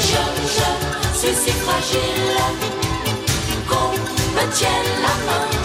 Je, 0.08 0.22
je 0.54 1.18
suis 1.18 1.34
si 1.34 1.50
fragile 1.50 2.36
qu'on 3.68 3.90
me 4.36 4.52
tienne 4.52 4.92
la 5.02 5.14
main. 5.26 5.57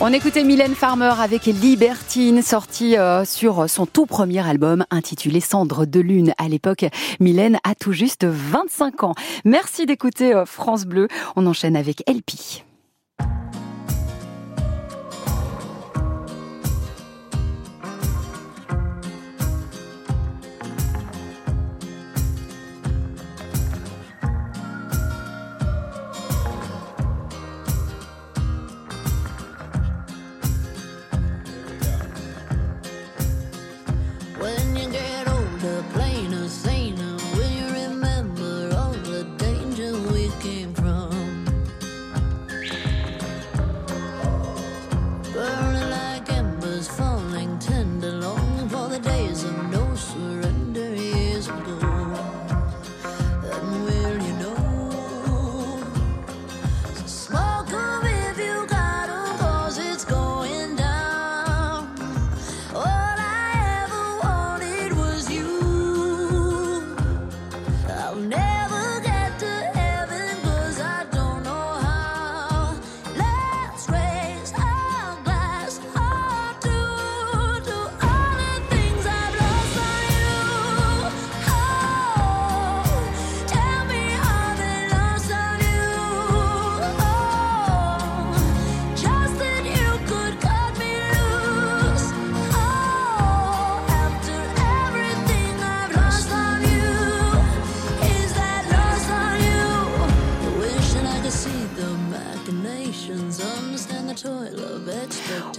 On 0.00 0.12
écoutait 0.12 0.44
Mylène 0.44 0.76
Farmer 0.76 1.12
avec 1.18 1.46
Libertine, 1.46 2.40
sortie 2.40 2.96
euh, 2.96 3.24
sur 3.24 3.68
son 3.68 3.84
tout 3.84 4.06
premier 4.06 4.46
album 4.48 4.84
intitulé 4.90 5.40
Cendre 5.40 5.86
de 5.86 5.98
Lune. 5.98 6.34
À 6.38 6.48
l'époque, 6.48 6.86
Mylène 7.18 7.58
a 7.64 7.74
tout 7.74 7.90
juste 7.90 8.24
25 8.24 9.02
ans. 9.02 9.14
Merci 9.44 9.86
d'écouter 9.86 10.32
euh, 10.32 10.44
France 10.46 10.84
Bleu. 10.84 11.08
On 11.34 11.46
enchaîne 11.46 11.74
avec 11.74 12.08
LP. 12.08 12.62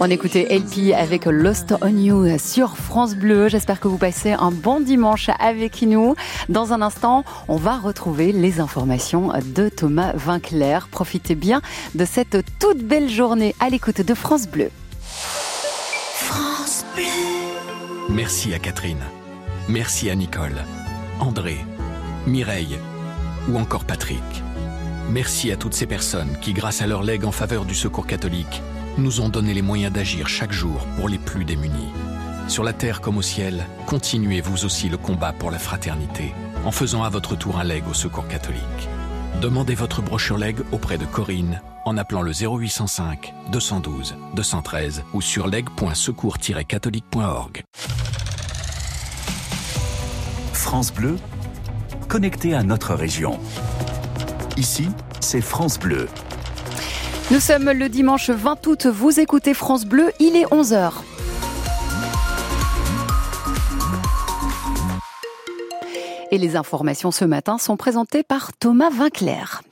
On 0.02 0.08
écoutait 0.08 0.46
LP 0.48 0.94
avec 0.96 1.26
Lost 1.26 1.74
on 1.82 1.94
You 1.94 2.38
sur 2.38 2.78
France 2.78 3.14
Bleu. 3.14 3.48
J'espère 3.48 3.80
que 3.80 3.86
vous 3.86 3.98
passez 3.98 4.32
un 4.32 4.50
bon 4.50 4.80
dimanche 4.80 5.28
avec 5.38 5.82
nous. 5.82 6.14
Dans 6.48 6.72
un 6.72 6.80
instant, 6.80 7.22
on 7.48 7.56
va 7.56 7.76
retrouver 7.76 8.32
les 8.32 8.60
informations 8.60 9.30
de 9.54 9.68
Thomas 9.68 10.12
Vinclair. 10.14 10.88
Profitez 10.88 11.34
bien 11.34 11.60
de 11.94 12.06
cette 12.06 12.38
toute 12.58 12.78
belle 12.78 13.10
journée 13.10 13.54
à 13.60 13.68
l'écoute 13.68 14.00
de 14.00 14.14
France 14.14 14.48
Bleu. 14.48 14.70
France 16.14 16.82
Bleu. 16.96 17.04
Merci 18.08 18.54
à 18.54 18.58
Catherine. 18.58 19.04
Merci 19.68 20.08
à 20.08 20.14
Nicole, 20.14 20.64
André, 21.20 21.58
Mireille 22.26 22.78
ou 23.50 23.58
encore 23.58 23.84
Patrick. 23.84 24.22
Merci 25.10 25.52
à 25.52 25.56
toutes 25.56 25.74
ces 25.74 25.86
personnes 25.86 26.38
qui, 26.40 26.54
grâce 26.54 26.80
à 26.80 26.86
leur 26.86 27.02
legs 27.02 27.26
en 27.26 27.32
faveur 27.32 27.66
du 27.66 27.74
secours 27.74 28.06
catholique, 28.06 28.62
nous 29.00 29.20
ont 29.20 29.28
donné 29.28 29.54
les 29.54 29.62
moyens 29.62 29.92
d'agir 29.92 30.28
chaque 30.28 30.52
jour 30.52 30.86
pour 30.96 31.08
les 31.08 31.18
plus 31.18 31.44
démunis. 31.44 31.90
Sur 32.48 32.64
la 32.64 32.72
terre 32.72 33.00
comme 33.00 33.18
au 33.18 33.22
ciel, 33.22 33.66
continuez 33.86 34.40
vous 34.40 34.64
aussi 34.64 34.88
le 34.88 34.96
combat 34.96 35.32
pour 35.32 35.50
la 35.50 35.58
fraternité 35.58 36.32
en 36.64 36.70
faisant 36.70 37.02
à 37.02 37.08
votre 37.08 37.36
tour 37.36 37.58
un 37.58 37.64
leg 37.64 37.82
au 37.88 37.94
secours 37.94 38.28
catholique. 38.28 38.60
Demandez 39.40 39.74
votre 39.74 40.02
brochure 40.02 40.38
leg 40.38 40.58
auprès 40.72 40.98
de 40.98 41.06
Corinne 41.06 41.62
en 41.84 41.96
appelant 41.96 42.22
le 42.22 42.32
0805 42.32 43.32
212 43.50 44.14
213 44.34 45.02
ou 45.14 45.22
sur 45.22 45.46
leg.secours-catholique.org. 45.46 47.62
France 50.52 50.92
Bleu, 50.92 51.16
connecté 52.08 52.54
à 52.54 52.62
notre 52.62 52.94
région. 52.94 53.40
Ici, 54.56 54.88
c'est 55.20 55.40
France 55.40 55.78
Bleu. 55.78 56.08
Nous 57.30 57.38
sommes 57.38 57.70
le 57.70 57.88
dimanche 57.88 58.28
20 58.28 58.66
août. 58.66 58.86
Vous 58.86 59.20
écoutez 59.20 59.54
France 59.54 59.84
Bleu. 59.84 60.10
Il 60.18 60.34
est 60.34 60.46
11h. 60.46 60.94
Et 66.32 66.38
les 66.38 66.56
informations 66.56 67.12
ce 67.12 67.24
matin 67.24 67.56
sont 67.58 67.76
présentées 67.76 68.24
par 68.24 68.52
Thomas 68.54 68.90
Vinclair. 68.90 69.62